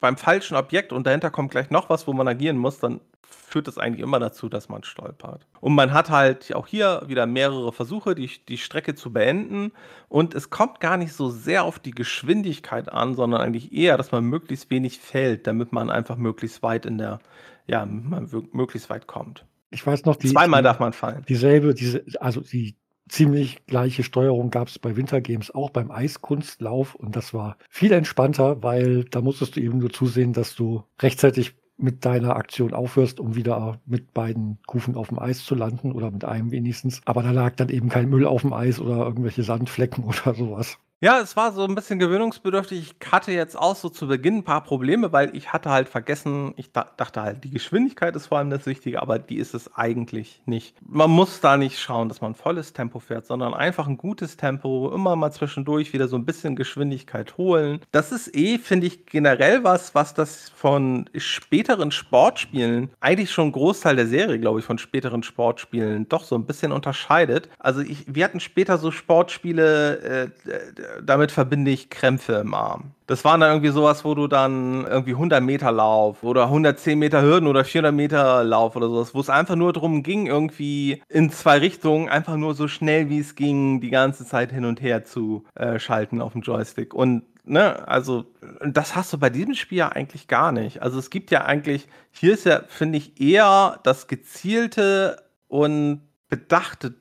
beim 0.00 0.16
falschen 0.16 0.56
Objekt 0.56 0.92
und 0.92 1.06
dahinter 1.06 1.30
kommt 1.30 1.50
gleich 1.50 1.70
noch 1.70 1.90
was, 1.90 2.06
wo 2.06 2.12
man 2.12 2.26
agieren 2.26 2.56
muss, 2.56 2.78
dann 2.78 3.00
führt 3.22 3.68
das 3.68 3.78
eigentlich 3.78 4.02
immer 4.02 4.18
dazu, 4.18 4.48
dass 4.48 4.68
man 4.68 4.82
stolpert. 4.82 5.46
Und 5.60 5.74
man 5.74 5.92
hat 5.92 6.10
halt 6.10 6.54
auch 6.54 6.66
hier 6.66 7.02
wieder 7.06 7.26
mehrere 7.26 7.72
Versuche, 7.72 8.14
die, 8.14 8.30
die 8.48 8.58
Strecke 8.58 8.94
zu 8.94 9.12
beenden. 9.12 9.72
Und 10.08 10.34
es 10.34 10.50
kommt 10.50 10.80
gar 10.80 10.96
nicht 10.96 11.12
so 11.12 11.30
sehr 11.30 11.64
auf 11.64 11.78
die 11.78 11.90
Geschwindigkeit 11.92 12.90
an, 12.90 13.14
sondern 13.14 13.40
eigentlich 13.40 13.72
eher, 13.72 13.96
dass 13.96 14.12
man 14.12 14.24
möglichst 14.24 14.70
wenig 14.70 14.98
fällt, 14.98 15.46
damit 15.46 15.72
man 15.72 15.90
einfach 15.90 16.16
möglichst 16.16 16.62
weit 16.62 16.86
in 16.86 16.98
der, 16.98 17.20
ja, 17.66 17.86
möglichst 17.86 18.90
weit 18.90 19.06
kommt. 19.06 19.44
Ich 19.70 19.86
weiß 19.86 20.04
noch, 20.04 20.16
die, 20.16 20.28
zweimal 20.28 20.62
darf 20.62 20.80
man 20.80 20.92
fallen. 20.92 21.24
Dieselbe, 21.28 21.74
diese, 21.74 22.04
also 22.20 22.40
die 22.40 22.76
ziemlich 23.10 23.66
gleiche 23.66 24.02
Steuerung 24.02 24.50
gab 24.50 24.68
es 24.68 24.78
bei 24.78 24.96
Wintergames 24.96 25.54
auch 25.54 25.70
beim 25.70 25.90
Eiskunstlauf 25.90 26.94
und 26.94 27.16
das 27.16 27.34
war 27.34 27.56
viel 27.68 27.92
entspannter, 27.92 28.62
weil 28.62 29.04
da 29.04 29.20
musstest 29.20 29.56
du 29.56 29.60
eben 29.60 29.78
nur 29.78 29.90
zusehen, 29.90 30.32
dass 30.32 30.54
du 30.54 30.84
rechtzeitig 31.00 31.54
mit 31.76 32.04
deiner 32.04 32.36
Aktion 32.36 32.74
aufhörst, 32.74 33.20
um 33.20 33.34
wieder 33.36 33.80
mit 33.86 34.12
beiden 34.12 34.58
Kufen 34.66 34.96
auf 34.96 35.08
dem 35.08 35.18
Eis 35.18 35.44
zu 35.44 35.54
landen 35.54 35.92
oder 35.92 36.10
mit 36.10 36.24
einem 36.24 36.50
wenigstens. 36.50 37.00
Aber 37.06 37.22
da 37.22 37.30
lag 37.30 37.56
dann 37.56 37.70
eben 37.70 37.88
kein 37.88 38.08
Müll 38.08 38.26
auf 38.26 38.42
dem 38.42 38.52
Eis 38.52 38.80
oder 38.80 38.98
irgendwelche 38.98 39.42
Sandflecken 39.42 40.04
oder 40.04 40.34
sowas. 40.34 40.78
Ja, 41.02 41.18
es 41.18 41.34
war 41.34 41.52
so 41.52 41.64
ein 41.64 41.74
bisschen 41.74 41.98
gewöhnungsbedürftig. 41.98 42.94
Ich 43.00 43.10
hatte 43.10 43.32
jetzt 43.32 43.56
auch 43.56 43.74
so 43.74 43.88
zu 43.88 44.06
Beginn 44.06 44.36
ein 44.36 44.44
paar 44.44 44.62
Probleme, 44.62 45.12
weil 45.12 45.34
ich 45.34 45.50
hatte 45.50 45.70
halt 45.70 45.88
vergessen, 45.88 46.52
ich 46.58 46.72
dachte 46.72 47.22
halt, 47.22 47.42
die 47.42 47.48
Geschwindigkeit 47.50 48.14
ist 48.16 48.26
vor 48.26 48.36
allem 48.36 48.50
das 48.50 48.66
Wichtige, 48.66 49.00
aber 49.00 49.18
die 49.18 49.38
ist 49.38 49.54
es 49.54 49.74
eigentlich 49.74 50.42
nicht. 50.44 50.76
Man 50.86 51.10
muss 51.10 51.40
da 51.40 51.56
nicht 51.56 51.78
schauen, 51.80 52.10
dass 52.10 52.20
man 52.20 52.34
volles 52.34 52.74
Tempo 52.74 52.98
fährt, 52.98 53.24
sondern 53.24 53.54
einfach 53.54 53.88
ein 53.88 53.96
gutes 53.96 54.36
Tempo, 54.36 54.92
immer 54.94 55.16
mal 55.16 55.30
zwischendurch 55.32 55.94
wieder 55.94 56.06
so 56.06 56.16
ein 56.16 56.26
bisschen 56.26 56.54
Geschwindigkeit 56.54 57.38
holen. 57.38 57.80
Das 57.92 58.12
ist 58.12 58.36
eh, 58.36 58.58
finde 58.58 58.88
ich, 58.88 59.06
generell 59.06 59.64
was, 59.64 59.94
was 59.94 60.12
das 60.12 60.50
von 60.50 61.08
späteren 61.16 61.92
Sportspielen, 61.92 62.90
eigentlich 63.00 63.30
schon 63.30 63.48
ein 63.48 63.52
Großteil 63.52 63.96
der 63.96 64.06
Serie, 64.06 64.38
glaube 64.38 64.58
ich, 64.58 64.66
von 64.66 64.76
späteren 64.76 65.22
Sportspielen 65.22 66.10
doch 66.10 66.24
so 66.24 66.34
ein 66.34 66.44
bisschen 66.44 66.72
unterscheidet. 66.72 67.48
Also 67.58 67.80
ich, 67.80 68.04
wir 68.06 68.22
hatten 68.22 68.40
später 68.40 68.76
so 68.76 68.90
Sportspiele, 68.90 70.30
äh, 70.44 70.89
damit 71.02 71.32
verbinde 71.32 71.70
ich 71.70 71.90
Krämpfe 71.90 72.34
im 72.34 72.54
Arm. 72.54 72.92
Das 73.06 73.24
waren 73.24 73.40
dann 73.40 73.50
irgendwie 73.50 73.72
sowas, 73.72 74.04
wo 74.04 74.14
du 74.14 74.28
dann 74.28 74.86
irgendwie 74.86 75.12
100 75.12 75.42
Meter 75.42 75.72
Lauf 75.72 76.22
oder 76.22 76.44
110 76.44 76.98
Meter 76.98 77.22
Hürden 77.22 77.48
oder 77.48 77.64
400 77.64 77.94
Meter 77.94 78.44
Lauf 78.44 78.76
oder 78.76 78.88
sowas, 78.88 79.14
wo 79.14 79.20
es 79.20 79.30
einfach 79.30 79.56
nur 79.56 79.72
darum 79.72 80.02
ging, 80.02 80.26
irgendwie 80.26 81.02
in 81.08 81.30
zwei 81.30 81.58
Richtungen 81.58 82.08
einfach 82.08 82.36
nur 82.36 82.54
so 82.54 82.68
schnell 82.68 83.08
wie 83.08 83.18
es 83.18 83.34
ging, 83.34 83.80
die 83.80 83.90
ganze 83.90 84.24
Zeit 84.24 84.52
hin 84.52 84.64
und 84.64 84.80
her 84.80 85.04
zu 85.04 85.44
äh, 85.54 85.78
schalten 85.78 86.20
auf 86.20 86.32
dem 86.32 86.42
Joystick. 86.42 86.94
Und 86.94 87.24
ne, 87.44 87.86
also 87.88 88.26
das 88.64 88.94
hast 88.94 89.12
du 89.12 89.18
bei 89.18 89.30
diesem 89.30 89.54
Spiel 89.54 89.78
ja 89.78 89.88
eigentlich 89.88 90.28
gar 90.28 90.52
nicht. 90.52 90.82
Also 90.82 90.98
es 90.98 91.10
gibt 91.10 91.30
ja 91.30 91.44
eigentlich, 91.44 91.88
hier 92.12 92.34
ist 92.34 92.46
ja, 92.46 92.62
finde 92.68 92.98
ich, 92.98 93.20
eher 93.20 93.80
das 93.82 94.06
gezielte 94.06 95.22
und 95.48 96.02
bedachte 96.28 96.94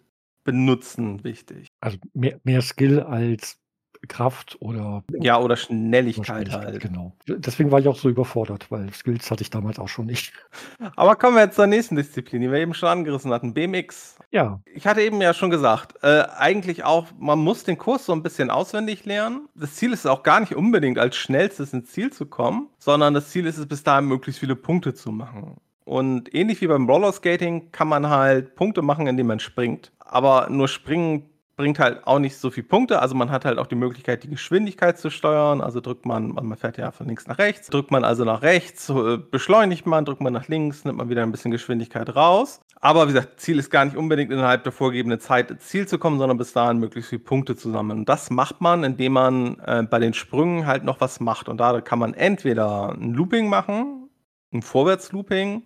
Benutzen 0.44 1.24
wichtig. 1.24 1.68
Also 1.80 1.98
mehr, 2.14 2.40
mehr 2.44 2.64
Skill 2.64 3.02
als 3.02 3.60
Kraft 4.08 4.58
oder. 4.60 5.04
Ja, 5.20 5.40
oder 5.40 5.58
Schnelligkeit, 5.58 6.52
halt. 6.52 6.80
Genau. 6.80 7.14
Deswegen 7.28 7.72
war 7.72 7.80
ich 7.80 7.88
auch 7.88 7.98
so 7.98 8.10
überfordert, 8.10 8.72
weil 8.72 8.92
Skills 8.94 9.30
hatte 9.30 9.44
ich 9.44 9.50
damals 9.50 9.80
auch 9.80 9.90
schon 9.90 10.06
nicht. 10.06 10.34
Aber 10.96 11.16
kommen 11.16 11.36
wir 11.36 11.44
jetzt 11.44 11.56
zur 11.56 11.68
nächsten 11.68 11.96
Disziplin, 11.96 12.42
die 12.42 12.52
wir 12.52 12.60
eben 12.60 12.74
schon 12.74 12.90
angerissen 12.90 13.32
hatten: 13.32 13.54
BMX. 13.54 14.18
Ja. 14.32 14.62
Ich 14.74 14.88
hatte 14.88 15.02
eben 15.02 15.22
ja 15.22 15.34
schon 15.34 15.50
gesagt, 15.50 15.96
äh, 16.04 16.24
eigentlich 16.38 16.84
auch, 16.84 17.08
man 17.18 17.40
muss 17.40 17.64
den 17.64 17.78
Kurs 17.78 18.06
so 18.06 18.14
ein 18.14 18.24
bisschen 18.24 18.50
auswendig 18.50 19.06
lernen. 19.06 19.50
Das 19.56 19.76
Ziel 19.76 19.92
ist 19.92 20.06
auch 20.06 20.24
gar 20.24 20.40
nicht 20.40 20.56
unbedingt 20.56 21.00
als 21.00 21.16
schnellstes 21.16 21.74
ins 21.74 21.92
Ziel 21.92 22.12
zu 22.12 22.26
kommen, 22.26 22.68
sondern 22.78 23.14
das 23.14 23.30
Ziel 23.30 23.46
ist 23.48 23.58
es, 23.58 23.68
bis 23.68 23.84
dahin 23.84 24.06
möglichst 24.06 24.40
viele 24.40 24.56
Punkte 24.56 24.94
zu 24.94 25.12
machen. 25.12 25.58
Und 25.90 26.34
ähnlich 26.36 26.62
wie 26.62 26.68
beim 26.68 26.88
Rollerskating 26.88 27.72
kann 27.72 27.88
man 27.88 28.10
halt 28.10 28.56
Punkte 28.56 28.84
machen, 28.84 29.08
indem 29.08 29.26
man 29.26 29.40
springt. 29.40 29.92
Aber 29.98 30.48
nur 30.50 30.68
springen 30.68 31.30
bringt 31.60 31.78
halt 31.78 32.08
auch 32.08 32.20
nicht 32.20 32.38
so 32.38 32.52
viele 32.52 32.68
Punkte. 32.68 33.02
Also 33.02 33.16
man 33.16 33.32
hat 33.32 33.44
halt 33.44 33.58
auch 33.58 33.68
die 33.68 33.76
Möglichkeit, 33.76 34.24
die 34.24 34.30
Geschwindigkeit 34.30 34.98
zu 34.98 35.10
steuern. 35.10 35.60
Also 35.60 35.82
drückt 35.82 36.06
man, 36.06 36.30
man 36.30 36.56
fährt 36.56 36.78
ja 36.78 36.94
von 36.94 37.06
links 37.06 37.28
nach 37.28 37.38
rechts, 37.38 37.68
drückt 37.68 37.92
man 37.92 38.06
also 38.06 38.24
nach 38.24 38.44
rechts, 38.44 38.88
äh, 38.88 39.18
beschleunigt 39.18 39.86
man, 39.86 40.06
drückt 40.06 40.22
man 40.22 40.32
nach 40.32 40.48
links, 40.48 40.86
nimmt 40.86 40.98
man 40.98 41.10
wieder 41.10 41.22
ein 41.22 41.34
bisschen 41.34 41.52
Geschwindigkeit 41.52 42.16
raus. 42.16 42.62
Aber 42.80 43.10
wie 43.10 43.12
gesagt, 43.12 43.42
Ziel 43.42 43.60
ist 43.60 43.72
gar 43.72 43.84
nicht 43.84 43.98
unbedingt 43.98 44.32
innerhalb 44.32 44.64
der 44.64 44.72
vorgegebenen 44.72 45.20
Zeit 45.20 45.52
ins 45.52 45.68
Ziel 45.68 45.86
zu 45.86 46.00
kommen, 46.00 46.18
sondern 46.18 46.38
bis 46.38 46.54
dahin 46.54 46.78
möglichst 46.78 47.10
viele 47.10 47.24
Punkte 47.24 47.58
zu 47.58 47.72
sammeln. 47.72 48.00
Und 48.00 48.10
das 48.10 48.30
macht 48.30 48.62
man, 48.62 48.86
indem 48.86 49.12
man 49.12 49.60
äh, 49.60 49.84
bei 49.84 50.00
den 50.00 50.14
Sprüngen 50.14 50.66
halt 50.66 50.86
noch 50.86 51.02
was 51.02 51.20
macht. 51.20 51.50
Und 51.50 51.58
da 51.58 51.82
kann 51.82 52.00
man 52.00 52.14
entweder 52.14 52.94
ein 52.94 53.14
Looping 53.14 53.50
machen, 53.50 54.10
ein 54.54 54.62
Vorwärtslooping, 54.62 55.64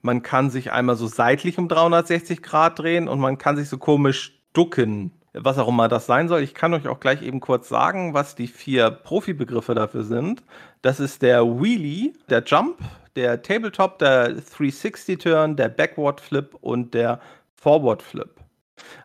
man 0.00 0.22
kann 0.22 0.50
sich 0.50 0.70
einmal 0.70 0.94
so 0.94 1.08
seitlich 1.08 1.58
um 1.58 1.66
360 1.66 2.40
Grad 2.40 2.78
drehen 2.78 3.08
und 3.08 3.18
man 3.18 3.36
kann 3.36 3.56
sich 3.56 3.68
so 3.68 3.78
komisch 3.78 4.40
ducken 4.52 5.10
was 5.34 5.58
auch 5.58 5.68
immer 5.68 5.88
das 5.88 6.06
sein 6.06 6.28
soll. 6.28 6.42
Ich 6.42 6.54
kann 6.54 6.72
euch 6.74 6.86
auch 6.86 7.00
gleich 7.00 7.22
eben 7.22 7.40
kurz 7.40 7.68
sagen, 7.68 8.14
was 8.14 8.36
die 8.36 8.46
vier 8.46 8.90
Profibegriffe 8.90 9.74
dafür 9.74 10.04
sind. 10.04 10.42
Das 10.80 11.00
ist 11.00 11.22
der 11.22 11.44
Wheelie, 11.44 12.12
der 12.30 12.44
Jump, 12.44 12.78
der 13.16 13.42
Tabletop, 13.42 13.98
der 13.98 14.36
360-Turn, 14.36 15.56
der 15.56 15.68
Backward 15.68 16.20
Flip 16.20 16.54
und 16.60 16.94
der 16.94 17.20
Forward 17.56 18.02
Flip. 18.02 18.30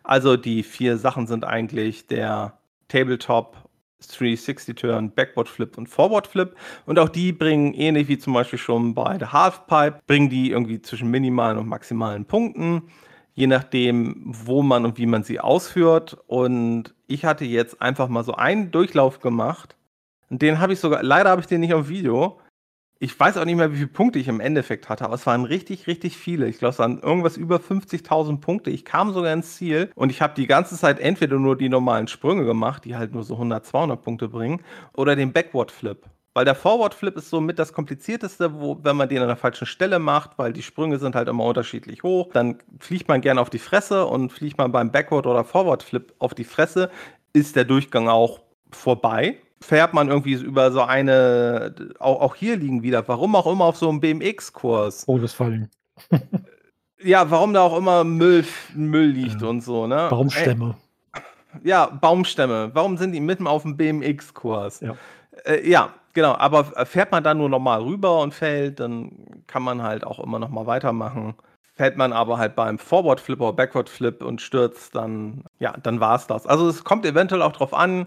Also 0.04 0.36
die 0.36 0.62
vier 0.62 0.96
Sachen 0.96 1.26
sind 1.26 1.44
eigentlich 1.44 2.06
der 2.06 2.58
Tabletop, 2.88 3.56
360-Turn, 4.02 5.12
Backward 5.12 5.48
Flip 5.48 5.76
und 5.76 5.88
Forward 5.88 6.26
Flip. 6.26 6.56
Und 6.86 6.98
auch 6.98 7.08
die 7.08 7.32
bringen, 7.32 7.74
ähnlich 7.74 8.08
wie 8.08 8.18
zum 8.18 8.32
Beispiel 8.32 8.58
schon 8.58 8.94
bei 8.94 9.18
der 9.18 9.32
Halfpipe, 9.32 10.00
bringen 10.06 10.30
die 10.30 10.50
irgendwie 10.50 10.80
zwischen 10.80 11.10
minimalen 11.10 11.58
und 11.58 11.68
maximalen 11.68 12.24
Punkten 12.24 12.90
je 13.34 13.46
nachdem, 13.46 14.16
wo 14.24 14.62
man 14.62 14.84
und 14.84 14.98
wie 14.98 15.06
man 15.06 15.22
sie 15.22 15.40
ausführt. 15.40 16.18
Und 16.26 16.94
ich 17.06 17.24
hatte 17.24 17.44
jetzt 17.44 17.80
einfach 17.80 18.08
mal 18.08 18.24
so 18.24 18.34
einen 18.34 18.70
Durchlauf 18.70 19.20
gemacht. 19.20 19.76
Den 20.28 20.60
habe 20.60 20.72
ich 20.72 20.80
sogar, 20.80 21.02
leider 21.02 21.30
habe 21.30 21.40
ich 21.40 21.46
den 21.46 21.60
nicht 21.60 21.74
auf 21.74 21.88
Video. 21.88 22.40
Ich 23.02 23.18
weiß 23.18 23.38
auch 23.38 23.46
nicht 23.46 23.56
mehr, 23.56 23.72
wie 23.72 23.76
viele 23.76 23.88
Punkte 23.88 24.18
ich 24.18 24.28
im 24.28 24.40
Endeffekt 24.40 24.90
hatte, 24.90 25.06
aber 25.06 25.14
es 25.14 25.26
waren 25.26 25.46
richtig, 25.46 25.86
richtig 25.86 26.18
viele. 26.18 26.46
Ich 26.48 26.58
glaube, 26.58 26.72
es 26.72 26.78
waren 26.78 27.00
irgendwas 27.00 27.38
über 27.38 27.56
50.000 27.56 28.40
Punkte. 28.40 28.70
Ich 28.70 28.84
kam 28.84 29.14
sogar 29.14 29.32
ins 29.32 29.56
Ziel 29.56 29.90
und 29.94 30.10
ich 30.10 30.20
habe 30.20 30.34
die 30.34 30.46
ganze 30.46 30.76
Zeit 30.76 31.00
entweder 31.00 31.38
nur 31.38 31.56
die 31.56 31.70
normalen 31.70 32.08
Sprünge 32.08 32.44
gemacht, 32.44 32.84
die 32.84 32.96
halt 32.96 33.14
nur 33.14 33.22
so 33.22 33.34
100, 33.34 33.64
200 33.64 34.02
Punkte 34.02 34.28
bringen, 34.28 34.62
oder 34.92 35.16
den 35.16 35.32
Backward 35.32 35.70
Flip. 35.72 36.04
Weil 36.40 36.46
der 36.46 36.54
Forward 36.54 36.94
Flip 36.94 37.14
ist 37.18 37.28
somit 37.28 37.58
das 37.58 37.74
komplizierteste, 37.74 38.58
wo, 38.58 38.78
wenn 38.82 38.96
man 38.96 39.10
den 39.10 39.20
an 39.20 39.28
der 39.28 39.36
falschen 39.36 39.66
Stelle 39.66 39.98
macht, 39.98 40.38
weil 40.38 40.54
die 40.54 40.62
Sprünge 40.62 40.98
sind 40.98 41.14
halt 41.14 41.28
immer 41.28 41.44
unterschiedlich 41.44 42.02
hoch, 42.02 42.30
dann 42.32 42.56
fliegt 42.78 43.08
man 43.08 43.20
gerne 43.20 43.42
auf 43.42 43.50
die 43.50 43.58
Fresse 43.58 44.06
und 44.06 44.32
fliegt 44.32 44.56
man 44.56 44.72
beim 44.72 44.90
Backward 44.90 45.26
oder 45.26 45.44
Forward 45.44 45.82
Flip 45.82 46.14
auf 46.18 46.32
die 46.32 46.44
Fresse, 46.44 46.90
ist 47.34 47.56
der 47.56 47.66
Durchgang 47.66 48.08
auch 48.08 48.40
vorbei. 48.70 49.36
Fährt 49.60 49.92
man 49.92 50.08
irgendwie 50.08 50.32
über 50.32 50.72
so 50.72 50.80
eine, 50.80 51.74
auch, 51.98 52.22
auch 52.22 52.34
hier 52.36 52.56
liegen 52.56 52.82
wieder, 52.82 53.06
warum 53.06 53.36
auch 53.36 53.46
immer 53.46 53.66
auf 53.66 53.76
so 53.76 53.90
einem 53.90 54.00
BMX-Kurs. 54.00 55.04
Oh, 55.08 55.18
das 55.18 55.34
fallen. 55.34 55.68
ja, 57.04 57.30
warum 57.30 57.52
da 57.52 57.60
auch 57.60 57.76
immer 57.76 58.02
Müll, 58.02 58.46
Müll 58.74 59.08
liegt 59.08 59.42
ja. 59.42 59.46
und 59.46 59.60
so, 59.60 59.86
ne? 59.86 60.06
Baumstämme. 60.08 60.74
Ja, 61.62 61.84
Baumstämme. 61.84 62.70
Warum 62.72 62.96
sind 62.96 63.12
die 63.12 63.20
mitten 63.20 63.46
auf 63.46 63.60
dem 63.60 63.76
BMX-Kurs? 63.76 64.80
Ja. 64.80 64.96
Äh, 65.44 65.68
ja, 65.68 65.94
Genau, 66.12 66.34
aber 66.34 66.64
fährt 66.86 67.12
man 67.12 67.22
dann 67.22 67.38
nur 67.38 67.48
nochmal 67.48 67.82
rüber 67.82 68.20
und 68.20 68.34
fällt, 68.34 68.80
dann 68.80 69.42
kann 69.46 69.62
man 69.62 69.82
halt 69.82 70.04
auch 70.04 70.18
immer 70.18 70.38
nochmal 70.38 70.66
weitermachen. 70.66 71.34
fällt 71.74 71.96
man 71.96 72.12
aber 72.12 72.36
halt 72.38 72.56
beim 72.56 72.78
Forward 72.78 73.20
Flip 73.20 73.40
oder 73.40 73.52
Backward 73.54 73.88
Flip 73.88 74.22
und 74.22 74.42
stürzt, 74.42 74.94
dann, 74.94 75.44
ja, 75.58 75.72
dann 75.82 76.00
war 76.00 76.16
es 76.16 76.26
das. 76.26 76.46
Also 76.46 76.68
es 76.68 76.84
kommt 76.84 77.06
eventuell 77.06 77.42
auch 77.42 77.52
drauf 77.52 77.72
an, 77.72 78.06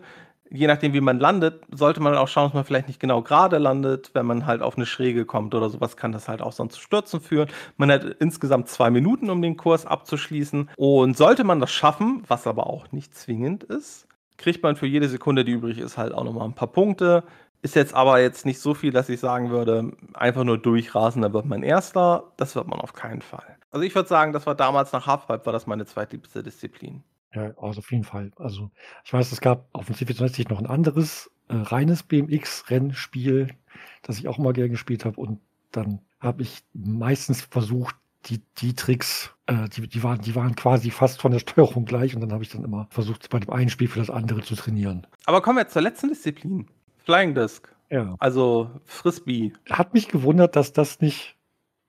je 0.53 0.67
nachdem, 0.67 0.93
wie 0.93 1.01
man 1.01 1.19
landet, 1.19 1.61
sollte 1.71 1.99
man 1.99 2.15
auch 2.15 2.27
schauen, 2.27 2.45
dass 2.45 2.53
man 2.53 2.65
vielleicht 2.65 2.87
nicht 2.87 2.99
genau 2.99 3.21
gerade 3.23 3.57
landet. 3.57 4.11
Wenn 4.13 4.25
man 4.27 4.45
halt 4.45 4.61
auf 4.61 4.75
eine 4.77 4.85
Schräge 4.85 5.25
kommt 5.25 5.55
oder 5.55 5.69
sowas, 5.69 5.97
kann 5.97 6.11
das 6.11 6.27
halt 6.29 6.41
auch 6.41 6.51
sonst 6.53 6.75
zu 6.75 6.81
Stürzen 6.81 7.19
führen. 7.21 7.49
Man 7.77 7.91
hat 7.91 8.03
insgesamt 8.19 8.69
zwei 8.69 8.91
Minuten, 8.91 9.29
um 9.29 9.41
den 9.41 9.57
Kurs 9.57 9.85
abzuschließen. 9.85 10.69
Und 10.77 11.17
sollte 11.17 11.43
man 11.43 11.59
das 11.59 11.71
schaffen, 11.71 12.23
was 12.27 12.45
aber 12.47 12.67
auch 12.67 12.91
nicht 12.91 13.15
zwingend 13.15 13.63
ist, 13.63 14.07
kriegt 14.37 14.61
man 14.63 14.75
für 14.75 14.87
jede 14.87 15.09
Sekunde, 15.09 15.43
die 15.45 15.53
übrig 15.53 15.79
ist, 15.79 15.97
halt 15.97 16.13
auch 16.13 16.23
nochmal 16.23 16.47
ein 16.47 16.53
paar 16.55 16.67
Punkte. 16.71 17.23
Ist 17.63 17.75
jetzt 17.75 17.93
aber 17.93 18.19
jetzt 18.19 18.45
nicht 18.45 18.59
so 18.59 18.73
viel, 18.73 18.91
dass 18.91 19.07
ich 19.07 19.21
sagen 19.21 19.49
würde, 19.49 19.93
einfach 20.13 20.43
nur 20.43 20.57
durchrasen, 20.57 21.21
dann 21.21 21.31
wird 21.31 21.45
man 21.45 21.63
Erster. 21.63 22.25
Das 22.35 22.55
wird 22.55 22.67
man 22.67 22.81
auf 22.81 22.91
keinen 22.91 23.21
Fall. 23.21 23.55
Also 23.71 23.85
ich 23.85 23.95
würde 23.95 24.09
sagen, 24.09 24.33
das 24.33 24.45
war 24.45 24.53
damals 24.53 24.91
nach 24.91 25.07
Halfpipe, 25.07 25.45
war 25.45 25.53
das 25.53 25.65
meine 25.65 25.85
zweitliebste 25.85 26.43
Disziplin. 26.43 27.03
Ja, 27.33 27.53
also 27.57 27.79
auf 27.79 27.89
jeden 27.89 28.03
Fall. 28.03 28.31
Also 28.35 28.69
ich 29.05 29.13
weiß, 29.13 29.31
es 29.31 29.39
gab 29.39 29.69
auf 29.71 29.85
dem 29.85 29.95
C64 29.95 30.49
noch 30.49 30.59
ein 30.59 30.67
anderes 30.67 31.31
äh, 31.47 31.55
reines 31.55 32.03
BMX-Rennspiel, 32.03 33.55
das 34.01 34.19
ich 34.19 34.27
auch 34.27 34.37
mal 34.37 34.51
gerne 34.51 34.69
gespielt 34.69 35.05
habe. 35.05 35.19
Und 35.21 35.39
dann 35.71 36.01
habe 36.19 36.41
ich 36.41 36.63
meistens 36.73 37.43
versucht, 37.43 37.95
die, 38.25 38.41
die 38.57 38.75
Tricks, 38.75 39.33
äh, 39.47 39.69
die, 39.69 39.87
die, 39.87 40.03
waren, 40.03 40.19
die 40.19 40.35
waren 40.35 40.55
quasi 40.57 40.91
fast 40.91 41.21
von 41.21 41.31
der 41.31 41.39
Steuerung 41.39 41.85
gleich. 41.85 42.13
Und 42.13 42.19
dann 42.19 42.33
habe 42.33 42.43
ich 42.43 42.49
dann 42.49 42.65
immer 42.65 42.87
versucht, 42.89 43.29
bei 43.29 43.39
dem 43.39 43.51
einen 43.51 43.69
Spiel 43.69 43.87
für 43.87 43.99
das 43.99 44.09
andere 44.09 44.41
zu 44.41 44.55
trainieren. 44.55 45.07
Aber 45.25 45.41
kommen 45.41 45.57
wir 45.57 45.67
zur 45.69 45.81
letzten 45.81 46.09
Disziplin. 46.09 46.67
Flying 47.03 47.35
Disc. 47.35 47.73
Ja. 47.89 48.15
Also 48.19 48.71
Frisbee. 48.85 49.53
Hat 49.69 49.93
mich 49.93 50.07
gewundert, 50.07 50.55
dass 50.55 50.73
das 50.73 50.99
nicht, 50.99 51.35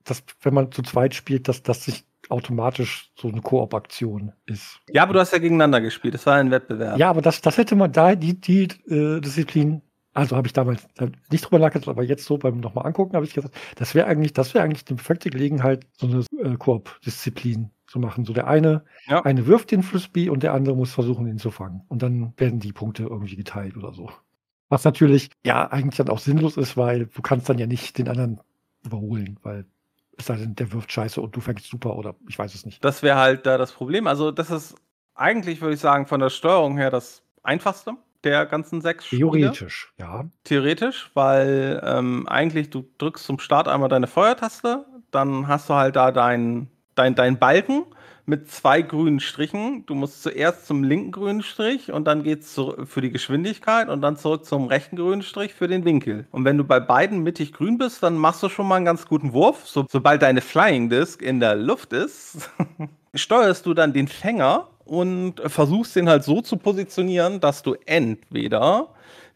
dass, 0.05 0.23
wenn 0.43 0.55
man 0.55 0.71
zu 0.71 0.83
zweit 0.83 1.15
spielt, 1.15 1.49
dass 1.49 1.63
das 1.63 1.85
sich 1.85 2.05
automatisch 2.29 3.11
so 3.17 3.29
eine 3.29 3.41
Koop-Aktion 3.41 4.33
ist. 4.47 4.81
Ja, 4.89 5.03
aber 5.03 5.15
du 5.15 5.21
hast 5.21 5.33
ja 5.33 5.39
gegeneinander 5.39 5.81
gespielt. 5.81 6.15
Das 6.15 6.27
war 6.27 6.35
ein 6.35 6.51
Wettbewerb. 6.51 6.99
Ja, 6.99 7.11
aber 7.11 7.23
das, 7.23 7.41
das 7.41 7.59
hätte 7.59 7.77
man 7.77 7.93
da, 7.93 8.15
die, 8.15 8.41
die 8.41 8.65
äh, 8.89 9.21
Disziplin, 9.21 9.83
also 10.13 10.37
habe 10.37 10.47
ich 10.47 10.53
damals 10.53 10.87
nicht 11.31 11.45
drüber 11.45 11.59
nachgedacht, 11.59 11.89
aber 11.89 12.03
jetzt 12.03 12.25
so 12.25 12.39
beim 12.39 12.61
nochmal 12.61 12.87
angucken, 12.87 13.15
habe 13.17 13.27
ich 13.27 13.35
gesagt, 13.35 13.55
das 13.77 13.95
wäre 13.95 14.07
eigentlich, 14.07 14.33
das 14.33 14.55
wäre 14.55 14.65
eigentlich 14.65 14.85
die 14.85 14.95
perfekte 14.95 15.31
Gelegenheit, 15.31 15.87
so 15.99 16.07
eine 16.07 16.25
äh, 16.53 16.57
Koop-Disziplin 16.57 17.71
zu 17.87 17.99
machen. 17.99 18.25
So 18.25 18.33
der 18.33 18.47
eine, 18.47 18.85
ja. 19.07 19.23
eine 19.23 19.47
wirft 19.47 19.71
den 19.71 19.83
Frisbee 19.83 20.29
und 20.29 20.43
der 20.43 20.55
andere 20.55 20.77
muss 20.77 20.93
versuchen, 20.93 21.27
ihn 21.27 21.39
zu 21.39 21.51
fangen. 21.51 21.83
Und 21.89 22.03
dann 22.03 22.33
werden 22.37 22.61
die 22.61 22.73
Punkte 22.73 23.05
irgendwie 23.05 23.37
geteilt 23.37 23.77
oder 23.77 23.93
so. 23.93 24.11
Was 24.75 24.83
natürlich 24.83 25.31
ja 25.47 25.71
eigentlich 25.71 25.99
dann 25.99 26.09
auch 26.09 26.19
sinnlos 26.19 26.57
ist, 26.57 26.77
weil 26.77 27.07
du 27.07 27.23
kannst 27.23 27.49
dann 27.49 27.59
ja 27.59 27.69
nicht 27.69 27.97
den 27.97 28.09
anderen 28.09 28.41
überholen, 28.85 29.39
weil 29.45 29.67
es 30.19 30.27
sei 30.27 30.35
denn, 30.35 30.57
der 30.57 30.73
wirft 30.73 30.91
scheiße 30.91 31.21
und 31.21 31.37
du 31.37 31.41
fängst 31.41 31.69
super 31.69 31.97
oder 31.97 32.17
ich 32.29 32.37
weiß 32.37 32.53
es 32.57 32.67
nicht. 32.67 32.85
Das 32.85 33.05
wäre 33.05 33.17
halt 33.17 33.47
da 33.47 33.57
das 33.57 33.71
Problem. 33.71 34.09
Also, 34.09 34.33
das 34.33 34.51
ist 34.51 34.75
eigentlich, 35.15 35.61
würde 35.61 35.75
ich 35.75 35.81
sagen, 35.81 36.07
von 36.07 36.19
der 36.19 36.29
Steuerung 36.31 36.77
her 36.77 36.91
das 36.91 37.23
einfachste 37.45 37.93
der 38.25 38.47
ganzen 38.47 38.81
sechs 38.81 39.09
Theoretisch, 39.09 39.93
Spiele. 39.93 40.09
ja. 40.09 40.25
Theoretisch, 40.43 41.09
weil 41.15 41.81
ähm, 41.85 42.27
eigentlich 42.27 42.71
du 42.71 42.85
drückst 42.99 43.25
zum 43.25 43.39
Start 43.39 43.69
einmal 43.69 43.89
deine 43.89 44.09
Feuertaste, 44.09 44.87
dann 45.13 45.47
hast 45.47 45.71
du 45.71 45.75
halt 45.75 45.95
da 45.95 46.11
deinen 46.11 46.69
dein, 46.97 47.15
dein 47.15 47.39
Balken 47.39 47.85
mit 48.27 48.51
zwei 48.51 48.83
grünen 48.83 49.21
Strichen. 49.21 49.85
Du 49.87 49.95
musst 49.95 50.23
zuerst 50.23 50.67
zum 50.67 50.83
linken 50.83 51.13
grünen 51.13 51.43
Strich 51.43 51.93
und 51.93 52.07
dann 52.07 52.23
geht 52.23 52.41
es 52.43 52.61
für 52.85 53.01
die 53.01 53.11
Geschwindigkeit 53.11 53.89
und 53.89 54.01
dann 54.01 54.17
zurück 54.17 54.45
zum 54.45 54.67
rechten 54.67 54.97
grünen 54.97 55.23
Strich 55.23 55.55
für 55.55 55.69
den 55.69 55.85
Winkel. 55.85 56.27
Und 56.31 56.45
wenn 56.45 56.57
du 56.57 56.65
bei 56.65 56.81
beiden 56.81 57.23
mittig 57.23 57.53
grün 57.53 57.79
bist, 57.79 58.03
dann 58.03 58.17
machst 58.17 58.43
du 58.43 58.49
schon 58.49 58.67
mal 58.67 58.77
einen 58.77 58.85
ganz 58.85 59.07
guten 59.07 59.33
Wurf. 59.33 59.67
So, 59.67 59.87
sobald 59.91 60.23
deine 60.23 60.41
Flying 60.41 60.89
Disc 60.89 61.21
in 61.23 61.41
der 61.41 61.55
Luft 61.55 61.93
ist, 61.93 62.51
steuerst 63.15 63.67
du 63.67 63.75
dann 63.75 63.93
den 63.93 64.09
Fänger 64.09 64.69
und 64.85 65.41
versuchst 65.47 65.97
den 65.97 66.09
halt 66.09 66.25
so 66.25 66.41
zu 66.41 66.57
positionieren, 66.57 67.41
dass 67.41 67.63
du 67.63 67.75
entweder 67.87 68.89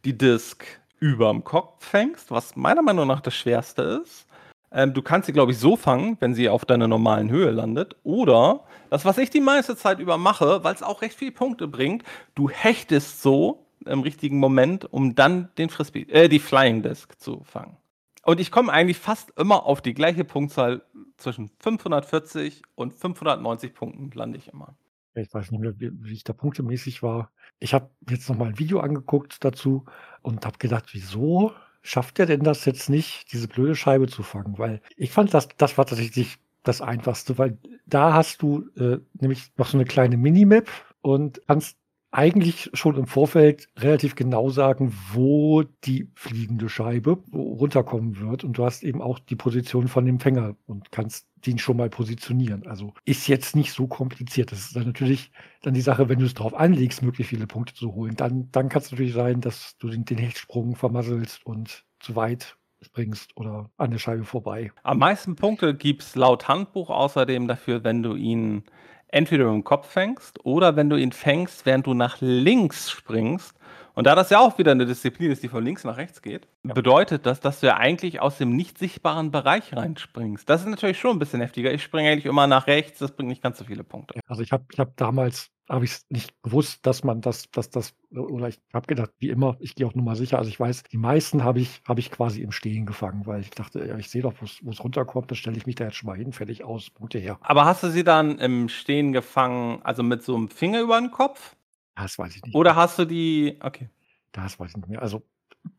die 0.04 0.16
Disc 0.16 0.64
überm 1.00 1.44
Kopf 1.44 1.84
fängst, 1.84 2.30
was 2.30 2.56
meiner 2.56 2.82
Meinung 2.82 3.06
nach 3.06 3.20
das 3.20 3.34
Schwerste 3.34 4.02
ist, 4.02 4.26
ähm, 4.70 4.94
du 4.94 5.02
kannst 5.02 5.26
sie, 5.26 5.32
glaube 5.32 5.52
ich, 5.52 5.58
so 5.58 5.76
fangen, 5.76 6.16
wenn 6.20 6.34
sie 6.34 6.48
auf 6.48 6.64
deiner 6.64 6.88
normalen 6.88 7.30
Höhe 7.30 7.50
landet. 7.50 7.96
Oder 8.02 8.64
das, 8.90 9.04
was 9.04 9.18
ich 9.18 9.30
die 9.30 9.40
meiste 9.40 9.76
Zeit 9.76 9.98
über 9.98 10.18
mache, 10.18 10.62
weil 10.64 10.74
es 10.74 10.82
auch 10.82 11.02
recht 11.02 11.16
viele 11.16 11.32
Punkte 11.32 11.68
bringt, 11.68 12.04
du 12.34 12.48
hechtest 12.48 13.22
so 13.22 13.66
im 13.86 14.00
richtigen 14.00 14.38
Moment, 14.38 14.92
um 14.92 15.14
dann 15.14 15.48
den 15.56 15.70
Frisbee, 15.70 16.02
äh, 16.10 16.28
die 16.28 16.38
Flying 16.38 16.82
Disc 16.82 17.18
zu 17.18 17.42
fangen. 17.44 17.76
Und 18.24 18.40
ich 18.40 18.50
komme 18.50 18.72
eigentlich 18.72 18.98
fast 18.98 19.32
immer 19.38 19.64
auf 19.64 19.80
die 19.80 19.94
gleiche 19.94 20.24
Punktzahl 20.24 20.82
zwischen 21.16 21.50
540 21.60 22.62
und 22.74 22.92
590 22.92 23.72
Punkten 23.72 24.10
lande 24.12 24.36
ich 24.36 24.48
immer. 24.48 24.76
Ich 25.14 25.32
weiß 25.32 25.50
nicht 25.50 25.60
mehr, 25.60 25.72
wie, 25.78 26.12
ich 26.12 26.24
da 26.24 26.32
punktemäßig 26.32 27.02
war. 27.02 27.30
Ich 27.58 27.74
habe 27.74 27.90
jetzt 28.08 28.28
noch 28.28 28.36
mal 28.36 28.48
ein 28.48 28.58
Video 28.58 28.80
angeguckt 28.80 29.42
dazu 29.44 29.84
und 30.22 30.44
habe 30.44 30.58
gedacht, 30.58 30.90
wieso 30.92 31.52
schafft 31.82 32.18
er 32.18 32.26
denn 32.26 32.42
das 32.42 32.64
jetzt 32.64 32.90
nicht, 32.90 33.32
diese 33.32 33.48
blöde 33.48 33.74
Scheibe 33.74 34.06
zu 34.06 34.22
fangen? 34.22 34.58
Weil 34.58 34.80
ich 34.96 35.10
fand, 35.10 35.32
das, 35.34 35.48
das 35.56 35.78
war 35.78 35.86
tatsächlich 35.86 36.38
das 36.62 36.80
Einfachste, 36.80 37.38
weil 37.38 37.58
da 37.86 38.12
hast 38.12 38.42
du 38.42 38.68
äh, 38.76 38.98
nämlich 39.20 39.52
noch 39.56 39.68
so 39.68 39.78
eine 39.78 39.86
kleine 39.86 40.16
Minimap 40.16 40.68
und 41.00 41.40
kannst 41.46 41.76
eigentlich 42.10 42.70
schon 42.72 42.96
im 42.96 43.06
Vorfeld 43.06 43.68
relativ 43.76 44.14
genau 44.14 44.48
sagen, 44.48 44.94
wo 45.12 45.62
die 45.84 46.10
fliegende 46.14 46.68
Scheibe 46.68 47.18
runterkommen 47.32 48.18
wird. 48.18 48.44
Und 48.44 48.56
du 48.56 48.64
hast 48.64 48.82
eben 48.82 49.02
auch 49.02 49.18
die 49.18 49.36
Position 49.36 49.88
von 49.88 50.06
dem 50.06 50.18
Fänger 50.18 50.56
und 50.66 50.90
kannst 50.90 51.26
den 51.46 51.58
schon 51.58 51.76
mal 51.76 51.90
positionieren. 51.90 52.66
Also 52.66 52.94
ist 53.04 53.28
jetzt 53.28 53.54
nicht 53.54 53.72
so 53.72 53.86
kompliziert. 53.86 54.52
Das 54.52 54.60
ist 54.60 54.76
dann 54.76 54.86
natürlich 54.86 55.30
dann 55.62 55.74
die 55.74 55.82
Sache, 55.82 56.08
wenn 56.08 56.18
du 56.18 56.24
es 56.24 56.34
drauf 56.34 56.54
anlegst, 56.54 57.02
möglichst 57.02 57.30
viele 57.30 57.46
Punkte 57.46 57.74
zu 57.74 57.94
holen. 57.94 58.16
Dann, 58.16 58.48
dann 58.52 58.68
kann 58.68 58.82
es 58.82 58.90
natürlich 58.90 59.12
sein, 59.12 59.40
dass 59.40 59.76
du 59.78 59.88
den, 59.88 60.04
den 60.04 60.18
Hechtsprung 60.18 60.76
vermasselst 60.76 61.44
und 61.44 61.84
zu 62.00 62.16
weit 62.16 62.56
springst 62.80 63.36
oder 63.36 63.70
an 63.76 63.90
der 63.90 63.98
Scheibe 63.98 64.24
vorbei. 64.24 64.72
Am 64.82 64.98
meisten 64.98 65.36
Punkte 65.36 65.74
gibt 65.74 66.02
es 66.02 66.14
laut 66.14 66.48
Handbuch 66.48 66.90
außerdem 66.90 67.48
dafür, 67.48 67.84
wenn 67.84 68.02
du 68.02 68.14
ihn 68.14 68.64
entweder 69.08 69.48
im 69.48 69.64
Kopf 69.64 69.88
fängst 69.88 70.44
oder 70.44 70.76
wenn 70.76 70.90
du 70.90 70.96
ihn 70.96 71.12
fängst, 71.12 71.66
während 71.66 71.86
du 71.86 71.94
nach 71.94 72.18
links 72.20 72.90
springst. 72.90 73.54
Und 73.94 74.06
da 74.06 74.14
das 74.14 74.30
ja 74.30 74.38
auch 74.38 74.58
wieder 74.58 74.70
eine 74.70 74.86
Disziplin 74.86 75.32
ist, 75.32 75.42
die 75.42 75.48
von 75.48 75.64
links 75.64 75.82
nach 75.82 75.96
rechts 75.96 76.22
geht, 76.22 76.46
ja. 76.62 76.72
bedeutet 76.72 77.26
das, 77.26 77.40
dass 77.40 77.58
du 77.58 77.66
ja 77.66 77.78
eigentlich 77.78 78.20
aus 78.20 78.38
dem 78.38 78.54
nicht 78.54 78.78
sichtbaren 78.78 79.32
Bereich 79.32 79.74
reinspringst. 79.74 80.48
Das 80.48 80.60
ist 80.60 80.68
natürlich 80.68 81.00
schon 81.00 81.16
ein 81.16 81.18
bisschen 81.18 81.40
heftiger. 81.40 81.72
Ich 81.72 81.82
springe 81.82 82.10
eigentlich 82.10 82.26
immer 82.26 82.46
nach 82.46 82.68
rechts, 82.68 83.00
das 83.00 83.10
bringt 83.10 83.28
nicht 83.28 83.42
ganz 83.42 83.58
so 83.58 83.64
viele 83.64 83.82
Punkte. 83.82 84.20
Also 84.28 84.42
ich 84.42 84.52
habe 84.52 84.64
ich 84.72 84.78
hab 84.78 84.96
damals 84.96 85.50
habe 85.68 85.84
ich 85.84 85.98
nicht 86.08 86.42
gewusst, 86.42 86.86
dass 86.86 87.04
man 87.04 87.20
das, 87.20 87.50
dass 87.50 87.70
das, 87.70 87.94
oder 88.10 88.48
ich 88.48 88.60
habe 88.72 88.86
gedacht, 88.86 89.10
wie 89.18 89.28
immer, 89.28 89.56
ich 89.60 89.74
gehe 89.74 89.86
auch 89.86 89.94
nur 89.94 90.04
mal 90.04 90.16
sicher. 90.16 90.38
Also 90.38 90.48
ich 90.48 90.58
weiß, 90.58 90.84
die 90.84 90.96
meisten 90.96 91.44
habe 91.44 91.60
ich, 91.60 91.82
habe 91.86 92.00
ich 92.00 92.10
quasi 92.10 92.42
im 92.42 92.52
Stehen 92.52 92.86
gefangen, 92.86 93.26
weil 93.26 93.40
ich 93.40 93.50
dachte, 93.50 93.84
ja, 93.86 93.96
ich 93.98 94.08
sehe 94.08 94.22
doch, 94.22 94.34
wo 94.40 94.70
es 94.70 94.84
runterkommt, 94.84 95.30
dann 95.30 95.36
stelle 95.36 95.56
ich 95.56 95.66
mich 95.66 95.74
da 95.74 95.84
jetzt 95.84 95.96
schon 95.96 96.08
mal 96.08 96.16
hin, 96.16 96.32
fertig 96.32 96.64
aus, 96.64 96.90
Punkte 96.90 97.18
her. 97.18 97.38
Aber 97.42 97.64
hast 97.64 97.82
du 97.82 97.90
sie 97.90 98.04
dann 98.04 98.38
im 98.38 98.68
Stehen 98.68 99.12
gefangen, 99.12 99.80
also 99.82 100.02
mit 100.02 100.22
so 100.22 100.34
einem 100.34 100.48
Finger 100.48 100.80
über 100.80 100.98
den 100.98 101.10
Kopf? 101.10 101.56
Das 101.96 102.18
weiß 102.18 102.36
ich 102.36 102.42
nicht. 102.42 102.54
Oder 102.54 102.76
hast 102.76 102.98
du 102.98 103.04
die, 103.04 103.58
okay. 103.60 103.90
Das 104.32 104.58
weiß 104.58 104.70
ich 104.70 104.76
nicht 104.76 104.88
mehr. 104.88 105.02
Also 105.02 105.22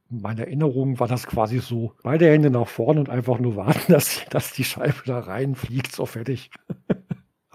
meine 0.10 0.42
Erinnerung 0.46 1.00
war 1.00 1.08
das 1.08 1.28
quasi 1.28 1.60
so, 1.60 1.94
beide 2.04 2.30
Hände 2.30 2.50
nach 2.50 2.68
vorne 2.68 3.00
und 3.00 3.10
einfach 3.10 3.40
nur 3.40 3.56
warten, 3.56 3.80
dass, 3.92 4.26
dass 4.30 4.54
die 4.54 4.64
Scheibe 4.64 5.02
da 5.06 5.20
reinfliegt, 5.20 5.92
so 5.92 6.06
fertig. 6.06 6.52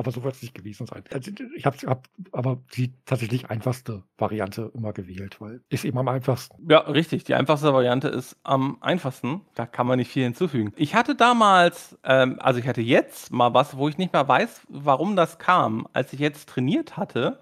Aber 0.04 0.12
so 0.12 0.22
wird 0.22 0.34
es 0.34 0.42
nicht 0.42 0.54
gewesen 0.54 0.86
sein. 0.86 1.02
Also 1.12 1.30
ich 1.56 1.64
habe 1.64 1.76
hab 1.86 2.08
aber 2.32 2.58
die 2.76 2.92
tatsächlich 3.06 3.48
einfachste 3.48 4.02
Variante 4.18 4.70
immer 4.74 4.92
gewählt, 4.92 5.40
weil 5.40 5.62
ist 5.70 5.86
eben 5.86 5.96
am 5.96 6.08
einfachsten. 6.08 6.70
Ja, 6.70 6.80
richtig. 6.80 7.24
Die 7.24 7.34
einfachste 7.34 7.72
Variante 7.72 8.08
ist 8.08 8.36
am 8.42 8.76
einfachsten. 8.82 9.40
Da 9.54 9.64
kann 9.64 9.86
man 9.86 9.98
nicht 9.98 10.10
viel 10.10 10.24
hinzufügen. 10.24 10.74
Ich 10.76 10.94
hatte 10.94 11.14
damals, 11.14 11.98
ähm, 12.04 12.36
also 12.38 12.60
ich 12.60 12.68
hatte 12.68 12.82
jetzt 12.82 13.32
mal 13.32 13.54
was, 13.54 13.78
wo 13.78 13.88
ich 13.88 13.96
nicht 13.96 14.12
mehr 14.12 14.28
weiß, 14.28 14.60
warum 14.68 15.16
das 15.16 15.38
kam. 15.38 15.88
Als 15.94 16.12
ich 16.12 16.20
jetzt 16.20 16.50
trainiert 16.50 16.98
hatte, 16.98 17.38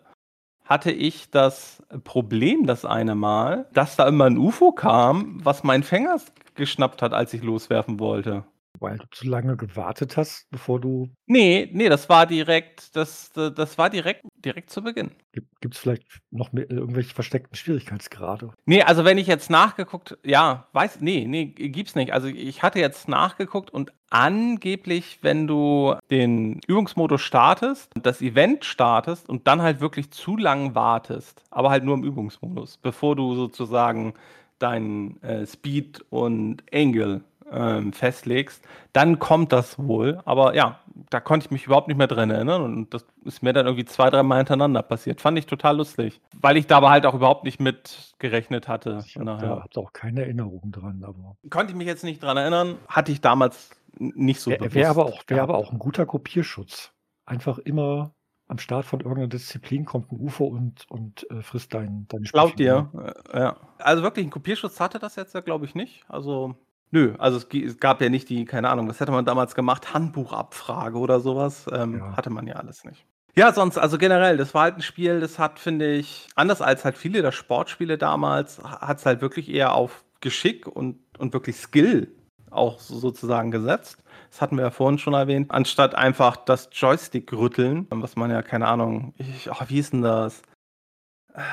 hatte 0.65 0.93
ich 0.93 1.31
das 1.31 1.83
Problem 2.05 2.67
das 2.67 2.85
eine 2.85 3.17
Mal, 3.17 3.67
dass 3.73 3.97
da 3.97 4.07
immer 4.07 4.27
ein 4.27 4.39
UFO 4.39 4.71
kam, 4.71 5.45
was 5.45 5.65
mein 5.65 5.83
Fänger 5.83 6.21
geschnappt 6.55 7.03
hat, 7.03 7.13
als 7.13 7.35
ich 7.35 7.43
loswerfen 7.43 7.99
wollte. 7.99 8.45
Weil 8.83 8.99
du 8.99 9.07
zu 9.13 9.29
lange 9.29 9.57
gewartet 9.57 10.17
hast, 10.17 10.51
bevor 10.51 10.81
du. 10.81 11.09
Nee, 11.27 11.71
nee, 11.73 11.89
das 11.89 12.09
war 12.09 12.27
direkt, 12.27 12.97
das, 12.97 13.31
das 13.33 13.79
war 13.79 13.89
direkt, 13.89 14.25
direkt 14.35 14.71
zu 14.71 14.83
Beginn. 14.83 15.13
Gibt 15.61 15.75
es 15.75 15.81
vielleicht 15.81 16.03
noch 16.33 16.53
mehr, 16.53 16.69
irgendwelche 16.69 17.15
versteckten 17.15 17.55
Schwierigkeitsgrade? 17.55 18.51
Nee, 18.67 18.83
also 18.83 19.05
wenn 19.05 19.19
ich 19.19 19.29
jetzt 19.29 19.51
nachgeguckt, 19.51 20.19
ja, 20.25 20.67
weiß, 20.73 21.01
nee, 21.01 21.25
nee, 21.29 21.47
gibt's 21.47 21.95
nicht. 21.95 22.13
Also 22.13 22.27
ich 22.27 22.65
hatte 22.65 22.81
jetzt 22.81 23.09
nachgeguckt 23.09 23.71
und 23.71 23.93
angeblich, 24.11 25.21
wenn 25.23 25.47
du 25.47 25.95
den 26.11 26.61
Übungsmodus 26.67 27.21
startest, 27.21 27.93
das 27.95 28.21
Event 28.21 28.65
startest 28.65 29.29
und 29.29 29.47
dann 29.47 29.63
halt 29.63 29.81
wirklich 29.81 30.11
zu 30.11 30.37
lang 30.37 30.75
wartest, 30.75 31.45
aber 31.51 31.71
halt 31.71 31.85
nur 31.85 31.95
im 31.95 32.03
Übungsmodus, 32.03 32.79
bevor 32.79 33.15
du 33.15 33.37
sozusagen 33.37 34.15
deinen 34.59 35.23
äh, 35.23 35.47
Speed 35.47 36.05
und 36.11 36.63
Angle 36.73 37.23
ähm, 37.53 37.93
festlegst, 37.93 38.65
dann 38.93 39.19
kommt 39.19 39.53
das 39.53 39.79
wohl. 39.79 40.21
Aber 40.25 40.55
ja, 40.55 40.81
da 41.11 41.21
konnte 41.21 41.47
ich 41.47 41.51
mich 41.51 41.67
überhaupt 41.67 41.89
nicht 41.89 41.97
mehr 41.97 42.07
dran 42.07 42.31
erinnern 42.31 42.63
und 42.63 42.95
das 42.95 43.07
ist 43.25 43.43
mir 43.43 43.53
dann 43.53 43.67
irgendwie 43.67 43.85
zwei, 43.85 44.11
dreimal 44.11 44.39
hintereinander 44.39 44.83
passiert. 44.83 45.21
Fand 45.21 45.39
ich 45.39 45.47
total 45.47 45.77
lustig, 45.77 46.21
weil 46.41 46.57
ich 46.57 46.67
da 46.67 46.79
aber 46.79 46.91
halt 46.91 47.07
auch 47.07 47.15
überhaupt 47.15 47.45
nicht 47.45 47.61
mit 47.61 48.15
gerechnet 48.19 48.69
hatte. 48.69 49.03
Ich 49.07 49.17
habe 49.17 49.65
da 49.73 49.81
auch 49.81 49.93
keine 49.93 50.23
Erinnerung 50.23 50.73
dran. 50.73 51.05
Aber 51.05 51.37
konnte 51.51 51.73
ich 51.73 51.77
mich 51.77 51.87
jetzt 51.87 52.05
nicht 52.05 52.23
dran 52.23 52.37
erinnern, 52.37 52.77
hatte 52.89 53.13
ich 53.13 53.21
damals 53.21 53.71
nicht 53.99 54.41
so 54.41 54.51
Wäre 54.51 54.75
wär 54.75 54.91
aber, 54.91 55.07
auch, 55.07 55.23
wär 55.27 55.43
aber 55.43 55.57
auch 55.57 55.73
ein 55.73 55.79
guter 55.79 56.07
Kopierschutz. 56.07 56.93
Einfach 57.25 57.59
immer 57.59 58.15
am 58.49 58.59
Start 58.59 58.85
von 58.85 59.01
irgendeiner 59.01 59.29
Disziplin 59.29 59.85
kommt 59.85 60.13
ein 60.13 60.21
UFO 60.21 60.45
und, 60.45 60.89
und 60.91 61.29
äh, 61.31 61.43
frisst 61.43 61.73
dein, 61.75 62.07
deine 62.09 62.25
Glaub 62.25 62.55
dir, 62.57 62.91
ja. 63.33 63.57
Also 63.79 64.03
wirklich, 64.03 64.27
ein 64.27 64.31
Kopierschutz 64.31 64.79
hatte 64.79 64.99
das 64.99 65.17
jetzt 65.17 65.35
ja, 65.35 65.41
glaube 65.41 65.65
ich, 65.65 65.75
nicht. 65.75 66.05
Also, 66.09 66.55
nö, 66.93 67.15
also 67.19 67.39
es, 67.39 67.47
es, 67.53 67.79
gab 67.79 68.01
ja 68.01 68.09
nicht 68.09 68.29
die, 68.29 68.45
keine 68.45 68.71
Ahnung, 68.71 68.89
was 68.89 69.01
hätte 69.01 69.11
man 69.11 69.25
damals 69.25 69.57
gemacht? 69.57 69.93
Handbuchabfrage 69.93 70.97
oder 70.99 71.19
sowas. 71.19 71.67
Ähm, 71.73 71.99
ja. 71.99 72.17
Hatte 72.17 72.31
man 72.31 72.47
ja 72.47 72.55
alles 72.55 72.85
nicht. 72.85 73.05
Ja, 73.35 73.53
sonst, 73.53 73.79
also 73.79 73.97
generell, 73.97 74.37
das 74.37 74.53
war 74.53 74.65
halt 74.65 74.77
ein 74.77 74.83
Spiel, 74.83 75.19
das 75.19 75.39
hat, 75.39 75.59
finde 75.59 75.95
ich, 75.95 76.29
anders 76.35 76.61
als 76.61 76.85
halt 76.85 76.99
viele 76.99 77.23
der 77.23 77.33
Sportspiele 77.33 77.97
damals, 77.97 78.63
hat 78.63 78.99
es 78.99 79.07
halt 79.07 79.23
wirklich 79.23 79.49
eher 79.49 79.73
auf 79.75 80.05
Geschick 80.21 80.67
und, 80.67 80.99
und 81.19 81.33
wirklich 81.33 81.57
Skill 81.57 82.15
auch 82.51 82.79
sozusagen 82.79 83.51
gesetzt. 83.51 83.99
Das 84.31 84.43
hatten 84.43 84.57
wir 84.57 84.65
ja 84.65 84.71
vorhin 84.71 84.99
schon 84.99 85.15
erwähnt. 85.15 85.51
Anstatt 85.51 85.95
einfach 85.95 86.37
das 86.37 86.69
Joystick 86.73 87.33
rütteln, 87.33 87.87
was 87.91 88.17
man 88.17 88.31
ja, 88.31 88.43
keine 88.43 88.69
Ahnung, 88.69 89.15
ich, 89.17 89.51
ach, 89.51 89.69
wie 89.71 89.79
ist 89.79 89.95
denn 89.95 90.03
das? 90.03 90.43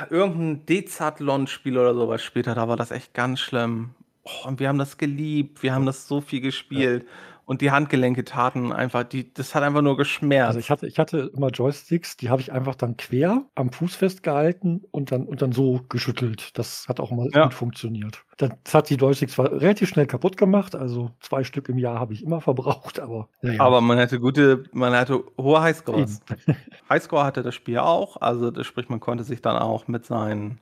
Irgendein 0.10 0.66
Decathlon-Spiel 0.66 1.78
oder 1.78 1.94
sowas 1.94 2.22
später, 2.22 2.56
da 2.56 2.68
war 2.68 2.76
das 2.76 2.92
echt 2.92 3.14
ganz 3.14 3.40
schlimm. 3.40 3.96
Oh, 4.43 4.47
und 4.47 4.59
wir 4.59 4.67
haben 4.67 4.77
das 4.77 4.97
geliebt, 4.97 5.63
wir 5.63 5.73
haben 5.73 5.86
das 5.86 6.07
so 6.07 6.21
viel 6.21 6.41
gespielt. 6.41 7.03
Ja. 7.03 7.09
Und 7.49 7.61
die 7.61 7.71
Handgelenke 7.71 8.25
taten 8.25 8.71
einfach, 8.71 9.03
die, 9.03 9.34
das 9.34 9.55
hat 9.55 9.63
einfach 9.63 9.82
nur 9.82 9.97
geschmerzt. 9.97 10.49
Also 10.49 10.59
ich 10.59 10.69
hatte, 10.69 10.86
ich 10.86 10.99
hatte 10.99 11.32
immer 11.36 11.49
Joysticks, 11.49 12.15
die 12.15 12.30
habe 12.30 12.43
ich 12.43 12.51
einfach 12.51 12.75
dann 12.75 12.95
quer 12.95 13.43
am 13.55 13.71
Fuß 13.71 13.95
festgehalten 13.95 14.84
und 14.91 15.11
dann, 15.11 15.25
und 15.25 15.41
dann 15.41 15.51
so 15.51 15.82
geschüttelt. 15.89 16.55
Das 16.59 16.88
hat 16.88 16.99
auch 16.99 17.09
mal 17.09 17.27
ja. 17.34 17.45
gut 17.45 17.55
funktioniert. 17.55 18.23
Das 18.38 18.51
hat 18.71 18.91
die 18.91 18.97
Joysticks 18.97 19.34
zwar 19.34 19.51
relativ 19.51 19.89
schnell 19.89 20.05
kaputt 20.05 20.38
gemacht, 20.38 20.75
also 20.75 21.09
zwei 21.21 21.43
Stück 21.43 21.69
im 21.69 21.80
Jahr 21.80 21.99
habe 21.99 22.13
ich 22.13 22.23
immer 22.23 22.39
verbraucht, 22.39 22.99
aber. 22.99 23.30
Ja. 23.41 23.59
Aber 23.59 23.82
man 23.82 23.97
hatte 23.97 24.19
gute, 24.19 24.65
man 24.71 24.93
hatte 24.93 25.23
hohe 25.36 25.59
Highscores. 25.59 26.19
Highscore 26.89 27.23
hatte 27.23 27.41
das 27.41 27.55
Spiel 27.55 27.80
auch, 27.80 28.17
also 28.21 28.51
das, 28.51 28.67
sprich, 28.67 28.89
man 28.89 28.99
konnte 28.99 29.23
sich 29.23 29.41
dann 29.41 29.57
auch 29.57 29.88
mit 29.88 30.05
seinen 30.05 30.59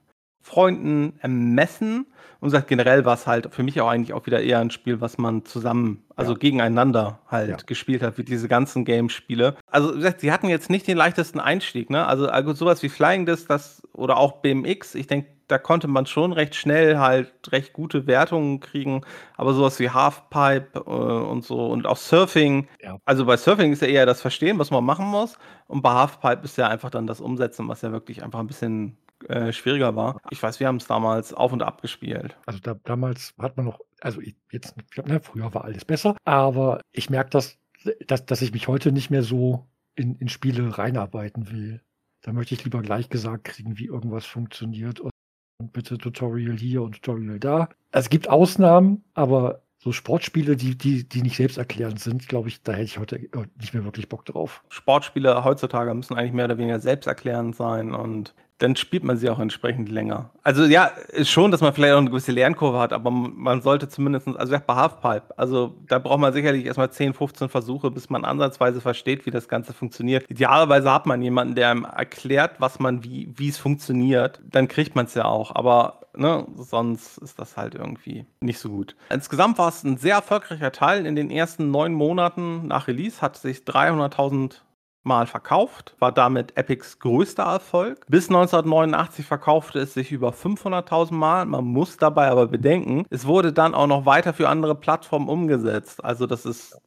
Freunden 0.48 1.14
ermessen 1.20 2.06
und 2.40 2.52
sagt, 2.52 2.68
generell 2.68 3.04
war 3.04 3.16
es 3.16 3.28
halt 3.28 3.54
für 3.54 3.64
mich 3.64 3.82
auch 3.82 3.90
eigentlich 3.90 4.14
auch 4.14 4.26
wieder 4.26 4.42
eher 4.42 4.60
ein 4.60 4.72
Spiel, 4.72 5.02
was 5.02 5.18
man 5.18 5.44
zusammen, 5.44 6.04
also 6.16 6.32
ja. 6.32 6.38
gegeneinander 6.38 7.20
halt 7.28 7.50
ja. 7.50 7.58
gespielt 7.66 8.02
hat, 8.02 8.18
wie 8.18 8.24
diese 8.24 8.48
ganzen 8.48 8.86
Game-Spiele. 8.86 9.58
Also, 9.70 9.92
wie 9.92 9.98
gesagt, 9.98 10.22
sie 10.22 10.32
hatten 10.32 10.48
jetzt 10.48 10.70
nicht 10.70 10.88
den 10.88 10.96
leichtesten 10.96 11.42
Einstieg, 11.42 11.90
ne? 11.90 12.06
Also, 12.08 12.30
also 12.30 12.54
sowas 12.54 12.82
wie 12.82 12.88
Flying 12.88 13.26
Disc, 13.26 13.50
das, 13.50 13.82
oder 13.92 14.16
auch 14.18 14.38
BMX, 14.38 14.96
ich 14.96 15.08
denke, 15.08 15.28
da 15.50 15.58
konnte 15.58 15.88
man 15.90 16.06
schon 16.06 16.32
recht 16.32 16.56
schnell 16.56 16.98
halt 16.98 17.34
recht 17.52 17.74
gute 17.74 18.08
Wertungen 18.08 18.62
kriegen, 18.62 19.02
aber 19.36 19.54
sowas 19.54 19.80
wie 19.80 19.90
Halfpipe 19.90 20.80
äh, 20.80 20.80
und 20.80 21.44
so 21.44 21.68
und 21.68 21.86
auch 21.86 21.98
Surfing. 21.98 22.68
Ja. 22.82 22.98
Also 23.06 23.26
bei 23.26 23.36
Surfing 23.36 23.74
ist 23.74 23.82
ja 23.82 23.88
eher 23.90 24.06
das 24.06 24.22
Verstehen, 24.22 24.60
was 24.60 24.72
man 24.72 24.86
machen 24.86 25.08
muss, 25.08 25.38
und 25.68 25.82
bei 25.82 25.92
Halfpipe 25.92 26.44
ist 26.44 26.58
ja 26.58 26.68
einfach 26.68 26.90
dann 26.90 27.06
das 27.06 27.20
Umsetzen, 27.20 27.68
was 27.68 27.82
ja 27.82 27.92
wirklich 27.92 28.24
einfach 28.24 28.40
ein 28.40 28.48
bisschen 28.48 28.98
äh, 29.28 29.52
schwieriger 29.52 29.96
war. 29.96 30.20
Ich 30.30 30.42
weiß, 30.42 30.60
wir 30.60 30.68
haben 30.68 30.78
es 30.78 30.88
damals 30.88 31.34
auf 31.34 31.52
und 31.52 31.64
ab 31.64 31.82
gespielt. 31.82 32.38
Also 32.46 32.60
da, 32.60 32.76
damals 32.84 33.34
hat 33.40 33.58
man 33.58 33.66
noch, 33.66 33.80
also 34.02 34.22
jetzt, 34.52 34.76
ne, 35.06 35.20
früher 35.20 35.54
war 35.54 35.66
alles 35.66 35.86
besser, 35.86 36.16
aber 36.24 36.82
ich 36.92 37.10
merke 37.10 37.32
das, 37.32 37.58
dass, 38.06 38.26
dass 38.26 38.42
ich 38.42 38.54
mich 38.54 38.68
heute 38.68 38.92
nicht 38.92 39.10
mehr 39.10 39.24
so 39.24 39.68
in, 39.96 40.16
in 40.18 40.30
Spiele 40.30 40.78
reinarbeiten 40.78 41.52
will. 41.52 41.82
Da 42.22 42.34
möchte 42.34 42.56
ich 42.56 42.64
lieber 42.64 42.82
gleich 42.82 43.10
gesagt 43.10 43.46
kriegen, 43.46 43.78
wie 43.78 43.86
irgendwas 43.86 44.26
funktioniert 44.26 45.00
und, 45.00 45.12
und 45.60 45.74
bitte 45.74 45.98
Tutorial 45.98 46.58
hier 46.58 46.82
und 46.82 47.02
Tutorial 47.02 47.40
da. 47.40 47.70
Es 47.92 48.10
gibt 48.10 48.30
Ausnahmen, 48.30 49.04
aber 49.14 49.64
so 49.80 49.92
Sportspiele, 49.92 50.56
die, 50.56 50.78
die, 50.78 51.08
die 51.08 51.22
nicht 51.22 51.38
selbsterklärend 51.38 52.00
sind, 52.00 52.28
glaube 52.28 52.50
ich, 52.50 52.62
da 52.64 52.74
hätte 52.74 52.84
ich 52.84 52.98
heute 52.98 53.20
nicht 53.60 53.74
mehr 53.74 53.84
wirklich 53.84 54.10
Bock 54.10 54.26
drauf. 54.26 54.64
Sportspiele 54.70 55.44
heutzutage 55.44 55.94
müssen 55.94 56.16
eigentlich 56.16 56.34
mehr 56.34 56.46
oder 56.46 56.58
weniger 56.58 56.80
selbsterklärend 56.80 57.56
sein 57.56 57.94
und 57.94 58.34
dann 58.60 58.76
spielt 58.76 59.04
man 59.04 59.18
sie 59.18 59.30
auch 59.30 59.40
entsprechend 59.40 59.90
länger. 59.90 60.32
Also 60.44 60.66
ja, 60.66 60.86
ist 60.86 61.30
schon, 61.30 61.52
dass 61.52 61.62
man 61.62 61.74
vielleicht 61.74 61.94
auch 61.94 62.00
eine 62.00 62.10
gewisse 62.10 62.32
Lernkurve 62.32 62.80
hat, 62.80 62.92
aber 62.92 63.12
man 63.12 63.62
sollte 63.62 63.88
zumindest, 63.88 64.28
also 64.28 64.58
bei 64.66 64.76
Halfpipe, 64.76 65.38
also 65.38 65.76
da 65.88 66.00
braucht 66.00 66.20
man 66.20 66.34
sicherlich 66.34 66.66
erstmal 66.66 66.92
10, 66.92 67.14
15 67.14 67.50
Versuche, 67.50 67.92
bis 67.92 68.10
man 68.10 68.26
ansatzweise 68.26 68.82
versteht, 68.82 69.26
wie 69.26 69.32
das 69.32 69.48
Ganze 69.48 69.74
funktioniert. 69.74 70.26
Idealerweise 70.30 70.92
hat 70.92 71.06
man 71.06 71.22
jemanden, 71.22 71.56
der 71.56 71.70
einem 71.70 71.86
erklärt, 71.86 72.60
was 72.60 72.80
man, 72.80 73.04
wie, 73.04 73.32
wie 73.36 73.50
es 73.50 73.58
funktioniert. 73.58 74.42
Dann 74.44 74.68
kriegt 74.68 74.96
man 74.96 75.06
es 75.06 75.14
ja 75.14 75.26
auch, 75.26 75.54
aber 75.54 76.02
ne, 76.16 76.48
sonst 76.56 77.18
ist 77.20 77.40
das 77.40 77.58
halt 77.58 77.76
irgendwie 77.76 78.26
nicht 78.40 78.60
so 78.60 78.70
gut. 78.70 78.96
Insgesamt 79.10 79.58
war 79.58 79.70
es 79.70 79.84
ein 79.84 79.98
sehr 79.98 80.16
erfolgreicher 80.16 80.72
Teil. 80.72 81.06
In 81.06 81.16
den 81.16 81.30
ersten 81.30 81.72
neun 81.72 81.94
Monaten 81.94 82.68
nach 82.68 82.88
Release 82.88 83.22
hat 83.22 83.38
sich 83.38 83.60
300.000 83.60 84.62
Mal 85.08 85.26
verkauft, 85.26 85.96
war 86.00 86.12
damit 86.12 86.56
Epics 86.58 87.00
größter 87.00 87.44
Erfolg. 87.44 88.06
Bis 88.08 88.28
1989 88.28 89.26
verkaufte 89.26 89.80
es 89.80 89.94
sich 89.94 90.12
über 90.12 90.30
500.000 90.30 91.14
Mal. 91.14 91.46
Man 91.46 91.66
muss 91.66 91.98
dabei 91.98 92.28
aber 92.30 92.48
bedenken, 92.48 93.06
es 93.10 93.26
wurde 93.26 93.54
dann 93.54 93.74
auch 93.74 93.88
noch 93.88 94.06
weiter 94.06 94.34
für 94.34 94.50
andere 94.50 94.76
Plattformen 94.76 95.30
umgesetzt. 95.30 96.04
Also 96.04 96.28
das 96.28 96.46
ist 96.46 96.78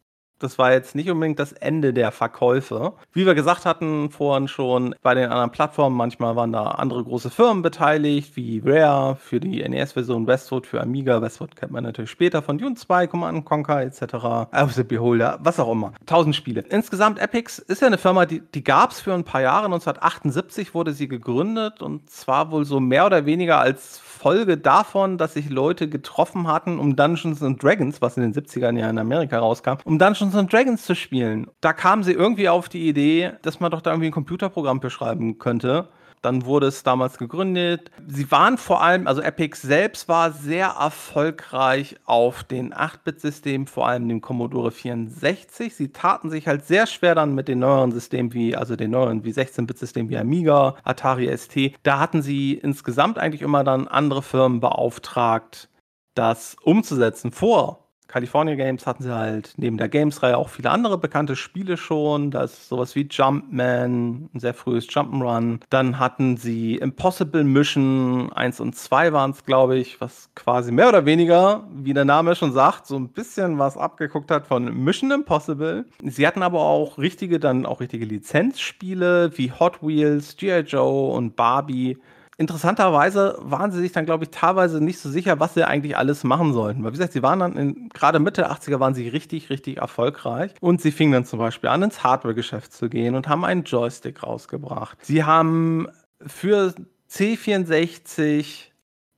das 0.41 0.59
war 0.59 0.73
jetzt 0.73 0.95
nicht 0.95 1.11
unbedingt 1.11 1.39
das 1.39 1.53
Ende 1.53 1.93
der 1.93 2.11
Verkäufe. 2.11 2.95
Wie 3.13 3.27
wir 3.27 3.35
gesagt 3.35 3.67
hatten 3.67 4.11
vorhin 4.11 4.49
schon, 4.49 4.95
bei 5.03 5.15
den 5.15 5.31
anderen 5.31 5.51
Plattformen, 5.51 5.97
manchmal 5.97 6.35
waren 6.35 6.53
da 6.53 6.65
andere 6.65 7.05
große 7.05 7.31
Firmen 7.31 7.63
beteiligt, 7.63 8.37
wie 8.37 8.63
Rare 8.65 9.17
für 9.17 9.39
die 9.39 9.67
NES-Version, 9.67 10.27
Westwood 10.27 10.67
für 10.67 10.81
Amiga. 10.81 11.21
Westwood 11.23 11.55
kennt 11.57 11.73
man 11.73 11.85
natürlich 11.85 12.11
später 12.11 12.43
von 12.43 12.59
Dune 12.59 12.75
2, 12.75 13.07
Command 13.07 13.45
Conquer 13.45 13.83
etc. 13.83 14.03
Auf 14.51 14.73
the 14.73 14.83
Beholder, 14.83 15.39
was 15.43 15.61
auch 15.61 15.71
immer. 15.71 15.93
Tausend 16.07 16.35
Spiele. 16.35 16.65
Insgesamt 16.69 17.21
Epix 17.21 17.59
ist 17.59 17.83
ja 17.83 17.87
eine 17.87 17.99
Firma, 17.99 18.27
die, 18.27 18.41
die 18.41 18.65
gab 18.65 18.93
es 18.93 19.01
für 19.01 19.13
ein 19.13 19.25
paar 19.25 19.43
Jahre. 19.43 19.67
1978 19.67 20.75
wurde 20.75 20.93
sie 20.93 21.09
gegründet 21.09 21.83
und 21.83 22.09
zwar 22.11 22.51
wohl 22.51 22.65
so 22.65 22.81
mehr 22.81 23.07
oder 23.07 23.27
weniger 23.27 23.59
als 23.59 23.99
Folge 23.99 24.59
davon, 24.59 25.17
dass 25.17 25.35
sich 25.35 25.49
Leute 25.49 25.89
getroffen 25.89 26.47
hatten, 26.47 26.79
um 26.79 26.95
Dungeons 26.95 27.43
and 27.43 27.63
Dragons, 27.63 28.03
was 28.03 28.19
in 28.19 28.23
den 28.23 28.35
70ern 28.35 28.79
ja 28.79 28.91
in 28.91 28.99
Amerika 28.99 29.39
rauskam, 29.39 29.77
um 29.85 29.99
Dungeons 29.99 30.30
and 30.35 30.53
Dragons 30.53 30.85
zu 30.85 30.95
spielen. 30.95 31.51
Da 31.61 31.73
kamen 31.73 32.03
sie 32.03 32.13
irgendwie 32.13 32.49
auf 32.49 32.69
die 32.69 32.89
Idee, 32.89 33.33
dass 33.43 33.61
man 33.61 33.71
doch 33.71 33.81
da 33.81 33.91
irgendwie 33.91 34.09
ein 34.09 34.13
Computerprogramm 34.13 34.81
beschreiben 34.81 35.39
könnte. 35.39 35.89
Dann 36.23 36.45
wurde 36.45 36.67
es 36.67 36.83
damals 36.83 37.17
gegründet. 37.17 37.91
Sie 38.07 38.31
waren 38.31 38.59
vor 38.59 38.83
allem, 38.83 39.07
also 39.07 39.23
Epic 39.23 39.57
selbst 39.57 40.07
war 40.07 40.33
sehr 40.33 40.77
erfolgreich 40.79 41.97
auf 42.05 42.45
den 42.45 42.75
8-Bit-Systemen, 42.75 43.67
vor 43.67 43.89
allem 43.89 44.07
dem 44.07 44.21
Commodore 44.21 44.71
64. 44.71 45.75
Sie 45.75 45.93
taten 45.93 46.29
sich 46.29 46.47
halt 46.47 46.67
sehr 46.67 46.87
schwer 46.87 47.15
dann 47.15 47.35
mit 47.35 47.49
den 47.49 47.61
neueren 47.61 47.93
Systemen 47.93 48.35
wie, 48.35 48.55
also 48.55 48.77
den 48.77 48.91
neueren 48.91 49.25
wie 49.25 49.33
16-Bit-Systemen 49.33 50.11
wie 50.11 50.19
Amiga, 50.19 50.77
Atari 50.85 51.35
ST. 51.35 51.73
Da 51.85 51.99
hatten 51.99 52.21
sie 52.21 52.53
insgesamt 52.53 53.19
eigentlich 53.19 53.43
immer 53.43 53.65
dann 53.65 53.89
andere 53.89 54.23
Firmen 54.23 54.61
beauftragt, 54.61 55.71
das 56.15 56.55
umzusetzen. 56.63 57.33
Vor 57.33 57.80
California 58.11 58.57
Games 58.57 58.87
hatten 58.87 59.05
sie 59.05 59.15
halt 59.15 59.55
neben 59.57 59.77
der 59.77 59.89
Games-Reihe 59.89 60.37
auch 60.37 60.49
viele 60.49 60.71
andere 60.71 60.99
bekannte 60.99 61.37
Spiele 61.37 61.77
schon. 61.77 62.33
Da 62.33 62.43
ist 62.43 62.69
sowas 62.69 62.97
wie 62.97 63.07
Jumpman, 63.09 64.29
ein 64.35 64.41
sehr 64.41 64.53
frühes 64.53 64.89
Jump'n'Run. 64.89 65.61
Dann 65.71 66.01
hatten 66.01 66.37
sie 66.37 66.75
Impossible 66.75 67.45
Mission 67.45 68.33
1 68.33 68.59
und 68.59 68.75
2 68.75 69.13
waren 69.13 69.31
es, 69.31 69.45
glaube 69.45 69.79
ich, 69.79 70.01
was 70.01 70.29
quasi 70.35 70.73
mehr 70.73 70.89
oder 70.89 71.07
weniger, 71.07 71.69
wie 71.73 71.95
der 71.95 72.05
Name 72.05 72.35
schon 72.35 72.53
sagt, 72.53 72.87
so 72.87 72.97
ein 72.97 73.11
bisschen 73.11 73.59
was 73.59 73.77
abgeguckt 73.77 74.33
hat 74.33 74.49
von 74.49 74.65
Mission 74.83 75.13
Impossible. 75.13 75.85
Sie 76.03 76.27
hatten 76.27 76.43
aber 76.43 76.63
auch 76.63 76.99
richtige, 76.99 77.39
dann 77.39 77.65
auch 77.65 77.79
richtige 77.79 78.07
Lizenzspiele 78.07 79.31
wie 79.39 79.53
Hot 79.53 79.83
Wheels, 79.83 80.37
G.I. 80.37 80.63
Joe 80.63 81.13
und 81.13 81.37
Barbie 81.37 81.97
interessanterweise 82.41 83.37
waren 83.41 83.71
sie 83.71 83.81
sich 83.81 83.93
dann, 83.93 84.07
glaube 84.07 84.25
ich, 84.25 84.31
teilweise 84.31 84.83
nicht 84.83 84.99
so 84.99 85.11
sicher, 85.11 85.39
was 85.41 85.53
sie 85.53 85.63
eigentlich 85.63 85.99
alles 85.99 86.25
machen 86.25 86.55
sollten. 86.55 86.83
Weil, 86.83 86.93
wie 86.93 86.97
gesagt, 86.97 87.13
sie 87.13 87.23
waren 87.23 87.39
dann 87.39 87.57
in, 87.57 87.91
gerade 87.91 88.19
Mitte 88.19 88.41
der 88.41 88.51
80er 88.51 88.81
waren 88.81 88.95
sie 88.95 89.09
richtig, 89.09 89.51
richtig 89.51 89.77
erfolgreich. 89.77 90.55
Und 90.61 90.81
sie 90.81 90.91
fingen 90.91 91.13
dann 91.13 91.27
zum 91.27 91.39
Beispiel 91.39 91.69
an, 91.69 91.83
ins 91.83 92.03
Hardware-Geschäft 92.03 92.73
zu 92.73 92.89
gehen 92.89 93.15
und 93.15 93.29
haben 93.29 93.45
einen 93.45 93.65
Joystick 93.65 94.23
rausgebracht. 94.23 94.97
Sie 95.03 95.23
haben 95.23 95.87
für 96.27 96.73
C64 97.11 98.70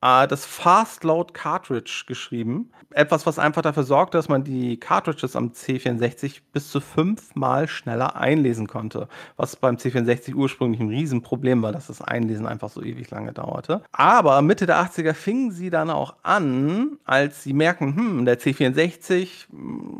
äh, 0.02 0.26
das 0.26 0.44
Fast 0.44 1.04
Load 1.04 1.32
Cartridge 1.32 2.04
geschrieben. 2.06 2.70
Etwas, 2.90 3.24
was 3.24 3.38
einfach 3.38 3.62
dafür 3.62 3.84
sorgte, 3.84 4.18
dass 4.18 4.28
man 4.28 4.44
die 4.44 4.78
Cartridges 4.78 5.34
am 5.34 5.52
C64 5.52 6.40
bis 6.52 6.70
zu 6.70 6.80
fünfmal 6.80 7.68
schneller 7.68 8.16
einlesen 8.16 8.66
konnte. 8.66 9.08
Was 9.36 9.56
beim 9.56 9.76
C64 9.76 10.34
ursprünglich 10.34 10.80
ein 10.80 10.90
Riesenproblem 10.90 11.62
war, 11.62 11.72
dass 11.72 11.86
das 11.86 12.02
Einlesen 12.02 12.46
einfach 12.46 12.68
so 12.68 12.82
ewig 12.82 13.10
lange 13.10 13.32
dauerte. 13.32 13.82
Aber 13.92 14.42
Mitte 14.42 14.66
der 14.66 14.82
80er 14.82 15.14
fingen 15.14 15.52
sie 15.52 15.70
dann 15.70 15.88
auch 15.88 16.16
an, 16.22 16.98
als 17.04 17.42
sie 17.42 17.54
merken, 17.54 17.96
hm, 17.96 18.24
der 18.26 18.38
C64 18.38 19.28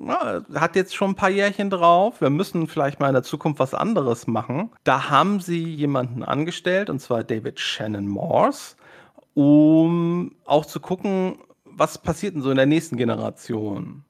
ja, 0.06 0.42
hat 0.54 0.76
jetzt 0.76 0.94
schon 0.94 1.12
ein 1.12 1.16
paar 1.16 1.30
Jährchen 1.30 1.70
drauf, 1.70 2.20
wir 2.20 2.30
müssen 2.30 2.66
vielleicht 2.66 3.00
mal 3.00 3.08
in 3.08 3.14
der 3.14 3.22
Zukunft 3.22 3.60
was 3.60 3.72
anderes 3.72 4.26
machen. 4.26 4.70
Da 4.84 5.08
haben 5.08 5.40
sie 5.40 5.64
jemanden 5.64 6.22
angestellt, 6.22 6.90
und 6.90 7.00
zwar 7.00 7.24
David 7.24 7.58
Shannon 7.60 8.06
Morse 8.06 8.76
um 9.34 10.34
auch 10.44 10.66
zu 10.66 10.80
gucken, 10.80 11.38
was 11.64 11.98
passiert 11.98 12.34
denn 12.34 12.42
so 12.42 12.50
in 12.50 12.56
der 12.56 12.66
nächsten 12.66 12.96
Generation. 12.96 14.04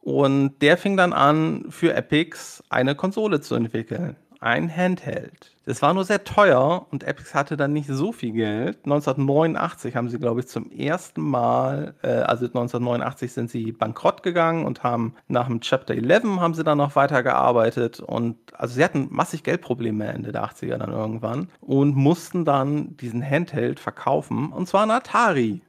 Und 0.00 0.58
der 0.60 0.76
fing 0.76 0.96
dann 0.96 1.12
an, 1.12 1.66
für 1.70 1.94
Epics 1.94 2.62
eine 2.68 2.94
Konsole 2.94 3.40
zu 3.40 3.54
entwickeln. 3.54 4.16
Ein 4.40 4.74
Handheld. 4.74 5.53
Das 5.66 5.80
war 5.80 5.94
nur 5.94 6.04
sehr 6.04 6.24
teuer 6.24 6.86
und 6.90 7.04
Epics 7.04 7.34
hatte 7.34 7.56
dann 7.56 7.72
nicht 7.72 7.88
so 7.88 8.12
viel 8.12 8.32
Geld. 8.32 8.84
1989 8.84 9.96
haben 9.96 10.10
sie, 10.10 10.18
glaube 10.18 10.40
ich, 10.40 10.46
zum 10.46 10.70
ersten 10.70 11.22
Mal, 11.22 11.94
äh, 12.02 12.08
also 12.08 12.44
1989 12.44 13.32
sind 13.32 13.50
sie 13.50 13.72
bankrott 13.72 14.22
gegangen 14.22 14.66
und 14.66 14.82
haben 14.82 15.14
nach 15.26 15.46
dem 15.46 15.60
Chapter 15.60 15.94
11 15.94 16.38
haben 16.38 16.52
sie 16.52 16.64
dann 16.64 16.78
noch 16.78 16.96
weitergearbeitet 16.96 18.00
und 18.00 18.36
also 18.52 18.74
sie 18.74 18.84
hatten 18.84 19.08
massig 19.10 19.42
Geldprobleme 19.42 20.06
Ende 20.06 20.32
der 20.32 20.44
80er 20.44 20.76
dann 20.76 20.92
irgendwann 20.92 21.48
und 21.60 21.96
mussten 21.96 22.44
dann 22.44 22.96
diesen 22.98 23.22
Handheld 23.22 23.80
verkaufen 23.80 24.52
und 24.52 24.68
zwar 24.68 24.82
ein 24.82 24.90
Atari. 24.90 25.62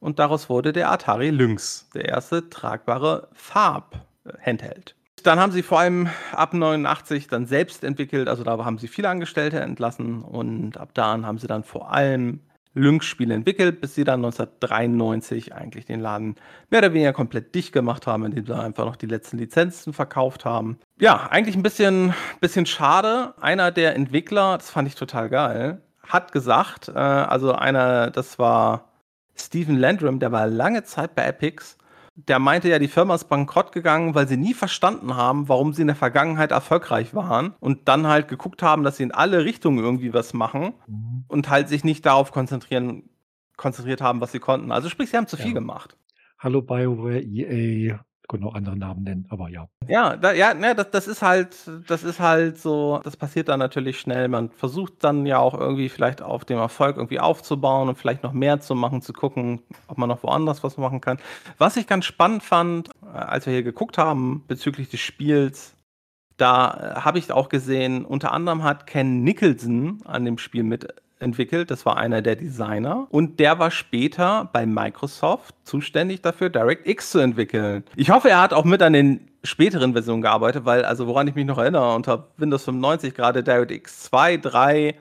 Und 0.00 0.18
daraus 0.18 0.48
wurde 0.48 0.72
der 0.72 0.90
Atari 0.90 1.30
Lynx, 1.30 1.88
der 1.94 2.06
erste 2.06 2.48
tragbare 2.50 3.28
Farb-Handheld. 3.32 4.96
Dann 5.22 5.38
haben 5.38 5.52
sie 5.52 5.62
vor 5.62 5.80
allem 5.80 6.08
ab 6.32 6.54
89 6.54 7.28
dann 7.28 7.46
selbst 7.46 7.84
entwickelt, 7.84 8.28
also 8.28 8.44
da 8.44 8.64
haben 8.64 8.78
sie 8.78 8.88
viele 8.88 9.08
Angestellte 9.08 9.60
entlassen 9.60 10.22
und 10.22 10.76
ab 10.76 10.90
da 10.94 11.20
haben 11.22 11.38
sie 11.38 11.46
dann 11.46 11.64
vor 11.64 11.92
allem 11.92 12.40
Lynx-Spiele 12.74 13.34
entwickelt, 13.34 13.80
bis 13.80 13.94
sie 13.94 14.04
dann 14.04 14.24
1993 14.24 15.54
eigentlich 15.54 15.86
den 15.86 16.00
Laden 16.00 16.36
mehr 16.70 16.78
oder 16.78 16.92
weniger 16.92 17.12
komplett 17.12 17.54
dicht 17.54 17.72
gemacht 17.72 18.06
haben, 18.06 18.24
indem 18.24 18.46
sie 18.46 18.56
einfach 18.56 18.84
noch 18.84 18.96
die 18.96 19.06
letzten 19.06 19.38
Lizenzen 19.38 19.92
verkauft 19.92 20.44
haben. 20.44 20.78
Ja, 21.00 21.28
eigentlich 21.30 21.56
ein 21.56 21.64
bisschen, 21.64 22.14
bisschen 22.40 22.66
schade. 22.66 23.34
Einer 23.40 23.72
der 23.72 23.96
Entwickler, 23.96 24.56
das 24.56 24.70
fand 24.70 24.86
ich 24.86 24.94
total 24.94 25.28
geil, 25.28 25.82
hat 26.06 26.32
gesagt, 26.32 26.88
äh, 26.88 26.92
also 26.92 27.52
einer, 27.52 28.10
das 28.10 28.38
war 28.38 28.92
Stephen 29.34 29.76
Landrum, 29.76 30.20
der 30.20 30.30
war 30.30 30.46
lange 30.46 30.84
Zeit 30.84 31.14
bei 31.14 31.24
Epics 31.24 31.76
der 32.14 32.38
meinte 32.38 32.68
ja, 32.68 32.78
die 32.78 32.88
Firma 32.88 33.14
ist 33.14 33.28
bankrott 33.28 33.72
gegangen, 33.72 34.14
weil 34.14 34.28
sie 34.28 34.36
nie 34.36 34.54
verstanden 34.54 35.16
haben, 35.16 35.48
warum 35.48 35.72
sie 35.72 35.82
in 35.82 35.88
der 35.88 35.96
Vergangenheit 35.96 36.50
erfolgreich 36.50 37.14
waren 37.14 37.54
und 37.60 37.88
dann 37.88 38.06
halt 38.06 38.28
geguckt 38.28 38.62
haben, 38.62 38.82
dass 38.82 38.96
sie 38.96 39.04
in 39.04 39.12
alle 39.12 39.44
Richtungen 39.44 39.78
irgendwie 39.78 40.12
was 40.12 40.34
machen 40.34 40.74
mhm. 40.86 41.24
und 41.28 41.48
halt 41.48 41.68
sich 41.68 41.84
nicht 41.84 42.04
darauf 42.04 42.32
konzentrieren, 42.32 43.08
konzentriert 43.56 44.00
haben, 44.00 44.20
was 44.20 44.32
sie 44.32 44.40
konnten. 44.40 44.72
Also 44.72 44.88
sprich, 44.88 45.10
sie 45.10 45.16
haben 45.16 45.26
zu 45.26 45.36
viel 45.36 45.54
gemacht. 45.54 45.96
Hallo 46.38 46.62
BioWare, 46.62 47.20
EA, 47.20 48.00
können 48.30 48.48
andere 48.54 48.76
Namen 48.76 49.02
nennen, 49.02 49.26
aber 49.28 49.48
ja. 49.48 49.68
Ja, 49.88 50.16
da, 50.16 50.32
ja, 50.32 50.54
ne, 50.54 50.74
das, 50.74 50.90
das 50.92 51.08
ist 51.08 51.20
halt, 51.20 51.56
das 51.88 52.04
ist 52.04 52.20
halt 52.20 52.58
so, 52.58 53.00
das 53.02 53.16
passiert 53.16 53.48
dann 53.48 53.58
natürlich 53.58 53.98
schnell. 53.98 54.28
Man 54.28 54.50
versucht 54.50 55.02
dann 55.02 55.26
ja 55.26 55.38
auch 55.38 55.58
irgendwie 55.58 55.88
vielleicht 55.88 56.22
auf 56.22 56.44
dem 56.44 56.58
Erfolg 56.58 56.96
irgendwie 56.96 57.18
aufzubauen 57.18 57.88
und 57.88 57.98
vielleicht 57.98 58.22
noch 58.22 58.32
mehr 58.32 58.60
zu 58.60 58.76
machen, 58.76 59.02
zu 59.02 59.12
gucken, 59.12 59.62
ob 59.88 59.98
man 59.98 60.08
noch 60.08 60.22
woanders 60.22 60.62
was 60.62 60.76
machen 60.76 61.00
kann. 61.00 61.18
Was 61.58 61.76
ich 61.76 61.88
ganz 61.88 62.04
spannend 62.04 62.44
fand, 62.44 62.88
äh, 63.02 63.18
als 63.18 63.46
wir 63.46 63.52
hier 63.52 63.64
geguckt 63.64 63.98
haben 63.98 64.44
bezüglich 64.46 64.88
des 64.88 65.00
Spiels, 65.00 65.74
da 66.36 66.94
äh, 66.98 67.00
habe 67.00 67.18
ich 67.18 67.32
auch 67.32 67.48
gesehen, 67.48 68.04
unter 68.04 68.30
anderem 68.32 68.62
hat 68.62 68.86
Ken 68.86 69.24
Nicholson 69.24 70.02
an 70.04 70.24
dem 70.24 70.38
Spiel 70.38 70.62
mit 70.62 70.86
entwickelt. 71.20 71.70
Das 71.70 71.86
war 71.86 71.96
einer 71.96 72.22
der 72.22 72.36
Designer. 72.36 73.06
Und 73.10 73.40
der 73.40 73.58
war 73.58 73.70
später 73.70 74.48
bei 74.52 74.66
Microsoft 74.66 75.54
zuständig 75.64 76.22
dafür, 76.22 76.50
DirectX 76.50 77.10
zu 77.10 77.18
entwickeln. 77.18 77.84
Ich 77.96 78.10
hoffe, 78.10 78.30
er 78.30 78.40
hat 78.40 78.52
auch 78.52 78.64
mit 78.64 78.82
an 78.82 78.92
den 78.92 79.28
späteren 79.44 79.92
Versionen 79.92 80.22
gearbeitet, 80.22 80.64
weil, 80.64 80.84
also 80.84 81.06
woran 81.06 81.28
ich 81.28 81.34
mich 81.34 81.46
noch 81.46 81.58
erinnere, 81.58 81.94
unter 81.94 82.28
Windows 82.36 82.64
95 82.64 83.14
gerade 83.14 83.42
DirectX 83.42 84.02
2, 84.04 84.36
3 84.38 84.94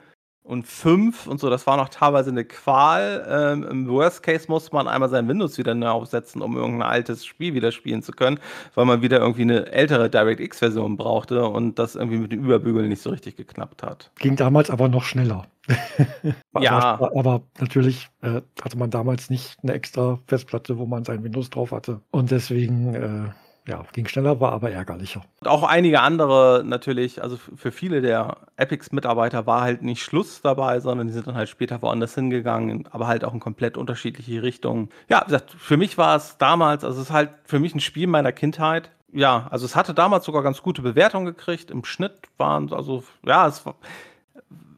und 0.49 0.65
5 0.65 1.27
und 1.27 1.39
so, 1.39 1.49
das 1.49 1.67
war 1.67 1.77
noch 1.77 1.89
teilweise 1.89 2.31
eine 2.31 2.43
Qual. 2.43 3.25
Ähm, 3.29 3.63
Im 3.69 3.87
Worst 3.87 4.23
Case 4.23 4.45
musste 4.47 4.73
man 4.73 4.87
einmal 4.87 5.07
sein 5.07 5.27
Windows 5.27 5.59
wieder 5.59 5.75
neu 5.75 5.89
aufsetzen, 5.89 6.41
um 6.41 6.57
irgendein 6.57 6.89
altes 6.89 7.23
Spiel 7.23 7.53
wieder 7.53 7.71
spielen 7.71 8.01
zu 8.01 8.11
können, 8.11 8.39
weil 8.73 8.85
man 8.85 9.03
wieder 9.03 9.19
irgendwie 9.19 9.43
eine 9.43 9.71
ältere 9.71 10.09
DirectX-Version 10.09 10.97
brauchte 10.97 11.47
und 11.47 11.77
das 11.77 11.95
irgendwie 11.95 12.17
mit 12.17 12.31
dem 12.31 12.43
Überbügeln 12.43 12.89
nicht 12.89 13.03
so 13.03 13.11
richtig 13.11 13.37
geknappt 13.37 13.83
hat. 13.83 14.11
Ging 14.17 14.35
damals 14.35 14.71
aber 14.71 14.89
noch 14.89 15.03
schneller. 15.03 15.45
ja. 16.59 16.79
Aber, 16.79 17.15
aber 17.15 17.41
natürlich 17.59 18.09
äh, 18.21 18.41
hatte 18.63 18.77
man 18.77 18.89
damals 18.89 19.29
nicht 19.29 19.55
eine 19.61 19.73
extra 19.73 20.17
Festplatte, 20.25 20.79
wo 20.79 20.87
man 20.87 21.05
sein 21.05 21.23
Windows 21.23 21.51
drauf 21.51 21.71
hatte. 21.71 22.01
Und 22.09 22.31
deswegen 22.31 22.95
äh, 22.95 23.29
ja, 23.69 23.85
ging 23.93 24.07
schneller, 24.07 24.39
war 24.39 24.51
aber 24.51 24.71
ärgerlicher. 24.71 25.21
Und 25.39 25.47
auch 25.47 25.63
einige 25.63 26.01
andere 26.01 26.63
natürlich, 26.65 27.21
also 27.21 27.37
für 27.37 27.71
viele 27.71 28.01
der 28.01 28.37
Epics-Mitarbeiter 28.57 29.45
war 29.45 29.61
halt 29.61 29.83
nicht 29.83 30.01
Schluss 30.01 30.41
dabei, 30.41 30.79
sondern 30.79 31.07
die 31.07 31.13
sind 31.13 31.27
dann 31.27 31.35
halt 31.35 31.49
später 31.49 31.81
woanders 31.81 32.15
hingegangen, 32.15 32.87
aber 32.91 33.07
halt 33.07 33.23
auch 33.23 33.33
in 33.33 33.39
komplett 33.39 33.77
unterschiedliche 33.77 34.41
Richtungen. 34.41 34.89
Ja, 35.07 35.21
gesagt, 35.21 35.51
für 35.51 35.77
mich 35.77 35.97
war 35.97 36.15
es 36.15 36.37
damals, 36.39 36.83
also 36.83 36.99
es 36.99 37.07
ist 37.07 37.13
halt 37.13 37.29
für 37.45 37.59
mich 37.59 37.75
ein 37.75 37.79
Spiel 37.79 38.07
meiner 38.07 38.31
Kindheit. 38.31 38.91
Ja, 39.13 39.47
also 39.51 39.65
es 39.65 39.75
hatte 39.75 39.93
damals 39.93 40.25
sogar 40.25 40.43
ganz 40.43 40.61
gute 40.61 40.81
Bewertungen 40.81 41.25
gekriegt. 41.25 41.71
Im 41.71 41.85
Schnitt 41.85 42.13
waren, 42.37 42.73
also, 42.73 43.03
ja, 43.25 43.47
es 43.47 43.65
war, 43.65 43.75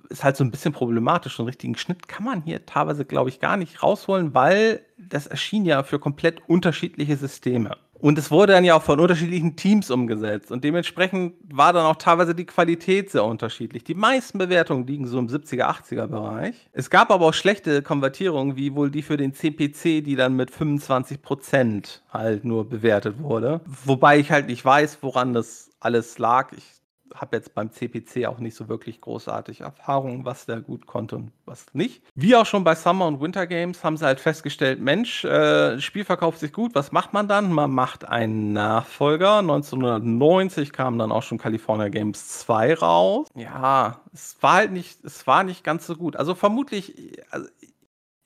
ist 0.10 0.24
halt 0.24 0.36
so 0.36 0.44
ein 0.44 0.52
bisschen 0.52 0.74
problematisch. 0.74 1.38
So 1.38 1.44
einen 1.44 1.48
richtigen 1.48 1.78
Schnitt 1.78 2.08
kann 2.08 2.26
man 2.26 2.42
hier 2.42 2.66
teilweise, 2.66 3.06
glaube 3.06 3.30
ich, 3.30 3.40
gar 3.40 3.58
nicht 3.58 3.82
rausholen, 3.84 4.34
weil 4.34 4.82
das 4.98 5.28
erschien 5.28 5.66
ja 5.66 5.84
für 5.84 6.00
komplett 6.00 6.42
unterschiedliche 6.48 7.16
Systeme. 7.18 7.78
Und 8.02 8.18
es 8.18 8.32
wurde 8.32 8.54
dann 8.54 8.64
ja 8.64 8.76
auch 8.76 8.82
von 8.82 9.00
unterschiedlichen 9.00 9.56
Teams 9.56 9.92
umgesetzt. 9.92 10.52
Und 10.52 10.64
dementsprechend 10.64 11.36
war 11.54 11.72
dann 11.72 11.86
auch 11.86 11.98
teilweise 11.98 12.34
die 12.34 12.48
Qualität 12.48 13.12
sehr 13.12 13.24
unterschiedlich. 13.24 13.84
Die 13.84 13.94
meisten 13.94 14.40
Bewertungen 14.40 14.88
liegen 14.88 15.06
so 15.06 15.20
im 15.20 15.28
70er, 15.28 15.70
80er 15.70 16.08
Bereich. 16.08 16.56
Es 16.74 16.90
gab 16.90 17.12
aber 17.12 17.28
auch 17.28 17.34
schlechte 17.34 17.84
Konvertierungen, 17.84 18.58
wie 18.58 18.74
wohl 18.74 18.90
die 18.90 19.04
für 19.04 19.18
den 19.18 19.36
CPC, 19.36 20.04
die 20.04 20.16
dann 20.16 20.36
mit 20.36 20.50
25 20.50 21.22
Prozent 21.22 22.02
halt 22.10 22.44
nur 22.44 22.68
bewertet 22.68 23.22
wurde. 23.22 23.62
Wobei 23.86 24.18
ich 24.18 24.32
halt 24.32 24.48
nicht 24.48 24.66
weiß, 24.66 24.98
woran 25.02 25.34
das 25.34 25.70
alles 25.80 26.18
lag. 26.18 26.54
Ich 26.54 26.81
habe 27.16 27.38
jetzt 27.38 27.54
beim 27.54 27.72
CPC 27.72 28.26
auch 28.26 28.40
nicht 28.40 28.56
so 28.56 28.70
wirklich 28.70 29.02
großartig 29.02 29.62
Erfahrung, 29.62 30.26
was 30.26 30.46
der 30.46 30.62
gut 30.62 30.88
konnte 30.88 31.16
und 31.16 31.32
was 31.46 31.66
nicht. 31.74 32.04
Wie 32.16 32.36
auch 32.36 32.46
schon 32.46 32.64
bei 32.64 32.76
Summer 32.76 33.08
und 33.08 33.22
Winter 33.22 33.48
Games 33.48 33.84
haben 33.84 33.98
sie 33.98 34.06
halt 34.06 34.20
festgestellt, 34.20 34.80
Mensch, 34.80 35.24
äh, 35.26 35.80
Spiel 35.80 36.06
verkauft 36.06 36.40
sich 36.40 36.54
gut, 36.54 36.76
was 36.76 36.92
macht 36.92 37.14
man 37.14 37.28
dann? 37.28 37.52
Man 37.52 37.72
macht 37.72 38.06
einen 38.08 38.54
Nachfolger. 38.54 39.40
1990 39.40 40.72
kam 40.74 40.98
dann 40.98 41.12
auch 41.12 41.24
schon 41.24 41.38
California 41.38 41.90
Games 41.90 42.40
2 42.40 42.76
raus. 42.76 43.28
Ja, 43.36 44.02
es 44.14 44.38
war 44.42 44.54
halt 44.54 44.72
nicht, 44.72 45.04
es 45.04 45.28
war 45.28 45.44
nicht 45.44 45.64
ganz 45.64 45.86
so 45.86 45.96
gut. 45.96 46.16
Also 46.16 46.36
vermutlich, 46.36 47.22
also 47.30 47.48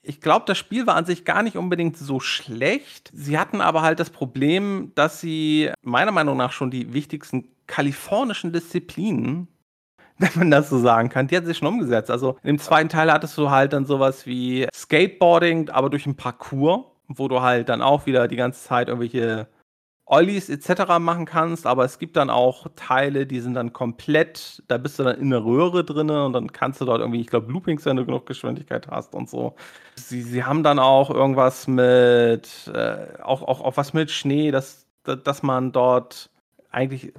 ich 0.08 0.20
glaube, 0.20 0.44
das 0.46 0.56
Spiel 0.56 0.86
war 0.86 0.94
an 0.94 1.04
sich 1.04 1.24
gar 1.24 1.42
nicht 1.42 1.56
unbedingt 1.56 1.96
so 1.96 2.20
schlecht. 2.20 3.10
Sie 3.12 3.38
hatten 3.38 3.60
aber 3.60 3.82
halt 3.82 3.98
das 3.98 4.10
Problem, 4.10 4.92
dass 4.94 5.20
sie 5.20 5.70
meiner 5.82 6.12
Meinung 6.12 6.36
nach 6.36 6.52
schon 6.52 6.70
die 6.70 6.92
wichtigsten 6.92 7.48
kalifornischen 7.66 8.52
Disziplinen, 8.52 9.48
wenn 10.18 10.30
man 10.36 10.50
das 10.50 10.70
so 10.70 10.78
sagen 10.78 11.08
kann, 11.08 11.26
die 11.28 11.36
hat 11.36 11.44
sich 11.44 11.58
schon 11.58 11.68
umgesetzt. 11.68 12.10
Also 12.10 12.36
im 12.42 12.58
zweiten 12.58 12.88
Teil 12.88 13.12
hattest 13.12 13.36
du 13.36 13.50
halt 13.50 13.72
dann 13.72 13.84
sowas 13.84 14.26
wie 14.26 14.66
Skateboarding, 14.74 15.68
aber 15.70 15.90
durch 15.90 16.06
ein 16.06 16.16
Parcours, 16.16 16.86
wo 17.08 17.28
du 17.28 17.42
halt 17.42 17.68
dann 17.68 17.82
auch 17.82 18.06
wieder 18.06 18.28
die 18.28 18.36
ganze 18.36 18.62
Zeit 18.62 18.88
irgendwelche 18.88 19.48
Ollies 20.08 20.48
etc. 20.48 20.98
machen 21.00 21.26
kannst, 21.26 21.66
aber 21.66 21.84
es 21.84 21.98
gibt 21.98 22.16
dann 22.16 22.30
auch 22.30 22.68
Teile, 22.76 23.26
die 23.26 23.40
sind 23.40 23.54
dann 23.54 23.72
komplett, 23.72 24.62
da 24.68 24.78
bist 24.78 24.98
du 24.98 25.02
dann 25.02 25.18
in 25.18 25.30
der 25.30 25.44
Röhre 25.44 25.84
drin 25.84 26.10
und 26.10 26.32
dann 26.32 26.52
kannst 26.52 26.80
du 26.80 26.84
dort 26.84 27.00
irgendwie, 27.00 27.20
ich 27.20 27.26
glaube, 27.26 27.50
Loopings, 27.50 27.84
wenn 27.86 27.96
du 27.96 28.06
genug 28.06 28.24
Geschwindigkeit 28.24 28.86
hast 28.86 29.14
und 29.16 29.28
so. 29.28 29.56
Sie, 29.96 30.22
sie 30.22 30.44
haben 30.44 30.62
dann 30.62 30.78
auch 30.78 31.10
irgendwas 31.10 31.66
mit, 31.66 32.70
äh, 32.72 33.20
auch, 33.20 33.42
auch, 33.42 33.60
auch 33.60 33.76
was 33.76 33.94
mit 33.94 34.12
Schnee, 34.12 34.52
dass, 34.52 34.86
dass 35.02 35.42
man 35.42 35.72
dort 35.72 36.30
eigentlich 36.70 37.12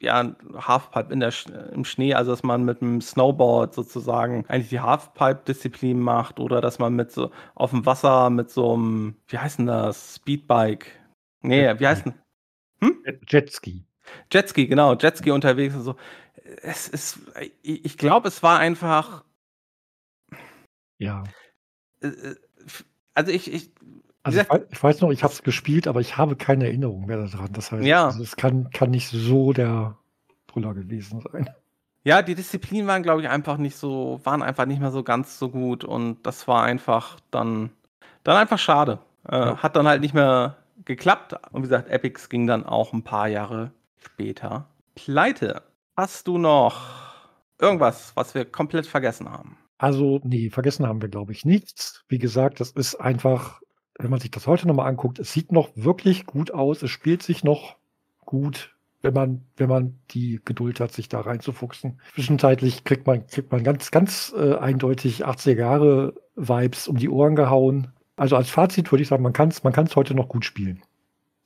ja, 0.00 0.34
Halfpipe 0.54 1.12
in 1.12 1.20
der, 1.20 1.32
im 1.72 1.84
Schnee, 1.84 2.14
also 2.14 2.30
dass 2.30 2.42
man 2.42 2.64
mit 2.64 2.80
dem 2.80 3.00
Snowboard 3.00 3.74
sozusagen 3.74 4.44
eigentlich 4.46 4.68
die 4.68 4.80
Halfpipe-Disziplin 4.80 5.98
macht 5.98 6.38
oder 6.38 6.60
dass 6.60 6.78
man 6.78 6.94
mit 6.94 7.10
so 7.10 7.30
auf 7.54 7.70
dem 7.70 7.84
Wasser 7.84 8.30
mit 8.30 8.50
so 8.50 8.74
einem, 8.74 9.16
wie 9.26 9.38
heißt 9.38 9.58
denn 9.58 9.66
das, 9.66 10.16
Speedbike? 10.16 10.98
Nee, 11.42 11.78
wie 11.78 11.86
heißt 11.86 12.06
denn? 12.06 12.14
Hm? 12.80 13.02
Jetski. 13.26 13.84
Jetski, 14.32 14.66
genau, 14.66 14.94
Jetski 14.94 15.30
unterwegs 15.30 15.74
und 15.74 15.82
so. 15.82 15.96
Es 16.62 16.88
ist, 16.88 17.18
ich 17.62 17.98
glaube, 17.98 18.28
es 18.28 18.42
war 18.42 18.58
einfach. 18.58 19.24
Ja. 20.98 21.24
Äh, 22.00 22.08
äh, 22.08 22.36
also 23.14 23.32
ich, 23.32 23.52
ich, 23.52 23.72
also 24.28 24.40
ich, 24.40 24.50
weiß, 24.50 24.62
ich 24.70 24.82
weiß 24.82 25.00
noch, 25.00 25.10
ich 25.10 25.22
habe 25.22 25.32
es 25.32 25.42
gespielt, 25.42 25.86
aber 25.86 26.00
ich 26.00 26.16
habe 26.16 26.36
keine 26.36 26.66
Erinnerung 26.66 27.06
mehr 27.06 27.18
daran. 27.18 27.52
Das 27.52 27.72
heißt, 27.72 27.84
ja. 27.84 28.06
also 28.06 28.22
es 28.22 28.36
kann, 28.36 28.70
kann 28.70 28.90
nicht 28.90 29.08
so 29.08 29.52
der 29.52 29.96
Brüller 30.46 30.74
gewesen 30.74 31.20
sein. 31.20 31.48
Ja, 32.04 32.22
die 32.22 32.34
Disziplinen 32.34 32.86
waren, 32.86 33.02
glaube 33.02 33.22
ich, 33.22 33.28
einfach 33.28 33.58
nicht 33.58 33.76
so, 33.76 34.20
waren 34.24 34.42
einfach 34.42 34.66
nicht 34.66 34.80
mehr 34.80 34.90
so 34.90 35.02
ganz 35.02 35.38
so 35.38 35.50
gut 35.50 35.84
und 35.84 36.22
das 36.22 36.48
war 36.48 36.62
einfach 36.62 37.18
dann, 37.30 37.70
dann 38.24 38.36
einfach 38.36 38.58
schade. 38.58 38.98
Äh, 39.28 39.36
ja. 39.36 39.56
Hat 39.58 39.76
dann 39.76 39.86
halt 39.86 40.00
nicht 40.00 40.14
mehr 40.14 40.56
geklappt 40.84 41.34
und 41.52 41.62
wie 41.62 41.68
gesagt, 41.68 41.90
Epics 41.90 42.28
ging 42.28 42.46
dann 42.46 42.64
auch 42.64 42.92
ein 42.92 43.02
paar 43.02 43.28
Jahre 43.28 43.72
später 43.98 44.66
pleite. 44.94 45.62
Hast 45.96 46.28
du 46.28 46.38
noch 46.38 46.80
irgendwas, 47.60 48.12
was 48.14 48.34
wir 48.34 48.44
komplett 48.44 48.86
vergessen 48.86 49.30
haben? 49.30 49.58
Also, 49.78 50.20
nee, 50.24 50.50
vergessen 50.50 50.86
haben 50.86 51.00
wir, 51.00 51.08
glaube 51.08 51.32
ich, 51.32 51.44
nichts. 51.44 52.04
Wie 52.08 52.18
gesagt, 52.18 52.60
das 52.60 52.70
ist 52.72 52.96
einfach, 52.96 53.60
wenn 53.98 54.10
man 54.10 54.20
sich 54.20 54.30
das 54.30 54.46
heute 54.46 54.66
nochmal 54.66 54.88
anguckt, 54.88 55.18
es 55.18 55.32
sieht 55.32 55.52
noch 55.52 55.70
wirklich 55.74 56.26
gut 56.26 56.52
aus, 56.52 56.82
es 56.82 56.90
spielt 56.90 57.22
sich 57.22 57.44
noch 57.44 57.76
gut 58.24 58.74
wenn 59.02 59.14
man, 59.14 59.44
wenn 59.56 59.68
man 59.68 59.98
die 60.10 60.40
Geduld 60.44 60.80
hat, 60.80 60.92
sich 60.92 61.08
da 61.08 61.20
reinzufuchsen. 61.20 62.00
Zwischenzeitlich 62.14 62.84
kriegt 62.84 63.06
man, 63.06 63.26
kriegt 63.26 63.52
man 63.52 63.62
ganz, 63.62 63.90
ganz 63.90 64.34
äh, 64.36 64.56
eindeutig 64.56 65.26
80er 65.26 65.58
Jahre 65.58 66.14
Vibes 66.34 66.88
um 66.88 66.96
die 66.96 67.08
Ohren 67.08 67.36
gehauen. 67.36 67.92
Also 68.16 68.36
als 68.36 68.50
Fazit 68.50 68.90
würde 68.90 69.02
ich 69.02 69.08
sagen, 69.08 69.22
man 69.22 69.32
kann 69.32 69.48
es 69.48 69.62
man 69.62 69.72
kann's 69.72 69.94
heute 69.94 70.14
noch 70.14 70.28
gut 70.28 70.44
spielen. 70.44 70.82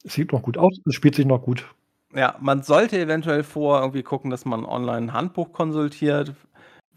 Es 0.04 0.14
sieht 0.14 0.32
noch 0.32 0.42
gut 0.42 0.56
aus, 0.56 0.78
es 0.86 0.94
spielt 0.94 1.14
sich 1.14 1.26
noch 1.26 1.42
gut. 1.42 1.66
Ja, 2.14 2.36
man 2.40 2.62
sollte 2.62 2.98
eventuell 2.98 3.42
vor 3.42 3.80
irgendwie 3.80 4.02
gucken, 4.02 4.30
dass 4.30 4.44
man 4.44 4.64
online 4.64 4.98
ein 4.98 5.12
Handbuch 5.12 5.52
konsultiert, 5.52 6.34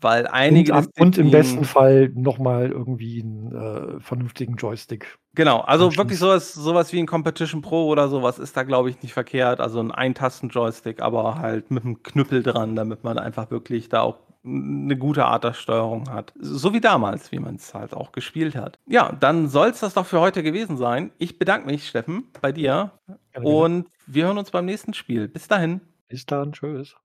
weil 0.01 0.27
einige. 0.27 0.73
Und, 0.73 0.99
und 0.99 1.17
im 1.17 1.31
besten 1.31 1.65
Fall 1.65 2.09
nochmal 2.13 2.71
irgendwie 2.71 3.21
einen 3.21 3.55
äh, 3.55 3.99
vernünftigen 3.99 4.55
Joystick. 4.55 5.17
Genau, 5.33 5.61
also 5.61 5.95
wirklich 5.97 6.19
sowas, 6.19 6.53
sowas 6.53 6.93
wie 6.93 6.99
ein 6.99 7.07
Competition 7.07 7.61
Pro 7.61 7.87
oder 7.87 8.07
sowas 8.07 8.39
ist 8.39 8.55
da, 8.55 8.63
glaube 8.63 8.89
ich, 8.89 9.01
nicht 9.01 9.13
verkehrt. 9.13 9.59
Also 9.59 9.79
ein 9.79 9.91
Eintasten-Joystick, 9.91 11.01
aber 11.01 11.39
halt 11.39 11.71
mit 11.71 11.83
einem 11.83 12.03
Knüppel 12.03 12.43
dran, 12.43 12.75
damit 12.75 13.03
man 13.03 13.17
einfach 13.17 13.51
wirklich 13.51 13.89
da 13.89 14.01
auch 14.01 14.17
eine 14.45 14.95
gute 14.95 15.25
Art 15.25 15.43
der 15.43 15.53
Steuerung 15.53 16.09
hat. 16.09 16.33
So 16.39 16.73
wie 16.73 16.81
damals, 16.81 17.31
wie 17.31 17.39
man 17.39 17.55
es 17.55 17.73
halt 17.73 17.93
auch 17.93 18.11
gespielt 18.11 18.55
hat. 18.55 18.77
Ja, 18.85 19.11
dann 19.19 19.49
soll 19.49 19.69
es 19.69 19.79
das 19.79 19.95
doch 19.95 20.05
für 20.05 20.19
heute 20.19 20.43
gewesen 20.43 20.77
sein. 20.77 21.11
Ich 21.17 21.39
bedanke 21.39 21.65
mich, 21.65 21.87
Steffen, 21.87 22.25
bei 22.41 22.51
dir. 22.51 22.91
Gerne, 23.33 23.47
und 23.47 23.87
wir 24.05 24.25
hören 24.25 24.37
uns 24.37 24.51
beim 24.51 24.65
nächsten 24.65 24.93
Spiel. 24.93 25.27
Bis 25.27 25.47
dahin. 25.47 25.81
Bis 26.07 26.25
dann, 26.25 26.53
tschüss. 26.53 26.95